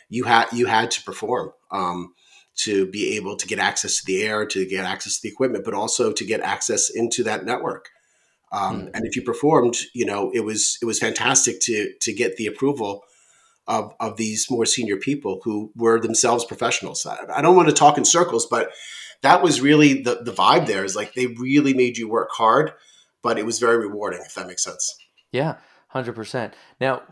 you 0.09 0.25
had 0.25 0.47
you 0.53 0.67
had 0.67 0.91
to 0.93 1.03
perform 1.03 1.53
um, 1.71 2.15
to 2.57 2.87
be 2.87 3.17
able 3.17 3.37
to 3.37 3.47
get 3.47 3.59
access 3.59 3.99
to 3.99 4.07
the 4.07 4.23
air, 4.23 4.47
to 4.47 4.67
get 4.67 4.87
access 4.87 5.17
to 5.17 5.23
the 5.23 5.33
equipment, 5.33 5.65
but 5.65 5.75
also 5.75 6.13
to 6.13 6.25
get 6.25 6.41
access 6.41 6.89
into 6.89 7.23
that 7.25 7.45
network. 7.45 7.91
Um, 8.51 8.83
mm. 8.83 8.91
And 8.95 9.07
if 9.07 9.15
you 9.17 9.23
performed, 9.23 9.77
you 9.93 10.07
know, 10.07 10.31
it 10.33 10.41
was 10.41 10.79
it 10.81 10.87
was 10.87 10.99
fantastic 10.99 11.61
to 11.63 11.93
to 12.01 12.13
get 12.13 12.37
the 12.37 12.47
approval 12.47 13.05
of, 13.67 13.95
of 14.01 14.17
these 14.17 14.51
more 14.51 14.67
senior 14.67 14.97
people 14.97 15.41
who 15.45 15.73
were 15.75 16.01
themselves 16.01 16.45
professionals. 16.45 17.07
I, 17.07 17.19
I 17.37 17.43
don't 17.43 17.57
want 17.57 17.69
to 17.69 17.75
talk 17.75 17.99
in 17.99 18.05
circles, 18.05 18.47
but 18.47 18.71
that 19.23 19.43
was 19.43 19.61
really 19.61 20.03
the, 20.03 20.23
the 20.23 20.33
vibe 20.33 20.67
there 20.67 20.85
is 20.85 20.95
like 20.95 21.15
they 21.15 21.27
really 21.27 21.73
made 21.75 21.97
you 21.97 22.09
work 22.09 22.31
hard, 22.33 22.73
but 23.23 23.39
it 23.39 23.47
was 23.47 23.59
very 23.59 23.79
rewarding, 23.79 24.21
if 24.25 24.35
that 24.35 24.47
makes 24.47 24.65
sense. 24.65 24.97
Yeah, 25.33 25.57
100%. 25.95 26.53
Now, 26.81 27.03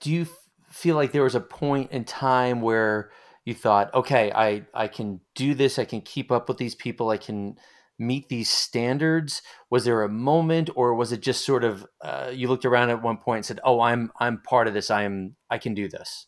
do 0.00 0.10
you 0.10 0.26
feel 0.70 0.96
like 0.96 1.12
there 1.12 1.22
was 1.22 1.34
a 1.34 1.40
point 1.40 1.90
in 1.92 2.04
time 2.04 2.60
where 2.60 3.10
you 3.44 3.54
thought, 3.54 3.92
okay, 3.94 4.30
I, 4.34 4.64
I 4.74 4.88
can 4.88 5.20
do 5.34 5.54
this, 5.54 5.78
I 5.78 5.84
can 5.84 6.00
keep 6.00 6.30
up 6.30 6.48
with 6.48 6.58
these 6.58 6.74
people, 6.74 7.10
I 7.10 7.16
can 7.16 7.56
meet 7.98 8.28
these 8.28 8.50
standards? 8.50 9.42
Was 9.70 9.84
there 9.84 10.02
a 10.02 10.08
moment, 10.08 10.70
or 10.74 10.94
was 10.94 11.12
it 11.12 11.20
just 11.20 11.44
sort 11.44 11.64
of 11.64 11.86
uh, 12.02 12.30
you 12.32 12.48
looked 12.48 12.64
around 12.64 12.90
at 12.90 13.02
one 13.02 13.18
point 13.18 13.38
and 13.38 13.46
said, 13.46 13.60
"Oh, 13.64 13.80
I'm 13.80 14.10
I'm 14.18 14.40
part 14.42 14.68
of 14.68 14.74
this. 14.74 14.90
I 14.90 15.02
am 15.02 15.36
I 15.50 15.58
can 15.58 15.74
do 15.74 15.88
this." 15.88 16.26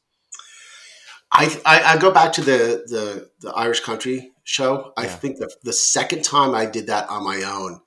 I, 1.32 1.60
I, 1.66 1.82
I 1.94 1.96
go 1.98 2.10
back 2.10 2.32
to 2.34 2.40
the 2.40 2.84
the 2.86 3.30
the 3.40 3.52
Irish 3.52 3.80
country 3.80 4.32
show. 4.44 4.92
I 4.96 5.06
think 5.06 5.38
the 5.38 5.54
the 5.62 5.72
second 5.72 6.22
time 6.22 6.54
I 6.54 6.66
did 6.66 6.86
that 6.86 7.08
on 7.10 7.24
my 7.24 7.42
own, 7.42 7.80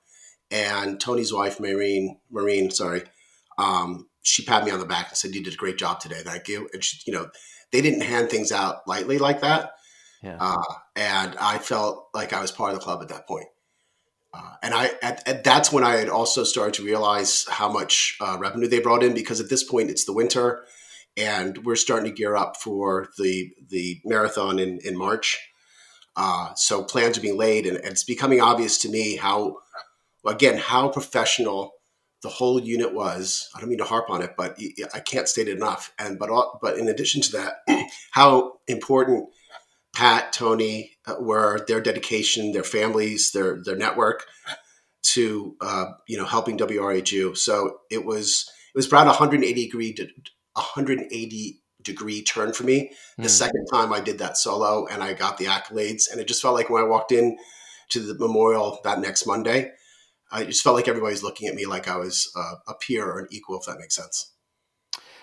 and 0.50 1.00
Tony's 1.00 1.32
wife, 1.32 1.58
Maureen, 1.58 2.20
Maureen, 2.30 2.70
sorry, 2.70 3.02
um, 3.58 4.08
she 4.22 4.44
patted 4.44 4.66
me 4.66 4.72
on 4.72 4.78
the 4.78 4.86
back 4.86 5.08
and 5.08 5.16
said, 5.16 5.34
"You 5.34 5.42
did 5.42 5.54
a 5.54 5.56
great 5.56 5.78
job 5.78 6.00
today. 6.00 6.20
Thank 6.22 6.48
you." 6.48 6.68
And 6.72 6.84
she, 6.84 6.98
you 7.06 7.12
know, 7.12 7.30
they 7.72 7.80
didn't 7.80 8.02
hand 8.02 8.30
things 8.30 8.52
out 8.52 8.86
lightly 8.86 9.18
like 9.18 9.40
that. 9.40 9.72
Yeah. 10.22 10.36
Uh, 10.38 10.74
and 10.96 11.36
I 11.40 11.58
felt 11.58 12.08
like 12.12 12.32
I 12.32 12.40
was 12.40 12.52
part 12.52 12.72
of 12.72 12.78
the 12.78 12.84
club 12.84 13.00
at 13.02 13.08
that 13.08 13.26
point. 13.26 13.46
Uh, 14.32 14.52
and 14.62 14.74
I 14.74 14.92
at, 15.02 15.26
at, 15.26 15.44
that's 15.44 15.72
when 15.72 15.82
I 15.82 15.96
had 15.96 16.08
also 16.08 16.44
started 16.44 16.74
to 16.74 16.84
realize 16.84 17.46
how 17.48 17.70
much 17.70 18.16
uh, 18.20 18.36
revenue 18.38 18.68
they 18.68 18.80
brought 18.80 19.02
in 19.02 19.12
because 19.12 19.40
at 19.40 19.50
this 19.50 19.64
point 19.64 19.90
it's 19.90 20.04
the 20.04 20.12
winter, 20.12 20.64
and 21.16 21.64
we're 21.64 21.76
starting 21.76 22.10
to 22.10 22.16
gear 22.16 22.36
up 22.36 22.56
for 22.56 23.08
the 23.18 23.50
the 23.68 24.00
marathon 24.04 24.58
in 24.58 24.78
in 24.84 24.96
March. 24.96 25.38
Uh, 26.16 26.52
so 26.54 26.84
plans 26.84 27.16
are 27.16 27.22
being 27.22 27.38
laid, 27.38 27.66
and, 27.66 27.76
and, 27.76 27.86
it's 27.86 28.04
becoming 28.04 28.40
obvious 28.40 28.78
to 28.78 28.88
me 28.88 29.16
how, 29.16 29.56
again, 30.26 30.58
how 30.58 30.88
professional 30.88 31.72
the 32.22 32.28
whole 32.28 32.60
unit 32.60 32.92
was. 32.92 33.48
I 33.54 33.60
don't 33.60 33.68
mean 33.68 33.78
to 33.78 33.84
harp 33.84 34.10
on 34.10 34.20
it, 34.20 34.34
but 34.36 34.58
I 34.92 35.00
can't 35.00 35.28
state 35.28 35.48
it 35.48 35.56
enough. 35.56 35.92
And 35.98 36.18
but 36.18 36.28
all, 36.28 36.58
but 36.60 36.76
in 36.78 36.88
addition 36.88 37.22
to 37.22 37.32
that, 37.32 37.86
how 38.10 38.58
important 38.66 39.30
Pat, 39.94 40.32
Tony 40.32 40.92
uh, 41.06 41.16
were 41.18 41.64
their 41.66 41.80
dedication, 41.80 42.52
their 42.52 42.64
families, 42.64 43.32
their 43.32 43.62
their 43.62 43.76
network 43.76 44.26
to 45.02 45.56
uh, 45.60 45.86
you 46.06 46.16
know 46.16 46.24
helping 46.24 46.58
WRHU. 46.58 47.36
So 47.36 47.80
it 47.90 48.04
was 48.04 48.50
it 48.74 48.78
was 48.78 48.86
about 48.86 49.06
180 49.06 49.64
degree 49.64 49.96
180 50.54 51.62
degree 51.82 52.22
turn 52.22 52.52
for 52.52 52.64
me. 52.64 52.92
The 53.16 53.24
mm. 53.24 53.30
second 53.30 53.66
time 53.72 53.92
I 53.92 54.00
did 54.00 54.18
that 54.18 54.36
solo 54.36 54.86
and 54.86 55.02
I 55.02 55.14
got 55.14 55.38
the 55.38 55.46
accolades, 55.46 56.10
and 56.10 56.20
it 56.20 56.28
just 56.28 56.42
felt 56.42 56.54
like 56.54 56.70
when 56.70 56.82
I 56.82 56.86
walked 56.86 57.12
in 57.12 57.36
to 57.90 58.00
the 58.00 58.14
memorial 58.14 58.78
that 58.84 59.00
next 59.00 59.26
Monday, 59.26 59.72
I 60.30 60.44
just 60.44 60.62
felt 60.62 60.76
like 60.76 60.88
everybody's 60.88 61.22
looking 61.22 61.48
at 61.48 61.54
me 61.54 61.66
like 61.66 61.88
I 61.88 61.96
was 61.96 62.30
uh, 62.36 62.54
a 62.68 62.74
peer 62.74 63.04
or 63.04 63.18
an 63.18 63.28
equal, 63.30 63.58
if 63.58 63.66
that 63.66 63.78
makes 63.78 63.96
sense. 63.96 64.32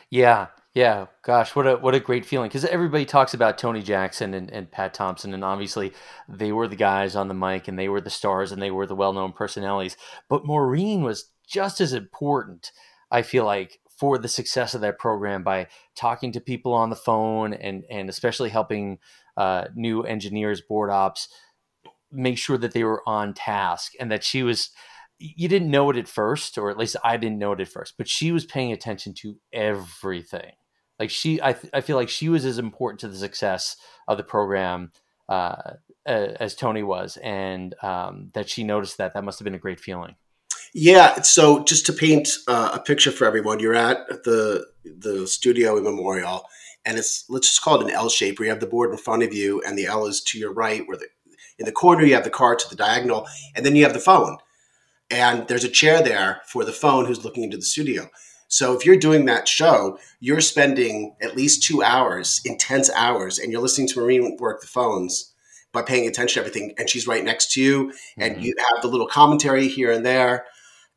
Yeah, 0.10 0.48
yeah. 0.78 1.08
Gosh, 1.24 1.56
what 1.56 1.66
a 1.66 1.76
what 1.78 1.96
a 1.96 2.00
great 2.00 2.24
feeling 2.24 2.50
because 2.50 2.64
everybody 2.64 3.04
talks 3.04 3.34
about 3.34 3.58
Tony 3.58 3.82
Jackson 3.82 4.36
and, 4.36 4.52
and 4.52 4.70
Pat 4.70 4.94
Thompson, 4.94 5.34
and 5.34 5.44
obviously 5.44 5.92
they 6.30 6.52
were 6.52 6.68
the 6.68 6.76
guys 6.76 7.16
on 7.16 7.28
the 7.28 7.34
mic 7.34 7.68
and 7.68 7.80
they 7.80 7.90
were 7.90 8.00
the 8.00 8.12
stars 8.12 8.52
and 8.52 8.62
they 8.62 8.70
were 8.70 8.86
the 8.86 8.96
well 8.96 9.12
known 9.12 9.32
personalities. 9.32 9.98
But 10.30 10.46
Maureen 10.46 11.02
was 11.02 11.32
just 11.48 11.82
as 11.82 11.94
important. 11.94 12.72
I 13.10 13.24
feel 13.24 13.44
like 13.44 13.80
for 13.98 14.20
the 14.20 14.28
success 14.28 14.76
of 14.76 14.82
that 14.82 15.00
program 15.00 15.42
by 15.42 15.66
talking 15.96 16.32
to 16.34 16.40
people 16.40 16.74
on 16.74 16.92
the 16.92 16.96
phone 16.96 17.56
and 17.56 17.84
and 17.90 18.08
especially 18.08 18.50
helping 18.50 19.00
uh, 19.36 19.70
new 19.74 20.04
engineers, 20.04 20.62
board 20.62 20.92
ops, 20.92 21.28
make 22.12 22.38
sure 22.38 22.60
that 22.60 22.74
they 22.74 22.84
were 22.84 23.02
on 23.08 23.34
task 23.34 23.94
and 24.00 24.12
that 24.12 24.24
she 24.24 24.44
was. 24.44 24.70
You 25.18 25.48
didn't 25.48 25.72
know 25.72 25.90
it 25.90 25.98
at 25.98 26.08
first, 26.08 26.60
or 26.60 26.70
at 26.70 26.78
least 26.78 26.98
I 27.04 27.18
didn't 27.18 27.40
know 27.40 27.54
it 27.54 27.62
at 27.62 27.68
first, 27.68 27.96
but 27.98 28.08
she 28.08 28.32
was 28.32 28.46
paying 28.46 28.72
attention 28.72 29.16
to 29.16 29.38
everything. 29.52 30.52
Like 31.00 31.10
she, 31.10 31.42
I, 31.42 31.56
I 31.74 31.82
feel 31.82 31.96
like 31.96 32.10
she 32.10 32.30
was 32.30 32.46
as 32.46 32.58
important 32.58 33.00
to 33.02 33.08
the 33.08 33.18
success 33.18 33.78
of 34.08 34.18
the 34.18 34.24
program 34.24 34.92
uh, 35.30 35.74
as 36.06 36.56
Tony 36.56 36.84
was, 36.84 37.18
and 37.18 37.76
um, 37.84 38.32
that 38.34 38.50
she 38.50 38.64
noticed 38.64 38.98
that. 38.98 39.14
That 39.14 39.24
must 39.24 39.40
have 39.40 39.44
been 39.44 39.56
a 39.56 39.60
great 39.60 39.80
feeling. 39.80 40.16
Yeah. 40.74 41.22
So 41.22 41.64
just 41.64 41.86
to 41.88 41.94
paint 41.94 42.30
uh, 42.48 42.72
a 42.74 42.80
picture 42.80 43.12
for 43.12 43.26
everyone, 43.26 43.60
you're 43.60 43.76
at 43.76 44.08
the 44.24 44.66
the 44.84 45.28
studio 45.28 45.78
in 45.78 45.84
Memorial, 45.84 46.46
and 46.86 46.98
it's 46.98 47.26
let's 47.30 47.50
just 47.50 47.62
call 47.62 47.80
it 47.80 47.84
an 47.84 47.92
L 47.92 48.10
shape 48.10 48.40
where 48.40 48.46
you 48.46 48.52
have 48.52 48.62
the 48.62 48.68
board 48.68 48.92
in 48.92 48.98
front 48.98 49.24
of 49.24 49.34
you, 49.34 49.62
and 49.66 49.78
the 49.78 49.86
L 49.86 50.06
is 50.06 50.22
to 50.22 50.40
your 50.40 50.54
right. 50.54 50.88
Where 50.88 50.98
the 50.98 51.08
in 51.60 51.66
the 51.66 51.72
corner 51.72 52.04
you 52.04 52.14
have 52.14 52.24
the 52.24 52.30
car 52.30 52.56
to 52.56 52.70
the 52.70 52.76
diagonal, 52.76 53.28
and 53.56 53.66
then 53.66 53.76
you 53.76 53.84
have 53.84 53.94
the 53.94 54.00
phone, 54.00 54.38
and 55.10 55.48
there's 55.48 55.64
a 55.64 55.70
chair 55.70 56.02
there 56.02 56.42
for 56.48 56.64
the 56.64 56.72
phone 56.72 57.06
who's 57.06 57.26
looking 57.26 57.44
into 57.44 57.58
the 57.58 57.64
studio. 57.64 58.10
So 58.48 58.74
if 58.74 58.86
you're 58.86 58.98
doing 58.98 59.26
that 59.26 59.48
show, 59.48 60.00
you're 60.20 60.42
spending 60.42 61.16
at 61.22 61.36
least 61.36 61.64
two 61.64 61.84
hours, 61.84 62.42
intense 62.46 62.90
hours, 62.96 63.40
and 63.40 63.52
you're 63.52 63.62
listening 63.62 63.88
to 63.90 64.00
Maureen 64.00 64.38
work 64.40 64.62
the 64.62 64.68
phones 64.68 65.34
by 65.74 65.82
paying 65.82 66.08
attention 66.08 66.42
to 66.42 66.48
everything. 66.48 66.74
And 66.78 66.90
she's 66.90 67.08
right 67.08 67.24
next 67.24 67.52
to 67.54 67.62
you, 67.62 67.94
and 68.18 68.36
mm-hmm. 68.36 68.44
you 68.44 68.56
have 68.58 68.82
the 68.82 68.88
little 68.88 69.08
commentary 69.08 69.68
here 69.68 69.92
and 69.92 70.06
there 70.06 70.46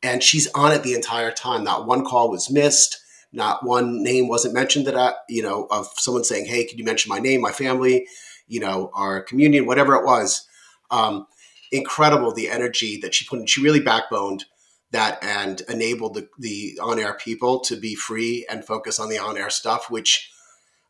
and 0.03 0.23
she's 0.23 0.49
on 0.55 0.73
it 0.73 0.83
the 0.83 0.95
entire 0.95 1.31
time. 1.31 1.65
Not 1.65 1.87
one 1.87 2.05
call 2.05 2.31
was 2.31 2.51
missed. 2.51 3.01
Not 3.33 3.65
one 3.65 4.03
name 4.03 4.29
wasn't 4.29 4.55
mentioned 4.55 4.87
that 4.87 4.97
I, 4.97 5.13
you 5.29 5.43
know, 5.43 5.67
of 5.71 5.89
someone 5.97 6.25
saying, 6.25 6.47
"Hey, 6.47 6.65
can 6.65 6.79
you 6.79 6.85
mention 6.85 7.11
my 7.11 7.19
name, 7.19 7.41
my 7.41 7.53
family, 7.53 8.09
you 8.49 8.61
know, 8.61 8.91
our 8.95 9.21
communion, 9.23 9.67
whatever 9.67 9.95
it 9.95 10.05
was." 10.05 10.47
Um, 10.91 11.27
incredible 11.71 12.33
the 12.33 12.51
energy 12.51 12.99
that 12.99 13.15
she 13.15 13.25
put 13.25 13.39
in. 13.39 13.47
She 13.47 13.63
really 13.63 13.81
backboned 13.81 14.45
that 14.93 15.23
and 15.23 15.63
enabled 15.69 16.15
the, 16.15 16.29
the 16.39 16.79
on-air 16.83 17.15
people 17.15 17.61
to 17.61 17.77
be 17.77 17.95
free 17.95 18.47
and 18.51 18.65
focus 18.65 18.99
on 18.99 19.09
the 19.09 19.19
on-air 19.19 19.51
stuff, 19.51 19.91
which 19.91 20.33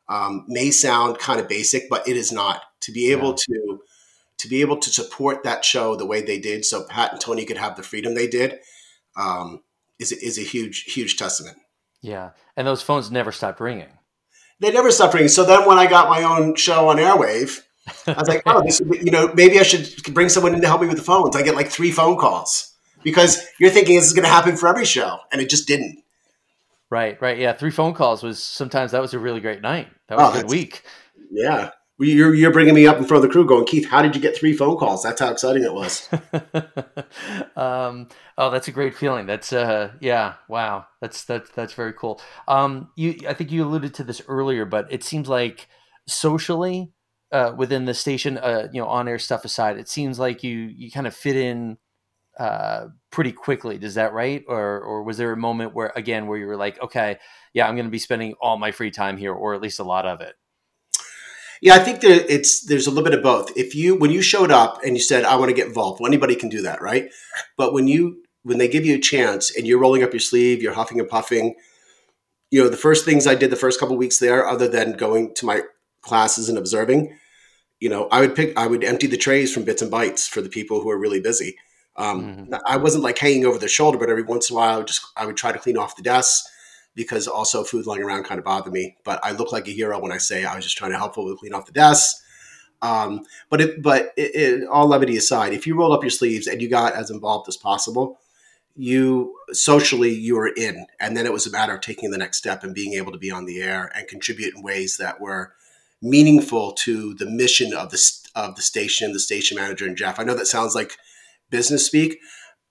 um, 0.08 0.44
may 0.48 0.70
sound 0.70 1.18
kind 1.18 1.40
of 1.40 1.48
basic, 1.48 1.88
but 1.88 2.06
it 2.08 2.16
is 2.16 2.32
not. 2.32 2.62
To 2.84 2.92
be 2.92 3.12
able 3.12 3.30
yeah. 3.30 3.56
to 3.56 3.80
to 4.38 4.48
be 4.48 4.62
able 4.62 4.78
to 4.78 4.88
support 4.88 5.44
that 5.44 5.66
show 5.66 5.94
the 5.96 6.06
way 6.06 6.22
they 6.22 6.38
did, 6.38 6.64
so 6.64 6.84
Pat 6.84 7.12
and 7.12 7.20
Tony 7.20 7.44
could 7.44 7.58
have 7.58 7.76
the 7.76 7.82
freedom 7.82 8.14
they 8.14 8.26
did, 8.26 8.58
um, 9.16 9.62
is 9.98 10.12
is 10.12 10.38
a 10.38 10.42
huge 10.42 10.84
huge 10.84 11.18
testament. 11.18 11.58
Yeah, 12.00 12.30
and 12.56 12.66
those 12.66 12.80
phones 12.80 13.10
never 13.10 13.32
stopped 13.32 13.60
ringing. 13.60 13.90
They 14.60 14.72
never 14.72 14.90
stopped 14.90 15.12
ringing. 15.12 15.28
So 15.28 15.44
then, 15.44 15.68
when 15.68 15.78
I 15.78 15.86
got 15.86 16.08
my 16.08 16.22
own 16.22 16.54
show 16.54 16.88
on 16.88 16.96
Airwave, 16.96 17.60
I 18.06 18.14
was 18.14 18.28
like, 18.28 18.42
oh, 18.46 18.62
this, 18.62 18.80
you 18.80 19.10
know, 19.10 19.30
maybe 19.34 19.60
I 19.60 19.62
should 19.62 20.14
bring 20.14 20.30
someone 20.30 20.54
in 20.54 20.62
to 20.62 20.66
help 20.66 20.80
me 20.80 20.88
with 20.88 20.96
the 20.96 21.02
phones. 21.02 21.36
I 21.36 21.42
get 21.42 21.54
like 21.54 21.68
three 21.68 21.92
phone 21.92 22.16
calls 22.16 22.69
because 23.02 23.46
you're 23.58 23.70
thinking 23.70 23.96
this 23.96 24.06
is 24.06 24.12
going 24.12 24.24
to 24.24 24.30
happen 24.30 24.56
for 24.56 24.68
every 24.68 24.84
show, 24.84 25.18
and 25.32 25.40
it 25.40 25.50
just 25.50 25.66
didn't. 25.66 26.02
Right, 26.90 27.20
right, 27.20 27.38
yeah. 27.38 27.52
Three 27.52 27.70
phone 27.70 27.94
calls 27.94 28.22
was 28.22 28.42
sometimes 28.42 28.92
that 28.92 29.00
was 29.00 29.14
a 29.14 29.18
really 29.18 29.40
great 29.40 29.62
night. 29.62 29.88
That 30.08 30.18
was 30.18 30.34
oh, 30.34 30.38
a 30.38 30.42
good 30.42 30.50
week. 30.50 30.82
Yeah, 31.30 31.70
you're, 32.00 32.34
you're 32.34 32.52
bringing 32.52 32.74
me 32.74 32.86
up 32.86 32.96
in 32.96 33.04
front 33.04 33.22
of 33.22 33.28
the 33.28 33.32
crew 33.32 33.44
going, 33.44 33.66
Keith, 33.66 33.88
how 33.88 34.00
did 34.00 34.14
you 34.14 34.22
get 34.22 34.36
three 34.36 34.54
phone 34.54 34.76
calls? 34.76 35.02
That's 35.02 35.20
how 35.20 35.30
exciting 35.30 35.64
it 35.64 35.74
was. 35.74 36.08
um, 37.56 38.08
oh, 38.38 38.50
that's 38.50 38.68
a 38.68 38.72
great 38.72 38.96
feeling. 38.96 39.26
That's, 39.26 39.52
uh, 39.52 39.92
yeah, 40.00 40.34
wow. 40.48 40.86
That's, 41.00 41.24
that's, 41.24 41.50
that's 41.50 41.74
very 41.74 41.92
cool. 41.92 42.20
Um, 42.48 42.88
you, 42.96 43.20
I 43.28 43.34
think 43.34 43.52
you 43.52 43.64
alluded 43.64 43.94
to 43.94 44.04
this 44.04 44.22
earlier, 44.28 44.64
but 44.64 44.90
it 44.90 45.04
seems 45.04 45.28
like 45.28 45.68
socially, 46.08 46.92
uh, 47.32 47.52
within 47.56 47.84
the 47.84 47.94
station, 47.94 48.38
uh, 48.38 48.68
you 48.72 48.80
know, 48.80 48.88
on 48.88 49.06
air 49.06 49.18
stuff 49.18 49.44
aside, 49.44 49.78
it 49.78 49.88
seems 49.88 50.18
like 50.18 50.42
you, 50.42 50.56
you 50.56 50.90
kind 50.90 51.06
of 51.06 51.14
fit 51.14 51.36
in, 51.36 51.76
uh, 52.40 52.88
pretty 53.10 53.32
quickly. 53.32 53.76
Does 53.76 53.94
that 53.94 54.14
right? 54.14 54.42
Or, 54.48 54.80
or 54.80 55.02
was 55.02 55.18
there 55.18 55.30
a 55.30 55.36
moment 55.36 55.74
where, 55.74 55.92
again, 55.94 56.26
where 56.26 56.38
you 56.38 56.46
were 56.46 56.56
like, 56.56 56.80
okay, 56.82 57.18
yeah, 57.52 57.68
I'm 57.68 57.74
going 57.74 57.84
to 57.84 57.90
be 57.90 57.98
spending 57.98 58.34
all 58.40 58.56
my 58.56 58.70
free 58.70 58.90
time 58.90 59.18
here, 59.18 59.34
or 59.34 59.54
at 59.54 59.60
least 59.60 59.78
a 59.78 59.84
lot 59.84 60.06
of 60.06 60.22
it? 60.22 60.34
Yeah, 61.60 61.74
I 61.74 61.80
think 61.80 62.00
there 62.00 62.24
it's 62.26 62.64
there's 62.64 62.86
a 62.86 62.90
little 62.90 63.04
bit 63.04 63.12
of 63.12 63.22
both. 63.22 63.54
If 63.54 63.74
you 63.74 63.94
when 63.94 64.10
you 64.10 64.22
showed 64.22 64.50
up 64.50 64.82
and 64.82 64.96
you 64.96 65.02
said 65.02 65.26
I 65.26 65.36
want 65.36 65.50
to 65.50 65.54
get 65.54 65.66
involved, 65.66 66.00
well, 66.00 66.10
anybody 66.10 66.34
can 66.34 66.48
do 66.48 66.62
that, 66.62 66.80
right? 66.80 67.10
But 67.58 67.74
when 67.74 67.86
you 67.86 68.22
when 68.44 68.56
they 68.56 68.66
give 68.66 68.86
you 68.86 68.94
a 68.94 68.98
chance 68.98 69.54
and 69.54 69.66
you're 69.66 69.78
rolling 69.78 70.02
up 70.02 70.14
your 70.14 70.20
sleeve, 70.20 70.62
you're 70.62 70.72
huffing 70.72 70.98
and 70.98 71.08
puffing, 71.08 71.56
you 72.50 72.62
know, 72.62 72.70
the 72.70 72.78
first 72.78 73.04
things 73.04 73.26
I 73.26 73.34
did 73.34 73.50
the 73.50 73.56
first 73.56 73.78
couple 73.78 73.94
weeks 73.98 74.18
there, 74.18 74.48
other 74.48 74.68
than 74.68 74.94
going 74.94 75.34
to 75.34 75.44
my 75.44 75.60
classes 76.00 76.48
and 76.48 76.56
observing, 76.56 77.14
you 77.78 77.90
know, 77.90 78.08
I 78.10 78.20
would 78.20 78.34
pick 78.34 78.58
I 78.58 78.66
would 78.66 78.82
empty 78.82 79.06
the 79.06 79.18
trays 79.18 79.52
from 79.52 79.64
bits 79.64 79.82
and 79.82 79.92
bytes 79.92 80.26
for 80.26 80.40
the 80.40 80.48
people 80.48 80.80
who 80.80 80.88
are 80.88 80.98
really 80.98 81.20
busy. 81.20 81.58
Um, 81.96 82.22
mm-hmm. 82.22 82.54
I 82.66 82.76
wasn't 82.76 83.04
like 83.04 83.18
hanging 83.18 83.44
over 83.44 83.58
their 83.58 83.68
shoulder, 83.68 83.98
but 83.98 84.08
every 84.08 84.22
once 84.22 84.50
in 84.50 84.54
a 84.54 84.58
while, 84.58 84.74
I 84.74 84.76
would 84.78 84.86
just 84.86 85.04
I 85.16 85.26
would 85.26 85.36
try 85.36 85.52
to 85.52 85.58
clean 85.58 85.76
off 85.76 85.96
the 85.96 86.02
desks 86.02 86.48
because 86.94 87.28
also 87.28 87.64
food 87.64 87.86
lying 87.86 88.02
around 88.02 88.24
kind 88.24 88.38
of 88.38 88.44
bothered 88.44 88.72
me. 88.72 88.96
But 89.04 89.20
I 89.22 89.32
look 89.32 89.52
like 89.52 89.68
a 89.68 89.72
hero 89.72 90.00
when 90.00 90.12
I 90.12 90.18
say 90.18 90.44
I 90.44 90.54
was 90.54 90.64
just 90.64 90.76
trying 90.76 90.92
to 90.92 90.98
help 90.98 91.16
with 91.16 91.38
clean 91.38 91.54
off 91.54 91.66
the 91.66 91.72
desks. 91.72 92.22
Um, 92.82 93.24
but 93.50 93.60
it, 93.60 93.82
but 93.82 94.12
it, 94.16 94.34
it, 94.34 94.68
all 94.68 94.86
levity 94.86 95.16
aside, 95.16 95.52
if 95.52 95.66
you 95.66 95.76
rolled 95.76 95.92
up 95.92 96.02
your 96.02 96.10
sleeves 96.10 96.46
and 96.46 96.62
you 96.62 96.68
got 96.68 96.94
as 96.94 97.10
involved 97.10 97.48
as 97.48 97.56
possible, 97.56 98.18
you 98.74 99.36
socially 99.52 100.14
you 100.14 100.36
were 100.36 100.48
in, 100.48 100.86
and 100.98 101.16
then 101.16 101.26
it 101.26 101.32
was 101.32 101.46
a 101.46 101.50
matter 101.50 101.74
of 101.74 101.80
taking 101.82 102.10
the 102.10 102.18
next 102.18 102.38
step 102.38 102.64
and 102.64 102.74
being 102.74 102.94
able 102.94 103.12
to 103.12 103.18
be 103.18 103.30
on 103.30 103.44
the 103.44 103.60
air 103.60 103.92
and 103.94 104.08
contribute 104.08 104.54
in 104.54 104.62
ways 104.62 104.96
that 104.96 105.20
were 105.20 105.52
meaningful 106.00 106.72
to 106.72 107.12
the 107.14 107.26
mission 107.26 107.74
of 107.74 107.90
the 107.90 108.00
of 108.34 108.56
the 108.56 108.62
station, 108.62 109.12
the 109.12 109.20
station 109.20 109.56
manager, 109.56 109.86
and 109.86 109.96
Jeff. 109.96 110.18
I 110.18 110.24
know 110.24 110.34
that 110.34 110.46
sounds 110.46 110.74
like 110.74 110.96
business 111.50 111.86
speak, 111.86 112.18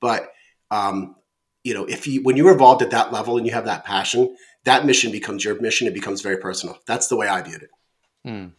but 0.02 0.30
um, 0.72 1.16
you 1.64 1.74
know, 1.74 1.86
if 1.86 2.08
you 2.08 2.24
when 2.24 2.38
you're 2.38 2.52
involved 2.52 2.82
at 2.82 2.92
that 2.92 3.12
level 3.12 3.38
and 3.38 3.46
you 3.46 3.54
have 3.54 3.66
that 3.66 3.86
passion, 3.86 4.36
that 4.66 4.86
mission 4.86 5.12
becomes 5.12 5.44
your 5.44 5.60
mission. 5.62 5.88
It 5.88 5.94
becomes 5.94 6.22
very 6.22 6.38
personal. 6.38 6.78
That's 6.88 7.08
the 7.08 7.16
way 7.16 7.28
I 7.28 7.42
viewed 7.42 7.64
it. 7.64 7.70
Mm. 8.26 8.54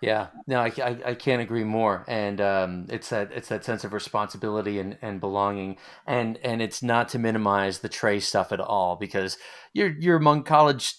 Yeah, 0.00 0.28
no, 0.46 0.60
I, 0.60 0.72
I, 0.82 0.98
I, 1.08 1.14
can't 1.14 1.42
agree 1.42 1.64
more. 1.64 2.06
And 2.08 2.40
um, 2.40 2.86
it's 2.88 3.10
that 3.10 3.32
it's 3.32 3.48
that 3.48 3.66
sense 3.66 3.84
of 3.84 3.92
responsibility 3.92 4.78
and, 4.78 4.96
and 5.02 5.20
belonging, 5.20 5.76
and 6.06 6.38
and 6.38 6.62
it's 6.62 6.82
not 6.82 7.10
to 7.10 7.18
minimize 7.18 7.80
the 7.80 7.88
tray 7.90 8.18
stuff 8.18 8.50
at 8.50 8.60
all 8.60 8.96
because 8.96 9.36
you're 9.74 9.94
you're 9.98 10.16
among 10.16 10.44
college 10.44 10.94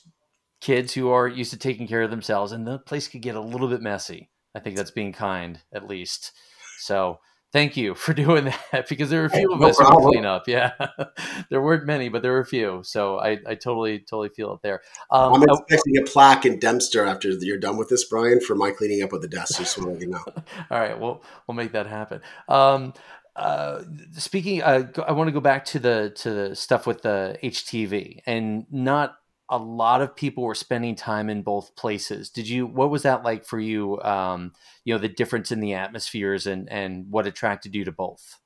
kids 0.61 0.93
who 0.93 1.09
are 1.09 1.27
used 1.27 1.51
to 1.51 1.57
taking 1.57 1.87
care 1.87 2.03
of 2.03 2.11
themselves, 2.11 2.51
and 2.51 2.67
the 2.67 2.77
place 2.77 3.07
could 3.07 3.23
get 3.23 3.35
a 3.35 3.41
little 3.41 3.67
bit 3.67 3.81
messy. 3.81 4.29
I 4.53 4.59
think 4.59 4.77
that's 4.77 4.91
being 4.91 5.13
kind, 5.13 5.59
at 5.73 5.87
least. 5.87 6.31
So 6.79 7.19
Thank 7.51 7.75
you 7.75 7.95
for 7.95 8.13
doing 8.25 8.53
that 8.71 8.87
because 8.87 9.09
there 9.09 9.21
were 9.21 9.25
a 9.25 9.29
few 9.29 9.51
of 9.51 9.59
no 9.59 9.67
us 9.67 9.77
who 9.77 9.83
were 9.83 10.11
clean 10.11 10.25
up. 10.25 10.47
Yeah, 10.47 10.71
there 11.49 11.61
weren't 11.61 11.85
many, 11.85 12.09
but 12.09 12.21
there 12.21 12.31
were 12.31 12.39
a 12.39 12.45
few. 12.45 12.81
So 12.83 13.19
I, 13.19 13.39
I 13.45 13.55
totally, 13.55 13.99
totally 13.99 14.29
feel 14.29 14.53
it 14.53 14.61
there. 14.61 14.81
Um, 15.09 15.33
I'm 15.33 15.43
expecting 15.43 15.97
a 15.97 16.03
plaque 16.03 16.45
in 16.45 16.59
Dempster 16.59 17.05
after 17.05 17.29
you're 17.29 17.57
done 17.57 17.77
with 17.77 17.89
this, 17.89 18.05
Brian, 18.05 18.39
for 18.39 18.55
my 18.55 18.71
cleaning 18.71 19.03
up 19.03 19.11
of 19.11 19.21
the 19.21 19.27
desk. 19.27 19.57
Just 19.57 19.75
so 19.75 19.89
you 19.99 20.07
know. 20.07 20.23
All 20.71 20.79
right, 20.79 20.97
well, 20.97 21.23
we'll 21.47 21.55
make 21.55 21.73
that 21.73 21.87
happen. 21.87 22.21
Um, 22.47 22.93
uh, 23.35 23.83
speaking, 24.13 24.61
uh, 24.61 24.91
I 25.05 25.11
want 25.11 25.27
to 25.27 25.31
go 25.31 25.39
back 25.41 25.65
to 25.65 25.79
the 25.79 26.13
to 26.17 26.29
the 26.31 26.55
stuff 26.55 26.87
with 26.87 27.01
the 27.01 27.37
HTV, 27.43 28.19
and 28.25 28.65
not 28.71 29.15
a 29.51 29.57
lot 29.57 30.01
of 30.01 30.15
people 30.15 30.45
were 30.45 30.55
spending 30.55 30.95
time 30.95 31.29
in 31.29 31.43
both 31.43 31.75
places. 31.75 32.29
Did 32.29 32.47
you? 32.47 32.65
What 32.65 32.89
was 32.89 33.03
that 33.03 33.23
like 33.23 33.45
for 33.45 33.59
you? 33.59 34.01
Um, 34.01 34.53
you 34.85 34.93
know, 34.93 34.97
the 34.97 35.09
difference 35.09 35.51
in 35.51 35.59
the 35.59 35.73
atmospheres 35.73 36.47
and 36.47 36.71
and 36.71 37.05
what 37.09 37.27
attracted 37.27 37.75
you 37.75 37.83
to 37.83 37.91
both. 37.91 38.39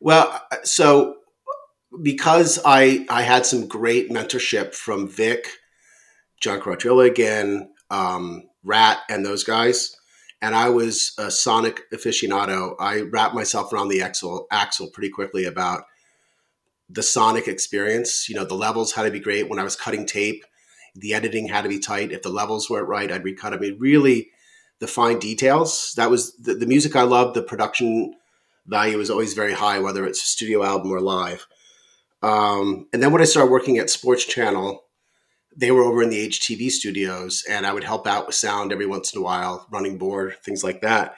Well, 0.00 0.42
so 0.64 1.16
because 2.02 2.58
I 2.64 3.06
I 3.08 3.22
had 3.22 3.46
some 3.46 3.68
great 3.68 4.10
mentorship 4.10 4.74
from 4.74 5.08
Vic, 5.08 5.48
John 6.40 6.60
Quadrilla 6.60 7.08
again, 7.08 7.70
um, 7.88 8.42
Rat, 8.64 8.98
and 9.08 9.24
those 9.24 9.44
guys, 9.44 9.96
and 10.42 10.56
I 10.56 10.68
was 10.68 11.14
a 11.16 11.30
sonic 11.30 11.82
aficionado. 11.92 12.74
I 12.80 13.02
wrapped 13.02 13.36
myself 13.36 13.72
around 13.72 13.88
the 13.88 14.02
axle 14.02 14.48
axle 14.50 14.90
pretty 14.92 15.10
quickly 15.10 15.44
about 15.44 15.84
the 16.88 17.02
sonic 17.02 17.48
experience. 17.48 18.28
You 18.28 18.36
know, 18.36 18.44
the 18.44 18.54
levels 18.54 18.92
had 18.92 19.04
to 19.04 19.10
be 19.10 19.20
great. 19.20 19.48
When 19.48 19.58
I 19.58 19.64
was 19.64 19.76
cutting 19.76 20.06
tape, 20.06 20.44
the 20.94 21.14
editing 21.14 21.48
had 21.48 21.62
to 21.62 21.68
be 21.68 21.78
tight. 21.78 22.12
If 22.12 22.22
the 22.22 22.30
levels 22.30 22.70
weren't 22.70 22.88
right, 22.88 23.10
I'd 23.10 23.24
recut. 23.24 23.52
I 23.52 23.58
mean, 23.58 23.76
really, 23.78 24.30
the 24.78 24.86
fine 24.86 25.18
details. 25.18 25.94
That 25.96 26.10
was 26.10 26.34
the, 26.36 26.54
the 26.54 26.66
music 26.66 26.96
I 26.96 27.02
loved. 27.02 27.34
The 27.34 27.42
production 27.42 28.14
value 28.66 28.98
was 28.98 29.10
always 29.10 29.34
very 29.34 29.52
high, 29.52 29.78
whether 29.78 30.06
it's 30.06 30.22
a 30.22 30.26
studio 30.26 30.62
album 30.64 30.90
or 30.90 31.00
live. 31.00 31.46
Um, 32.22 32.88
and 32.92 33.02
then 33.02 33.12
when 33.12 33.22
I 33.22 33.26
started 33.26 33.50
working 33.50 33.78
at 33.78 33.90
Sports 33.90 34.24
Channel, 34.24 34.82
they 35.56 35.70
were 35.70 35.82
over 35.82 36.02
in 36.02 36.10
the 36.10 36.28
HTV 36.28 36.70
studios, 36.70 37.42
and 37.48 37.66
I 37.66 37.72
would 37.72 37.84
help 37.84 38.06
out 38.06 38.26
with 38.26 38.34
sound 38.34 38.72
every 38.72 38.86
once 38.86 39.14
in 39.14 39.20
a 39.20 39.24
while, 39.24 39.66
running 39.70 39.96
board, 39.96 40.36
things 40.44 40.62
like 40.62 40.82
that. 40.82 41.14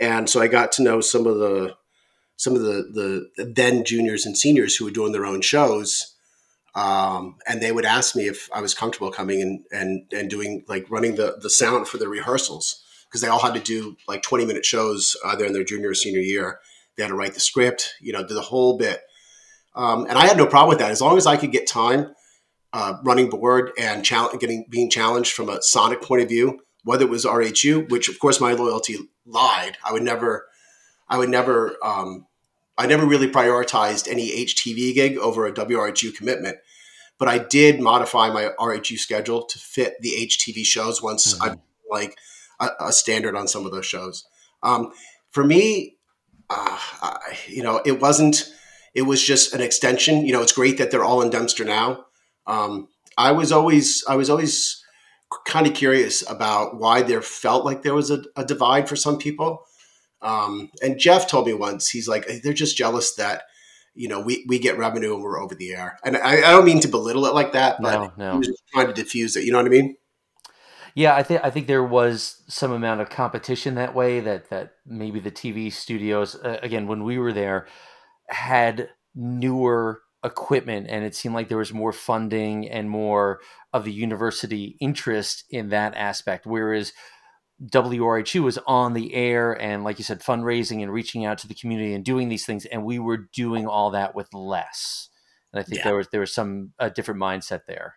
And 0.00 0.28
so 0.28 0.40
I 0.40 0.46
got 0.46 0.72
to 0.72 0.82
know 0.82 1.00
some 1.00 1.26
of 1.26 1.38
the 1.38 1.74
some 2.38 2.54
of 2.54 2.62
the 2.62 3.28
the 3.36 3.44
then 3.44 3.84
juniors 3.84 4.24
and 4.24 4.38
seniors 4.38 4.74
who 4.76 4.86
were 4.86 4.90
doing 4.90 5.12
their 5.12 5.26
own 5.26 5.42
shows. 5.42 6.14
Um, 6.74 7.36
and 7.46 7.60
they 7.60 7.72
would 7.72 7.84
ask 7.84 8.14
me 8.14 8.28
if 8.28 8.48
I 8.52 8.60
was 8.60 8.72
comfortable 8.72 9.10
coming 9.10 9.42
and 9.42 9.64
and 9.70 10.06
and 10.12 10.30
doing 10.30 10.64
like 10.68 10.90
running 10.90 11.16
the 11.16 11.36
the 11.42 11.50
sound 11.50 11.88
for 11.88 11.98
the 11.98 12.08
rehearsals 12.08 12.82
because 13.08 13.20
they 13.20 13.28
all 13.28 13.40
had 13.40 13.54
to 13.54 13.60
do 13.60 13.96
like 14.06 14.22
20 14.22 14.46
minute 14.46 14.64
shows 14.64 15.16
either 15.26 15.44
in 15.44 15.52
their 15.52 15.64
junior 15.64 15.90
or 15.90 15.94
senior 15.94 16.20
year. 16.20 16.60
They 16.96 17.02
had 17.02 17.08
to 17.08 17.14
write 17.14 17.34
the 17.34 17.40
script, 17.40 17.94
you 18.00 18.12
know, 18.12 18.26
do 18.26 18.34
the 18.34 18.40
whole 18.40 18.78
bit. 18.78 19.02
Um, 19.74 20.06
and 20.08 20.18
I 20.18 20.26
had 20.26 20.36
no 20.36 20.46
problem 20.46 20.70
with 20.70 20.78
that 20.78 20.90
as 20.90 21.00
long 21.00 21.16
as 21.16 21.26
I 21.26 21.36
could 21.36 21.52
get 21.52 21.66
time 21.66 22.14
uh, 22.72 22.94
running 23.04 23.30
board 23.30 23.72
and 23.78 24.04
challenge, 24.04 24.40
getting 24.40 24.66
being 24.68 24.90
challenged 24.90 25.32
from 25.32 25.48
a 25.48 25.62
sonic 25.62 26.02
point 26.02 26.22
of 26.22 26.28
view, 26.28 26.60
whether 26.84 27.04
it 27.04 27.10
was 27.10 27.24
RHU, 27.24 27.88
which 27.90 28.08
of 28.08 28.18
course 28.18 28.40
my 28.40 28.52
loyalty 28.52 28.96
lied. 29.24 29.76
I 29.84 29.92
would 29.92 30.02
never, 30.02 30.47
I 31.08 31.18
would 31.18 31.28
never 31.28 31.76
um, 31.82 32.26
I 32.76 32.86
never 32.86 33.04
really 33.04 33.28
prioritized 33.28 34.08
any 34.08 34.44
HTV 34.44 34.94
gig 34.94 35.18
over 35.18 35.46
a 35.46 35.52
WRHU 35.52 36.14
commitment, 36.14 36.58
but 37.18 37.28
I 37.28 37.38
did 37.38 37.80
modify 37.80 38.30
my 38.30 38.50
RHU 38.58 38.98
schedule 38.98 39.42
to 39.46 39.58
fit 39.58 40.00
the 40.00 40.10
HTV 40.10 40.64
shows 40.64 41.02
once 41.02 41.34
mm-hmm. 41.34 41.50
I 41.50 41.56
like 41.90 42.16
a, 42.60 42.68
a, 42.80 42.92
standard 42.92 43.34
on 43.34 43.48
some 43.48 43.66
of 43.66 43.72
those 43.72 43.86
shows. 43.86 44.26
Um, 44.62 44.92
for 45.30 45.42
me, 45.42 45.96
uh, 46.50 46.78
I, 47.02 47.38
you 47.46 47.62
know, 47.62 47.80
it 47.84 48.00
wasn't. 48.00 48.52
It 48.94 49.02
was 49.02 49.22
just 49.22 49.54
an 49.54 49.60
extension. 49.60 50.24
You 50.26 50.32
know, 50.32 50.42
it's 50.42 50.52
great 50.52 50.78
that 50.78 50.90
they're 50.90 51.04
all 51.04 51.22
in 51.22 51.30
Dempster 51.30 51.64
now. 51.64 52.06
Um, 52.46 52.88
I 53.16 53.32
was 53.32 53.52
always, 53.52 54.04
I 54.08 54.16
was 54.16 54.30
always 54.30 54.82
kind 55.44 55.66
of 55.66 55.74
curious 55.74 56.28
about 56.28 56.78
why 56.78 57.02
there 57.02 57.22
felt 57.22 57.64
like 57.64 57.82
there 57.82 57.94
was 57.94 58.10
a, 58.10 58.22
a 58.36 58.44
divide 58.44 58.88
for 58.88 58.96
some 58.96 59.18
people. 59.18 59.64
Um, 60.20 60.70
and 60.82 60.98
Jeff 60.98 61.28
told 61.28 61.46
me 61.46 61.52
once, 61.52 61.88
he's 61.88 62.08
like, 62.08 62.26
they're 62.42 62.52
just 62.52 62.76
jealous 62.76 63.14
that, 63.14 63.44
you 63.94 64.08
know, 64.08 64.20
we, 64.20 64.44
we 64.48 64.58
get 64.58 64.78
revenue 64.78 65.14
and 65.14 65.22
we're 65.22 65.40
over 65.40 65.54
the 65.54 65.74
air. 65.74 65.98
And 66.04 66.16
I, 66.16 66.38
I 66.38 66.50
don't 66.52 66.64
mean 66.64 66.80
to 66.80 66.88
belittle 66.88 67.26
it 67.26 67.34
like 67.34 67.52
that, 67.52 67.80
but 67.80 67.92
no, 67.92 68.12
no. 68.16 68.32
he 68.32 68.38
was 68.38 68.62
trying 68.72 68.88
to 68.88 68.92
diffuse 68.92 69.36
it. 69.36 69.44
You 69.44 69.52
know 69.52 69.58
what 69.58 69.66
I 69.66 69.70
mean? 69.70 69.96
Yeah, 70.94 71.14
I 71.14 71.22
think 71.22 71.40
I 71.44 71.50
think 71.50 71.68
there 71.68 71.84
was 71.84 72.42
some 72.48 72.72
amount 72.72 73.00
of 73.00 73.08
competition 73.08 73.76
that 73.76 73.94
way. 73.94 74.18
That 74.18 74.50
that 74.50 74.72
maybe 74.84 75.20
the 75.20 75.30
TV 75.30 75.72
studios, 75.72 76.34
uh, 76.34 76.58
again, 76.60 76.88
when 76.88 77.04
we 77.04 77.18
were 77.18 77.32
there, 77.32 77.68
had 78.28 78.88
newer 79.14 80.02
equipment, 80.24 80.88
and 80.90 81.04
it 81.04 81.14
seemed 81.14 81.36
like 81.36 81.48
there 81.48 81.58
was 81.58 81.72
more 81.72 81.92
funding 81.92 82.68
and 82.68 82.90
more 82.90 83.38
of 83.72 83.84
the 83.84 83.92
university 83.92 84.76
interest 84.80 85.44
in 85.50 85.68
that 85.68 85.94
aspect. 85.94 86.46
Whereas 86.46 86.92
WRHU 87.64 88.42
was 88.42 88.58
on 88.66 88.94
the 88.94 89.14
air 89.14 89.52
and, 89.52 89.82
like 89.82 89.98
you 89.98 90.04
said, 90.04 90.20
fundraising 90.20 90.82
and 90.82 90.92
reaching 90.92 91.24
out 91.24 91.38
to 91.38 91.48
the 91.48 91.54
community 91.54 91.92
and 91.92 92.04
doing 92.04 92.28
these 92.28 92.46
things, 92.46 92.64
and 92.66 92.84
we 92.84 92.98
were 92.98 93.28
doing 93.32 93.66
all 93.66 93.90
that 93.90 94.14
with 94.14 94.32
less. 94.32 95.08
And 95.52 95.60
I 95.60 95.62
think 95.64 95.78
yeah. 95.78 95.84
there 95.84 95.96
was 95.96 96.08
there 96.12 96.20
was 96.20 96.32
some 96.32 96.72
a 96.78 96.90
different 96.90 97.20
mindset 97.20 97.62
there. 97.66 97.96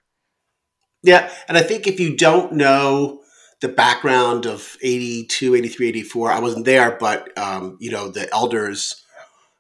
Yeah, 1.04 1.32
and 1.48 1.58
I 1.58 1.62
think 1.62 1.88
if 1.88 2.00
you 2.00 2.16
don't 2.16 2.54
know 2.54 3.22
the 3.60 3.68
background 3.68 4.46
of 4.46 4.78
82, 4.82 5.56
83, 5.56 5.90
84, 5.90 6.32
I 6.32 6.40
wasn't 6.40 6.66
there, 6.66 6.98
but 7.00 7.38
um, 7.38 7.78
you 7.80 7.92
know 7.92 8.10
the 8.10 8.32
elders 8.34 9.04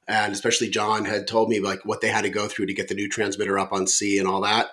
and 0.07 0.33
especially 0.33 0.69
John 0.69 1.05
had 1.05 1.27
told 1.27 1.49
me 1.49 1.59
like 1.59 1.85
what 1.85 2.01
they 2.01 2.09
had 2.09 2.23
to 2.23 2.29
go 2.29 2.47
through 2.47 2.65
to 2.67 2.73
get 2.73 2.87
the 2.87 2.95
new 2.95 3.07
transmitter 3.07 3.57
up 3.57 3.71
on 3.71 3.87
C 3.87 4.17
and 4.17 4.27
all 4.27 4.41
that. 4.41 4.67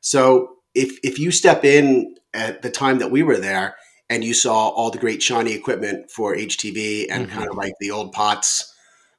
So 0.00 0.56
if 0.74 0.98
if 1.02 1.18
you 1.18 1.30
step 1.30 1.64
in 1.64 2.16
at 2.34 2.62
the 2.62 2.70
time 2.70 2.98
that 2.98 3.10
we 3.10 3.22
were 3.22 3.38
there 3.38 3.76
and 4.10 4.24
you 4.24 4.34
saw 4.34 4.68
all 4.68 4.90
the 4.90 4.98
great 4.98 5.22
shiny 5.22 5.52
equipment 5.52 6.10
for 6.10 6.34
HTV 6.34 7.06
and 7.10 7.26
mm-hmm. 7.26 7.38
kind 7.38 7.50
of 7.50 7.56
like 7.56 7.74
the 7.80 7.90
old 7.90 8.12
pots 8.12 8.74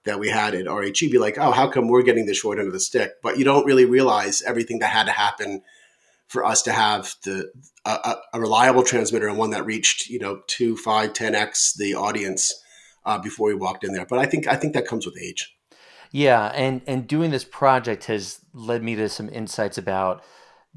that 0.05 0.19
we 0.19 0.29
had 0.29 0.55
at 0.55 0.65
RHU, 0.65 1.11
be 1.11 1.17
like, 1.17 1.37
oh, 1.37 1.51
how 1.51 1.67
come 1.67 1.87
we're 1.87 2.01
getting 2.01 2.25
the 2.25 2.33
short 2.33 2.57
end 2.57 2.67
of 2.67 2.73
the 2.73 2.79
stick? 2.79 3.13
But 3.21 3.37
you 3.37 3.45
don't 3.45 3.65
really 3.65 3.85
realize 3.85 4.41
everything 4.41 4.79
that 4.79 4.89
had 4.89 5.05
to 5.05 5.11
happen 5.11 5.61
for 6.27 6.45
us 6.45 6.61
to 6.63 6.71
have 6.71 7.15
the 7.23 7.51
a, 7.85 8.15
a 8.33 8.39
reliable 8.39 8.83
transmitter 8.83 9.27
and 9.27 9.37
one 9.37 9.49
that 9.49 9.65
reached 9.65 10.09
you 10.09 10.19
know 10.19 10.41
two, 10.47 10.77
five, 10.77 11.13
ten 11.13 11.35
x 11.35 11.73
the 11.73 11.95
audience 11.95 12.53
uh, 13.05 13.17
before 13.17 13.47
we 13.47 13.55
walked 13.55 13.83
in 13.83 13.93
there. 13.93 14.05
But 14.05 14.19
I 14.19 14.25
think 14.25 14.47
I 14.47 14.55
think 14.55 14.73
that 14.73 14.87
comes 14.87 15.05
with 15.05 15.17
age. 15.21 15.55
Yeah, 16.11 16.47
and 16.55 16.81
and 16.87 17.07
doing 17.07 17.31
this 17.31 17.43
project 17.43 18.05
has 18.05 18.39
led 18.53 18.83
me 18.83 18.95
to 18.95 19.09
some 19.09 19.29
insights 19.29 19.77
about 19.77 20.23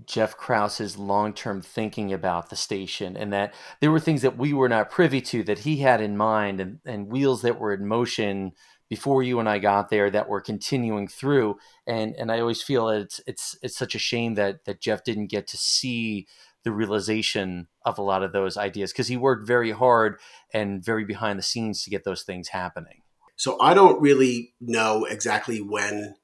Jeff 0.06 0.36
Krause's 0.36 0.96
long 0.96 1.32
term 1.32 1.60
thinking 1.60 2.12
about 2.12 2.50
the 2.50 2.56
station, 2.56 3.16
and 3.16 3.32
that 3.32 3.54
there 3.80 3.90
were 3.90 4.00
things 4.00 4.22
that 4.22 4.38
we 4.38 4.52
were 4.52 4.68
not 4.68 4.90
privy 4.90 5.20
to 5.22 5.42
that 5.44 5.60
he 5.60 5.78
had 5.78 6.00
in 6.00 6.16
mind, 6.16 6.60
and, 6.60 6.78
and 6.84 7.08
wheels 7.08 7.42
that 7.42 7.58
were 7.58 7.74
in 7.74 7.86
motion 7.86 8.52
before 8.88 9.22
you 9.22 9.40
and 9.40 9.48
I 9.48 9.58
got 9.58 9.88
there 9.88 10.10
that 10.10 10.28
were 10.28 10.40
continuing 10.40 11.08
through. 11.08 11.56
And 11.86 12.14
and 12.16 12.30
I 12.30 12.40
always 12.40 12.62
feel 12.62 12.86
that 12.86 13.00
it's 13.00 13.20
it's 13.26 13.56
it's 13.62 13.76
such 13.76 13.94
a 13.94 13.98
shame 13.98 14.34
that 14.34 14.64
that 14.64 14.80
Jeff 14.80 15.04
didn't 15.04 15.30
get 15.30 15.46
to 15.48 15.56
see 15.56 16.26
the 16.64 16.72
realization 16.72 17.68
of 17.84 17.98
a 17.98 18.02
lot 18.02 18.22
of 18.22 18.32
those 18.32 18.56
ideas 18.56 18.92
because 18.92 19.08
he 19.08 19.16
worked 19.16 19.46
very 19.46 19.72
hard 19.72 20.18
and 20.52 20.84
very 20.84 21.04
behind 21.04 21.38
the 21.38 21.42
scenes 21.42 21.82
to 21.82 21.90
get 21.90 22.04
those 22.04 22.22
things 22.22 22.48
happening. 22.48 23.02
So 23.36 23.60
I 23.60 23.74
don't 23.74 24.00
really 24.00 24.54
know 24.60 25.04
exactly 25.04 25.60
when 25.60 26.14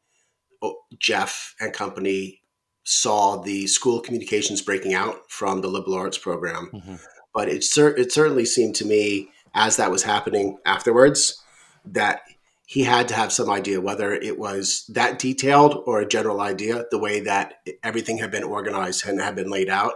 oh, 0.63 0.77
Jeff 0.99 1.55
and 1.59 1.73
company 1.73 2.43
saw 2.91 3.37
the 3.37 3.67
school 3.67 4.01
communications 4.01 4.63
breaking 4.63 4.95
out 4.95 5.31
from 5.31 5.61
the 5.61 5.69
liberal 5.69 5.95
arts 5.95 6.17
program. 6.17 6.71
Mm-hmm. 6.73 6.95
But 7.35 7.51
it, 7.51 7.63
cer- 7.63 7.95
it 7.95 8.11
certainly 8.13 8.47
seemed 8.47 8.77
to 8.77 8.87
me, 8.87 9.29
as 9.55 9.77
that 9.77 9.91
was 9.91 10.05
happening 10.05 10.57
afterwards, 10.65 11.43
that 11.85 12.23
he 12.65 12.85
had 12.85 13.07
to 13.09 13.15
have 13.15 13.31
some 13.31 13.51
idea 13.51 13.83
whether 13.83 14.15
it 14.15 14.39
was 14.39 14.87
that 14.89 15.19
detailed 15.19 15.83
or 15.85 16.01
a 16.01 16.09
general 16.09 16.41
idea, 16.41 16.87
the 16.91 16.99
way 16.99 17.21
that 17.21 17.57
everything 17.83 18.19
had 18.19 18.31
been 18.31 18.43
organized 18.43 19.07
and 19.07 19.21
had 19.21 19.37
been 19.37 19.51
laid 19.51 19.69
out. 19.69 19.93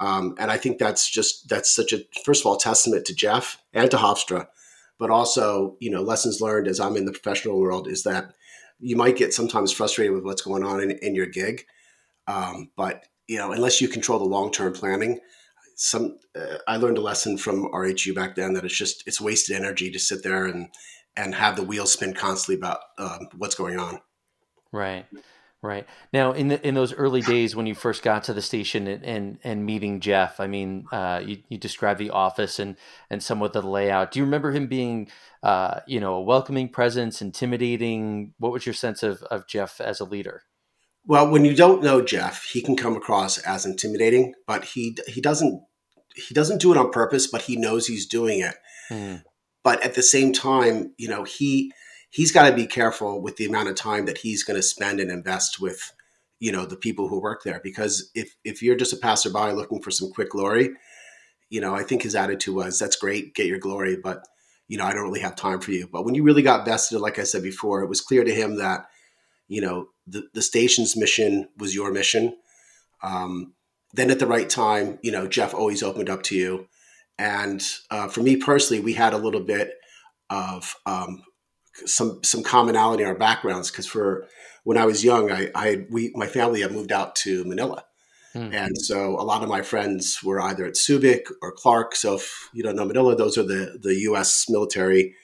Um, 0.00 0.34
and 0.36 0.50
I 0.50 0.56
think 0.56 0.78
that's 0.78 1.08
just 1.08 1.48
that's 1.48 1.72
such 1.72 1.92
a 1.92 2.00
first 2.24 2.42
of 2.42 2.46
all 2.46 2.56
testament 2.56 3.04
to 3.06 3.14
Jeff 3.14 3.62
and 3.72 3.88
to 3.92 3.96
Hofstra, 3.96 4.48
but 4.98 5.10
also 5.10 5.76
you 5.78 5.92
know 5.92 6.02
lessons 6.02 6.40
learned 6.40 6.66
as 6.66 6.80
I'm 6.80 6.96
in 6.96 7.04
the 7.04 7.12
professional 7.12 7.60
world 7.60 7.86
is 7.86 8.02
that 8.02 8.34
you 8.80 8.96
might 8.96 9.16
get 9.16 9.32
sometimes 9.32 9.70
frustrated 9.70 10.12
with 10.12 10.24
what's 10.24 10.42
going 10.42 10.64
on 10.64 10.80
in, 10.80 10.90
in 10.90 11.14
your 11.14 11.26
gig, 11.26 11.64
um, 12.26 12.70
but 12.76 13.04
you 13.26 13.38
know, 13.38 13.52
unless 13.52 13.80
you 13.80 13.88
control 13.88 14.18
the 14.18 14.24
long 14.24 14.52
term 14.52 14.72
planning, 14.72 15.20
some 15.76 16.18
uh, 16.38 16.58
I 16.68 16.76
learned 16.76 16.98
a 16.98 17.02
lesson 17.02 17.38
from 17.38 17.70
RHU 17.72 18.14
back 18.14 18.36
then 18.36 18.54
that 18.54 18.64
it's 18.64 18.76
just 18.76 19.02
it's 19.06 19.20
wasted 19.20 19.56
energy 19.56 19.90
to 19.90 19.98
sit 19.98 20.22
there 20.22 20.46
and 20.46 20.68
and 21.16 21.34
have 21.34 21.56
the 21.56 21.62
wheels 21.62 21.92
spin 21.92 22.14
constantly 22.14 22.56
about 22.56 22.80
um, 22.98 23.28
what's 23.36 23.54
going 23.54 23.78
on. 23.78 24.00
Right, 24.72 25.06
Right 25.64 25.86
now, 26.12 26.32
in 26.32 26.48
the, 26.48 26.68
in 26.68 26.74
those 26.74 26.92
early 26.92 27.22
days 27.22 27.56
when 27.56 27.64
you 27.64 27.74
first 27.74 28.02
got 28.02 28.24
to 28.24 28.34
the 28.34 28.42
station 28.42 28.86
and 28.86 29.02
and, 29.02 29.38
and 29.42 29.64
meeting 29.64 29.98
Jeff, 29.98 30.38
I 30.38 30.46
mean, 30.46 30.84
uh, 30.92 31.22
you 31.24 31.38
you 31.48 31.56
described 31.56 31.98
the 31.98 32.10
office 32.10 32.58
and 32.58 32.76
and 33.08 33.22
somewhat 33.22 33.54
the 33.54 33.62
layout. 33.62 34.10
Do 34.10 34.18
you 34.18 34.26
remember 34.26 34.52
him 34.52 34.66
being, 34.66 35.08
uh, 35.42 35.80
you 35.86 36.00
know, 36.00 36.16
a 36.16 36.20
welcoming 36.20 36.68
presence, 36.68 37.22
intimidating? 37.22 38.34
What 38.36 38.52
was 38.52 38.66
your 38.66 38.74
sense 38.74 39.02
of 39.02 39.22
of 39.22 39.46
Jeff 39.46 39.80
as 39.80 40.00
a 40.00 40.04
leader? 40.04 40.42
Well, 41.06 41.30
when 41.30 41.44
you 41.44 41.54
don't 41.54 41.82
know 41.82 42.00
Jeff, 42.00 42.44
he 42.44 42.62
can 42.62 42.76
come 42.76 42.96
across 42.96 43.38
as 43.38 43.66
intimidating, 43.66 44.34
but 44.46 44.64
he 44.64 44.96
he 45.06 45.20
doesn't 45.20 45.62
he 46.14 46.34
doesn't 46.34 46.60
do 46.60 46.72
it 46.72 46.78
on 46.78 46.90
purpose, 46.90 47.26
but 47.26 47.42
he 47.42 47.56
knows 47.56 47.86
he's 47.86 48.06
doing 48.06 48.40
it. 48.40 48.54
Mm. 48.90 49.22
But 49.62 49.82
at 49.82 49.94
the 49.94 50.02
same 50.02 50.32
time, 50.32 50.94
you 50.96 51.08
know, 51.08 51.24
he 51.24 51.72
he's 52.10 52.32
got 52.32 52.48
to 52.48 52.54
be 52.54 52.66
careful 52.66 53.20
with 53.20 53.36
the 53.36 53.44
amount 53.44 53.68
of 53.68 53.74
time 53.74 54.06
that 54.06 54.18
he's 54.18 54.44
going 54.44 54.56
to 54.56 54.62
spend 54.62 55.00
and 55.00 55.10
invest 55.10 55.60
with 55.60 55.92
you 56.38 56.52
know 56.52 56.64
the 56.64 56.76
people 56.76 57.08
who 57.08 57.20
work 57.20 57.42
there 57.42 57.60
because 57.62 58.10
if 58.14 58.36
if 58.44 58.62
you're 58.62 58.76
just 58.76 58.92
a 58.92 58.96
passerby 58.96 59.52
looking 59.52 59.80
for 59.80 59.90
some 59.90 60.10
quick 60.10 60.30
glory 60.30 60.70
you 61.48 61.60
know 61.60 61.74
i 61.74 61.82
think 61.82 62.02
his 62.02 62.14
attitude 62.14 62.54
was 62.54 62.78
that's 62.78 62.96
great 62.96 63.34
get 63.34 63.46
your 63.46 63.58
glory 63.58 63.96
but 63.96 64.26
you 64.68 64.76
know 64.76 64.84
i 64.84 64.92
don't 64.92 65.04
really 65.04 65.20
have 65.20 65.36
time 65.36 65.60
for 65.60 65.70
you 65.70 65.88
but 65.90 66.04
when 66.04 66.14
you 66.14 66.22
really 66.22 66.42
got 66.42 66.66
vested 66.66 67.00
like 67.00 67.18
i 67.18 67.22
said 67.22 67.42
before 67.42 67.82
it 67.82 67.88
was 67.88 68.00
clear 68.00 68.24
to 68.24 68.34
him 68.34 68.56
that 68.56 68.86
you 69.48 69.60
know 69.60 69.88
the, 70.06 70.24
the 70.34 70.42
station's 70.42 70.96
mission 70.96 71.48
was 71.58 71.74
your 71.74 71.92
mission 71.92 72.36
um, 73.02 73.54
then 73.92 74.10
at 74.10 74.18
the 74.18 74.26
right 74.26 74.48
time 74.48 74.98
you 75.02 75.12
know 75.12 75.26
jeff 75.26 75.54
always 75.54 75.82
opened 75.82 76.10
up 76.10 76.22
to 76.22 76.36
you 76.36 76.66
and 77.18 77.62
uh, 77.90 78.08
for 78.08 78.20
me 78.22 78.36
personally 78.36 78.82
we 78.82 78.94
had 78.94 79.12
a 79.12 79.18
little 79.18 79.42
bit 79.42 79.74
of 80.30 80.74
um, 80.86 81.22
some 81.86 82.20
some 82.22 82.42
commonality 82.42 83.02
in 83.02 83.08
our 83.08 83.14
backgrounds 83.14 83.70
because 83.70 83.86
for 83.86 84.26
when 84.64 84.78
I 84.78 84.86
was 84.86 85.04
young, 85.04 85.30
I, 85.30 85.50
I 85.54 85.86
we 85.90 86.12
my 86.14 86.26
family 86.26 86.62
had 86.62 86.72
moved 86.72 86.92
out 86.92 87.16
to 87.16 87.44
Manila, 87.44 87.84
mm-hmm. 88.34 88.52
and 88.52 88.76
so 88.78 89.20
a 89.20 89.22
lot 89.22 89.42
of 89.42 89.48
my 89.48 89.62
friends 89.62 90.20
were 90.22 90.40
either 90.40 90.64
at 90.64 90.74
Subic 90.74 91.22
or 91.42 91.52
Clark. 91.52 91.94
So 91.96 92.14
if 92.14 92.48
you 92.52 92.62
don't 92.62 92.76
know 92.76 92.84
Manila, 92.84 93.14
those 93.16 93.36
are 93.38 93.42
the 93.42 93.78
the 93.80 93.94
U.S. 94.00 94.46
military, 94.48 95.14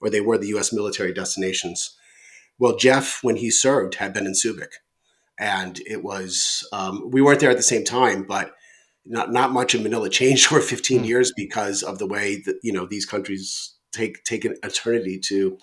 or 0.00 0.10
they 0.10 0.20
were 0.20 0.38
the 0.38 0.48
U.S. 0.48 0.72
military 0.72 1.12
destinations. 1.12 1.96
Well, 2.58 2.76
Jeff, 2.76 3.22
when 3.22 3.36
he 3.36 3.50
served, 3.50 3.96
had 3.96 4.14
been 4.14 4.26
in 4.26 4.32
Subic, 4.32 4.74
and 5.38 5.80
it 5.86 6.02
was 6.02 6.66
um, 6.72 7.10
we 7.10 7.20
weren't 7.20 7.40
there 7.40 7.50
at 7.50 7.56
the 7.56 7.62
same 7.62 7.84
time, 7.84 8.22
but 8.22 8.52
not 9.04 9.32
not 9.32 9.52
much 9.52 9.74
in 9.74 9.82
Manila 9.82 10.08
changed 10.08 10.46
for 10.46 10.60
15 10.60 10.98
mm-hmm. 10.98 11.06
years 11.06 11.32
because 11.36 11.82
of 11.82 11.98
the 11.98 12.06
way 12.06 12.40
that 12.42 12.56
you 12.62 12.72
know 12.72 12.86
these 12.86 13.06
countries 13.06 13.74
take 13.92 14.24
take 14.24 14.44
an 14.44 14.56
eternity 14.62 15.18
to 15.18 15.58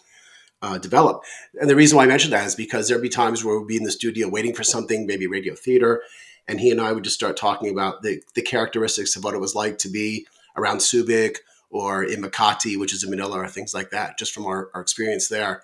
uh, 0.61 0.77
develop. 0.77 1.23
And 1.59 1.69
the 1.69 1.75
reason 1.75 1.97
why 1.97 2.03
I 2.03 2.07
mentioned 2.07 2.33
that 2.33 2.45
is 2.45 2.55
because 2.55 2.87
there'd 2.87 3.01
be 3.01 3.09
times 3.09 3.43
where 3.43 3.59
we'd 3.59 3.67
be 3.67 3.77
in 3.77 3.83
the 3.83 3.91
studio 3.91 4.29
waiting 4.29 4.53
for 4.53 4.63
something, 4.63 5.07
maybe 5.07 5.27
radio 5.27 5.55
theater, 5.55 6.03
and 6.47 6.59
he 6.59 6.71
and 6.71 6.81
I 6.81 6.91
would 6.91 7.03
just 7.03 7.15
start 7.15 7.37
talking 7.37 7.69
about 7.69 8.01
the, 8.03 8.21
the 8.35 8.41
characteristics 8.41 9.15
of 9.15 9.23
what 9.23 9.33
it 9.33 9.39
was 9.39 9.55
like 9.55 9.77
to 9.79 9.89
be 9.89 10.27
around 10.55 10.77
Subic 10.77 11.37
or 11.69 12.03
in 12.03 12.21
Makati, 12.21 12.77
which 12.77 12.93
is 12.93 13.03
in 13.03 13.09
Manila, 13.09 13.39
or 13.39 13.47
things 13.47 13.73
like 13.73 13.91
that, 13.91 14.19
just 14.19 14.33
from 14.33 14.45
our, 14.45 14.69
our 14.73 14.81
experience 14.81 15.29
there. 15.29 15.63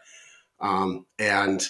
Um, 0.60 1.06
and 1.20 1.62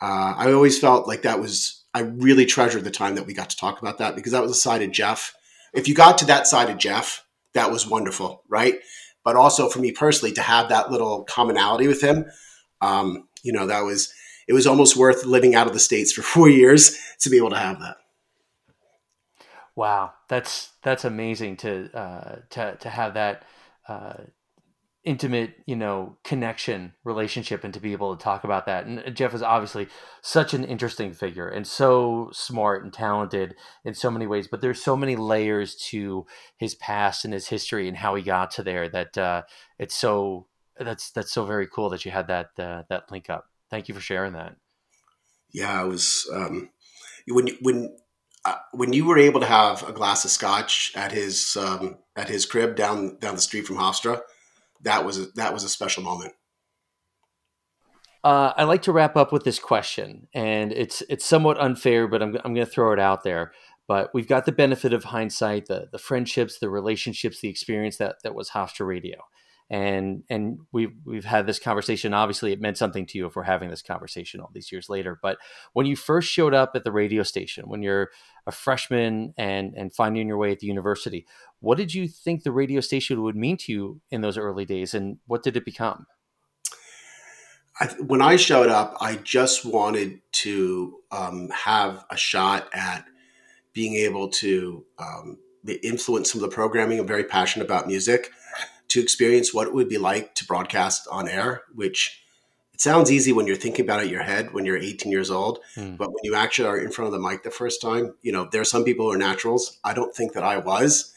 uh, 0.00 0.34
I 0.36 0.52
always 0.52 0.78
felt 0.78 1.08
like 1.08 1.22
that 1.22 1.40
was, 1.40 1.84
I 1.94 2.00
really 2.00 2.46
treasured 2.46 2.84
the 2.84 2.90
time 2.90 3.16
that 3.16 3.26
we 3.26 3.34
got 3.34 3.50
to 3.50 3.56
talk 3.56 3.82
about 3.82 3.98
that 3.98 4.14
because 4.14 4.32
that 4.32 4.42
was 4.42 4.52
a 4.52 4.54
side 4.54 4.82
of 4.82 4.92
Jeff. 4.92 5.34
If 5.72 5.88
you 5.88 5.94
got 5.94 6.18
to 6.18 6.26
that 6.26 6.46
side 6.46 6.70
of 6.70 6.78
Jeff, 6.78 7.24
that 7.54 7.70
was 7.70 7.86
wonderful, 7.86 8.42
right? 8.48 8.80
But 9.24 9.36
also 9.36 9.68
for 9.68 9.80
me 9.80 9.92
personally, 9.92 10.32
to 10.34 10.42
have 10.42 10.68
that 10.68 10.90
little 10.90 11.24
commonality 11.24 11.86
with 11.86 12.02
him, 12.02 12.26
um, 12.80 13.28
you 13.42 13.52
know, 13.52 13.66
that 13.66 13.84
was 13.84 14.12
it 14.48 14.52
was 14.52 14.66
almost 14.66 14.96
worth 14.96 15.24
living 15.24 15.54
out 15.54 15.66
of 15.66 15.72
the 15.72 15.78
states 15.78 16.12
for 16.12 16.22
four 16.34 16.48
years 16.48 16.98
to 17.20 17.30
be 17.30 17.36
able 17.36 17.50
to 17.50 17.58
have 17.58 17.80
that. 17.80 17.96
Wow, 19.76 20.12
that's 20.28 20.72
that's 20.82 21.04
amazing 21.04 21.56
to 21.58 21.90
uh, 21.96 22.36
to 22.50 22.76
to 22.76 22.88
have 22.88 23.14
that 23.14 23.44
uh, 23.88 24.14
intimate, 25.04 25.54
you 25.66 25.76
know, 25.76 26.18
connection 26.24 26.92
relationship 27.04 27.64
and 27.64 27.72
to 27.72 27.80
be 27.80 27.92
able 27.92 28.14
to 28.14 28.22
talk 28.22 28.44
about 28.44 28.66
that. 28.66 28.84
And 28.84 29.16
Jeff 29.16 29.34
is 29.34 29.42
obviously 29.42 29.88
such 30.20 30.52
an 30.52 30.62
interesting 30.64 31.14
figure 31.14 31.48
and 31.48 31.66
so 31.66 32.28
smart 32.32 32.84
and 32.84 32.92
talented 32.92 33.54
in 33.84 33.94
so 33.94 34.10
many 34.10 34.26
ways, 34.26 34.46
but 34.46 34.60
there's 34.60 34.82
so 34.82 34.96
many 34.96 35.16
layers 35.16 35.74
to 35.76 36.26
his 36.58 36.74
past 36.74 37.24
and 37.24 37.32
his 37.32 37.48
history 37.48 37.88
and 37.88 37.96
how 37.96 38.14
he 38.14 38.22
got 38.22 38.50
to 38.52 38.62
there 38.62 38.88
that 38.90 39.16
uh, 39.16 39.42
it's 39.78 39.96
so 39.96 40.46
that's 40.78 41.10
that's 41.10 41.32
so 41.32 41.44
very 41.44 41.66
cool 41.66 41.90
that 41.90 42.04
you 42.04 42.10
had 42.10 42.26
that 42.28 42.50
uh, 42.58 42.82
that 42.88 43.10
link 43.10 43.30
up. 43.30 43.46
Thank 43.70 43.88
you 43.88 43.94
for 43.94 44.00
sharing 44.00 44.34
that. 44.34 44.56
Yeah, 45.52 45.80
I 45.80 45.84
was 45.84 46.28
um, 46.32 46.70
when 47.26 47.48
when 47.62 47.96
uh, 48.44 48.56
when 48.72 48.92
you 48.92 49.06
were 49.06 49.18
able 49.18 49.40
to 49.40 49.46
have 49.46 49.86
a 49.88 49.92
glass 49.92 50.24
of 50.24 50.30
scotch 50.30 50.92
at 50.94 51.12
his 51.12 51.56
um, 51.56 51.98
at 52.16 52.28
his 52.28 52.44
crib 52.44 52.76
down 52.76 53.18
down 53.18 53.34
the 53.34 53.40
street 53.40 53.66
from 53.66 53.76
Hofstra. 53.76 54.20
That 54.82 55.04
was 55.04 55.18
a, 55.18 55.26
that 55.36 55.52
was 55.52 55.64
a 55.64 55.68
special 55.68 56.02
moment. 56.02 56.32
Uh, 58.22 58.52
I 58.56 58.64
like 58.64 58.82
to 58.82 58.92
wrap 58.92 59.16
up 59.16 59.32
with 59.32 59.44
this 59.44 59.58
question, 59.58 60.28
and 60.34 60.72
it's 60.72 61.02
it's 61.08 61.24
somewhat 61.24 61.58
unfair, 61.58 62.06
but 62.06 62.22
I'm 62.22 62.36
I'm 62.44 62.54
going 62.54 62.66
to 62.66 62.72
throw 62.72 62.92
it 62.92 63.00
out 63.00 63.22
there. 63.24 63.52
But 63.88 64.10
we've 64.14 64.28
got 64.28 64.44
the 64.44 64.52
benefit 64.52 64.92
of 64.92 65.04
hindsight, 65.04 65.66
the 65.66 65.88
the 65.90 65.98
friendships, 65.98 66.58
the 66.58 66.70
relationships, 66.70 67.40
the 67.40 67.48
experience 67.48 67.96
that 67.96 68.16
that 68.22 68.34
was 68.34 68.50
Hofstra 68.50 68.86
Radio 68.86 69.20
and 69.70 70.24
and 70.28 70.58
we've 70.72 70.92
we've 71.04 71.24
had 71.24 71.46
this 71.46 71.60
conversation. 71.60 72.12
Obviously, 72.12 72.52
it 72.52 72.60
meant 72.60 72.76
something 72.76 73.06
to 73.06 73.16
you 73.16 73.26
if 73.26 73.36
we're 73.36 73.44
having 73.44 73.70
this 73.70 73.82
conversation 73.82 74.40
all 74.40 74.50
these 74.52 74.72
years 74.72 74.88
later. 74.88 75.18
But 75.22 75.38
when 75.74 75.86
you 75.86 75.94
first 75.94 76.28
showed 76.28 76.54
up 76.54 76.72
at 76.74 76.82
the 76.82 76.90
radio 76.90 77.22
station, 77.22 77.68
when 77.68 77.80
you're 77.80 78.10
a 78.48 78.52
freshman 78.52 79.32
and 79.38 79.74
and 79.76 79.94
finding 79.94 80.26
your 80.26 80.38
way 80.38 80.50
at 80.50 80.58
the 80.58 80.66
university, 80.66 81.24
what 81.60 81.78
did 81.78 81.94
you 81.94 82.08
think 82.08 82.42
the 82.42 82.52
radio 82.52 82.80
station 82.80 83.22
would 83.22 83.36
mean 83.36 83.56
to 83.58 83.72
you 83.72 84.00
in 84.10 84.22
those 84.22 84.38
early 84.38 84.64
days, 84.64 84.94
and 84.94 85.18
what 85.26 85.42
did 85.42 85.56
it 85.56 85.64
become? 85.64 86.06
I, 87.78 87.86
when 88.06 88.20
I 88.20 88.36
showed 88.36 88.68
up, 88.68 88.96
I 89.00 89.16
just 89.16 89.64
wanted 89.64 90.20
to 90.32 90.98
um, 91.10 91.48
have 91.50 92.04
a 92.10 92.16
shot 92.16 92.68
at 92.74 93.04
being 93.72 93.94
able 93.94 94.28
to 94.28 94.84
um, 94.98 95.38
influence 95.82 96.32
some 96.32 96.42
of 96.42 96.50
the 96.50 96.54
programming. 96.54 96.98
I'm 96.98 97.06
very 97.06 97.24
passionate 97.24 97.64
about 97.64 97.86
music 97.86 98.32
to 98.88 99.00
experience 99.00 99.54
what 99.54 99.68
it 99.68 99.74
would 99.74 99.88
be 99.88 99.98
like 99.98 100.34
to 100.34 100.44
broadcast 100.44 101.06
on 101.10 101.28
air, 101.28 101.62
which 101.74 102.22
it 102.74 102.80
sounds 102.80 103.10
easy 103.10 103.32
when 103.32 103.46
you're 103.46 103.56
thinking 103.56 103.84
about 103.84 104.00
it 104.00 104.06
in 104.06 104.10
your 104.10 104.22
head 104.22 104.52
when 104.52 104.64
you're 104.64 104.76
18 104.76 105.10
years 105.10 105.30
old. 105.30 105.60
Mm. 105.76 105.96
But 105.96 106.08
when 106.08 106.24
you 106.24 106.34
actually 106.34 106.68
are 106.68 106.78
in 106.78 106.90
front 106.90 107.06
of 107.06 107.12
the 107.12 107.26
mic 107.26 107.44
the 107.44 107.50
first 107.50 107.80
time, 107.80 108.14
you 108.22 108.32
know, 108.32 108.48
there 108.50 108.60
are 108.60 108.64
some 108.64 108.84
people 108.84 109.06
who 109.06 109.12
are 109.12 109.18
naturals. 109.18 109.78
I 109.84 109.94
don't 109.94 110.14
think 110.14 110.32
that 110.32 110.42
I 110.42 110.58
was. 110.58 111.14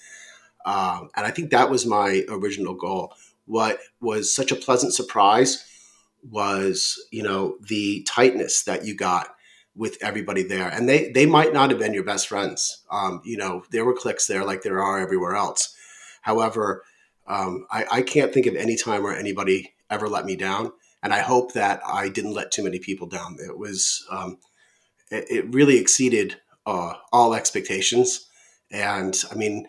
Um, 0.66 1.10
and 1.16 1.26
I 1.26 1.32
think 1.32 1.52
that 1.52 1.70
was 1.70 1.86
my 1.86 2.24
original 2.30 2.74
goal. 2.74 3.14
What 3.46 3.80
was 4.00 4.34
such 4.34 4.52
a 4.52 4.56
pleasant 4.56 4.94
surprise 4.94 5.66
was, 6.30 6.98
you 7.12 7.24
know, 7.24 7.58
the 7.68 8.04
tightness 8.04 8.64
that 8.64 8.86
you 8.86 8.96
got 8.96 9.36
with 9.76 9.98
everybody 10.02 10.44
there. 10.44 10.70
And 10.70 10.88
they, 10.88 11.12
they 11.12 11.26
might 11.26 11.54
not 11.54 11.70
have 11.70 11.80
been 11.80 11.94
your 11.94 12.04
best 12.04 12.28
friends. 12.28 12.84
Um, 12.92 13.22
you 13.26 13.38
know, 13.38 13.64
there 13.72 13.86
were 13.86 13.96
cliques 13.96 14.28
there 14.28 14.46
like 14.46 14.62
there 14.62 14.82
are 14.82 15.00
everywhere 15.00 15.36
else. 15.36 15.76
However, 16.22 16.84
um, 17.28 17.66
I, 17.72 17.86
I 17.92 18.02
can't 18.02 18.34
think 18.34 18.46
of 18.46 18.56
any 18.56 18.76
time 18.76 19.04
where 19.04 19.18
anybody 19.18 19.74
ever 19.90 20.10
let 20.10 20.26
me 20.26 20.36
down, 20.36 20.72
and 21.02 21.14
I 21.14 21.20
hope 21.20 21.54
that 21.54 21.82
I 21.86 22.10
didn't 22.10 22.34
let 22.34 22.52
too 22.52 22.64
many 22.64 22.80
people 22.80 23.08
down. 23.08 23.38
It 23.40 23.58
was 23.58 24.06
um, 24.12 24.38
it, 25.12 25.26
it, 25.30 25.54
really 25.54 25.78
exceeded 25.78 26.38
uh, 26.66 26.94
all 27.12 27.34
expectations, 27.34 28.28
and 28.72 29.18
I 29.32 29.36
mean, 29.36 29.68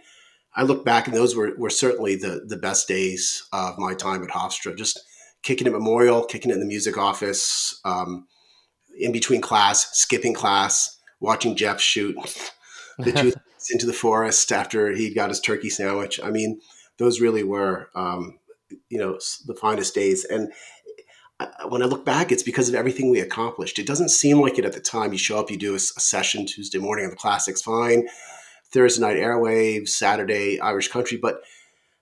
I 0.57 0.63
look 0.63 0.85
back 0.85 1.07
and 1.07 1.17
those 1.17 1.35
were, 1.35 1.53
were 1.57 1.71
certainly 1.71 2.17
the 2.17 2.45
the 2.47 2.57
best 2.57 2.89
days 2.89 3.47
of 3.53 3.79
my 3.79 3.95
time 3.95 4.23
at 4.23 4.31
Hofstra. 4.31 4.77
Just 4.77 5.01
kicking 5.43 5.67
at 5.67 5.73
Memorial, 5.73 6.25
kicking 6.25 6.51
it 6.51 6.55
in 6.55 6.61
the 6.61 6.67
music 6.67 6.97
office, 6.97 7.81
um, 7.85 8.27
in 8.99 9.13
between 9.13 9.41
class, 9.41 9.91
skipping 9.93 10.35
class, 10.35 10.99
watching 11.21 11.57
Jeff 11.57 11.81
shoot 11.81 12.17
the 12.99 13.13
tooth 13.13 13.37
into 13.73 13.87
the 13.87 13.93
forest 13.93 14.53
after 14.53 14.93
he 14.93 15.13
got 15.13 15.31
his 15.31 15.41
turkey 15.41 15.71
sandwich. 15.71 16.21
I 16.23 16.31
mean 16.31 16.61
those 16.99 17.21
really 17.21 17.43
were, 17.43 17.91
um, 17.95 18.39
you 18.89 18.99
know, 18.99 19.19
the 19.47 19.55
finest 19.55 19.95
days. 19.95 20.25
And 20.25 20.53
when 21.69 21.83
I 21.83 21.87
look 21.87 22.05
back, 22.05 22.31
it's 22.31 22.43
because 22.43 22.69
of 22.69 22.75
everything 22.75 23.11
we 23.11 23.21
accomplished. 23.21 23.79
It 23.79 23.87
doesn't 23.87 24.11
seem 24.11 24.41
like 24.41 24.59
it 24.59 24.65
at 24.65 24.73
the 24.73 24.81
time. 24.81 25.13
You 25.13 25.19
show 25.19 25.39
up, 25.39 25.51
you 25.51 25.57
do 25.57 25.73
a, 25.73 25.77
a 25.77 25.79
session 25.79 26.47
Tuesday 26.47 26.79
morning 26.79 27.05
on 27.05 27.11
the 27.11 27.17
classics, 27.17 27.63
fine. 27.63 28.07
Thursday 28.75 29.01
night 29.01 29.17
airwaves, 29.17 29.91
Saturday 29.91 30.61
Irish 30.61 30.89
country, 30.89 31.17
but 31.17 31.43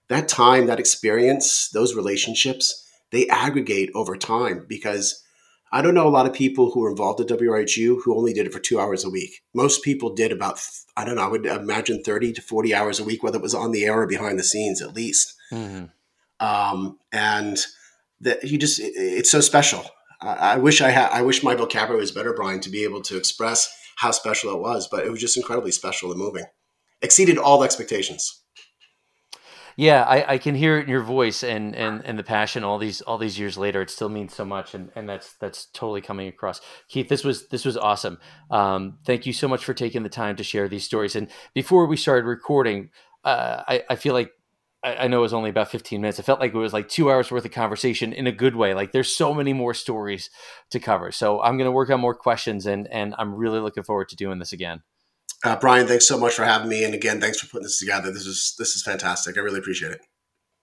that 0.08 0.26
time, 0.26 0.66
that 0.66 0.80
experience, 0.80 1.68
those 1.68 1.94
relationships, 1.94 2.86
they 3.12 3.28
aggregate 3.28 3.90
over 3.94 4.16
time 4.16 4.64
because 4.68 5.22
I 5.70 5.80
don't 5.80 5.94
know 5.94 6.08
a 6.08 6.10
lot 6.10 6.26
of 6.26 6.32
people 6.32 6.70
who 6.70 6.80
were 6.80 6.90
involved 6.90 7.20
at 7.20 7.28
WRHU 7.28 8.02
who 8.02 8.16
only 8.16 8.32
did 8.32 8.46
it 8.46 8.52
for 8.52 8.58
two 8.58 8.80
hours 8.80 9.04
a 9.04 9.10
week. 9.10 9.42
Most 9.54 9.82
people 9.82 10.14
did 10.14 10.32
about, 10.32 10.60
I 10.96 11.04
don't 11.04 11.16
know, 11.16 11.22
I 11.22 11.28
would 11.28 11.46
imagine 11.46 12.02
30 12.02 12.32
to 12.34 12.42
40 12.42 12.74
hours 12.74 12.98
a 12.98 13.04
week, 13.04 13.22
whether 13.22 13.38
it 13.38 13.42
was 13.42 13.54
on 13.54 13.72
the 13.72 13.84
air 13.84 14.00
or 14.00 14.06
behind 14.06 14.38
the 14.38 14.44
scenes 14.44 14.82
at 14.82 14.94
least. 14.94 15.34
Mm-hmm. 15.52 15.84
Um, 16.44 16.98
and 17.12 17.58
that 18.20 18.44
you 18.44 18.58
just, 18.58 18.80
it, 18.80 18.92
it's 18.96 19.30
so 19.30 19.40
special. 19.40 19.84
I, 20.20 20.54
I 20.54 20.56
wish 20.56 20.80
I 20.80 20.90
had. 20.90 21.10
I 21.10 21.22
wish 21.22 21.42
my 21.42 21.54
vocabulary 21.54 22.00
was 22.00 22.12
better, 22.12 22.32
Brian, 22.32 22.60
to 22.60 22.70
be 22.70 22.84
able 22.84 23.02
to 23.02 23.16
express 23.16 23.72
how 23.96 24.10
special 24.10 24.52
it 24.52 24.60
was. 24.60 24.88
But 24.88 25.04
it 25.04 25.10
was 25.10 25.20
just 25.20 25.36
incredibly 25.36 25.72
special 25.72 26.10
and 26.10 26.20
moving. 26.20 26.44
Exceeded 27.02 27.38
all 27.38 27.64
expectations. 27.64 28.42
Yeah, 29.76 30.02
I, 30.02 30.34
I 30.34 30.38
can 30.38 30.54
hear 30.54 30.78
it 30.78 30.84
in 30.84 30.90
your 30.90 31.02
voice 31.02 31.42
and, 31.42 31.74
and, 31.74 32.04
and 32.04 32.18
the 32.18 32.22
passion 32.22 32.62
all 32.62 32.78
these 32.78 33.00
all 33.00 33.16
these 33.16 33.38
years 33.38 33.56
later. 33.56 33.80
It 33.80 33.90
still 33.90 34.10
means 34.10 34.34
so 34.34 34.44
much, 34.44 34.74
and, 34.74 34.90
and 34.94 35.08
that's 35.08 35.32
that's 35.34 35.66
totally 35.66 36.02
coming 36.02 36.28
across. 36.28 36.60
Keith, 36.88 37.08
this 37.08 37.24
was 37.24 37.48
this 37.48 37.64
was 37.64 37.76
awesome. 37.76 38.18
Um, 38.50 38.98
thank 39.06 39.24
you 39.24 39.32
so 39.32 39.48
much 39.48 39.64
for 39.64 39.72
taking 39.72 40.02
the 40.02 40.08
time 40.10 40.36
to 40.36 40.44
share 40.44 40.68
these 40.68 40.84
stories. 40.84 41.16
And 41.16 41.28
before 41.54 41.86
we 41.86 41.96
started 41.96 42.26
recording, 42.26 42.90
uh, 43.24 43.62
I, 43.66 43.82
I 43.88 43.96
feel 43.96 44.12
like 44.12 44.32
I, 44.84 45.06
know 45.06 45.18
it 45.18 45.22
was 45.22 45.32
only 45.32 45.50
about 45.50 45.70
15 45.70 46.00
minutes. 46.00 46.18
It 46.18 46.24
felt 46.24 46.40
like 46.40 46.52
it 46.52 46.58
was 46.58 46.72
like 46.72 46.88
two 46.88 47.10
hours 47.10 47.30
worth 47.30 47.44
of 47.44 47.52
conversation 47.52 48.12
in 48.12 48.26
a 48.26 48.32
good 48.32 48.56
way. 48.56 48.74
Like 48.74 48.90
there's 48.90 49.14
so 49.14 49.32
many 49.32 49.52
more 49.52 49.74
stories 49.74 50.28
to 50.70 50.80
cover. 50.80 51.12
So 51.12 51.40
I'm 51.40 51.56
going 51.56 51.68
to 51.68 51.72
work 51.72 51.88
on 51.90 52.00
more 52.00 52.16
questions 52.16 52.66
and, 52.66 52.88
and 52.88 53.14
I'm 53.16 53.34
really 53.34 53.60
looking 53.60 53.84
forward 53.84 54.08
to 54.08 54.16
doing 54.16 54.40
this 54.40 54.52
again. 54.52 54.82
Uh, 55.44 55.56
Brian, 55.56 55.86
thanks 55.86 56.06
so 56.06 56.18
much 56.18 56.34
for 56.34 56.44
having 56.44 56.68
me. 56.68 56.84
And 56.84 56.94
again, 56.94 57.20
thanks 57.20 57.40
for 57.40 57.48
putting 57.48 57.64
this 57.64 57.78
together. 57.78 58.12
This 58.12 58.26
is, 58.26 58.54
this 58.58 58.76
is 58.76 58.82
fantastic. 58.82 59.36
I 59.36 59.40
really 59.40 59.58
appreciate 59.58 59.92
it. 59.92 60.00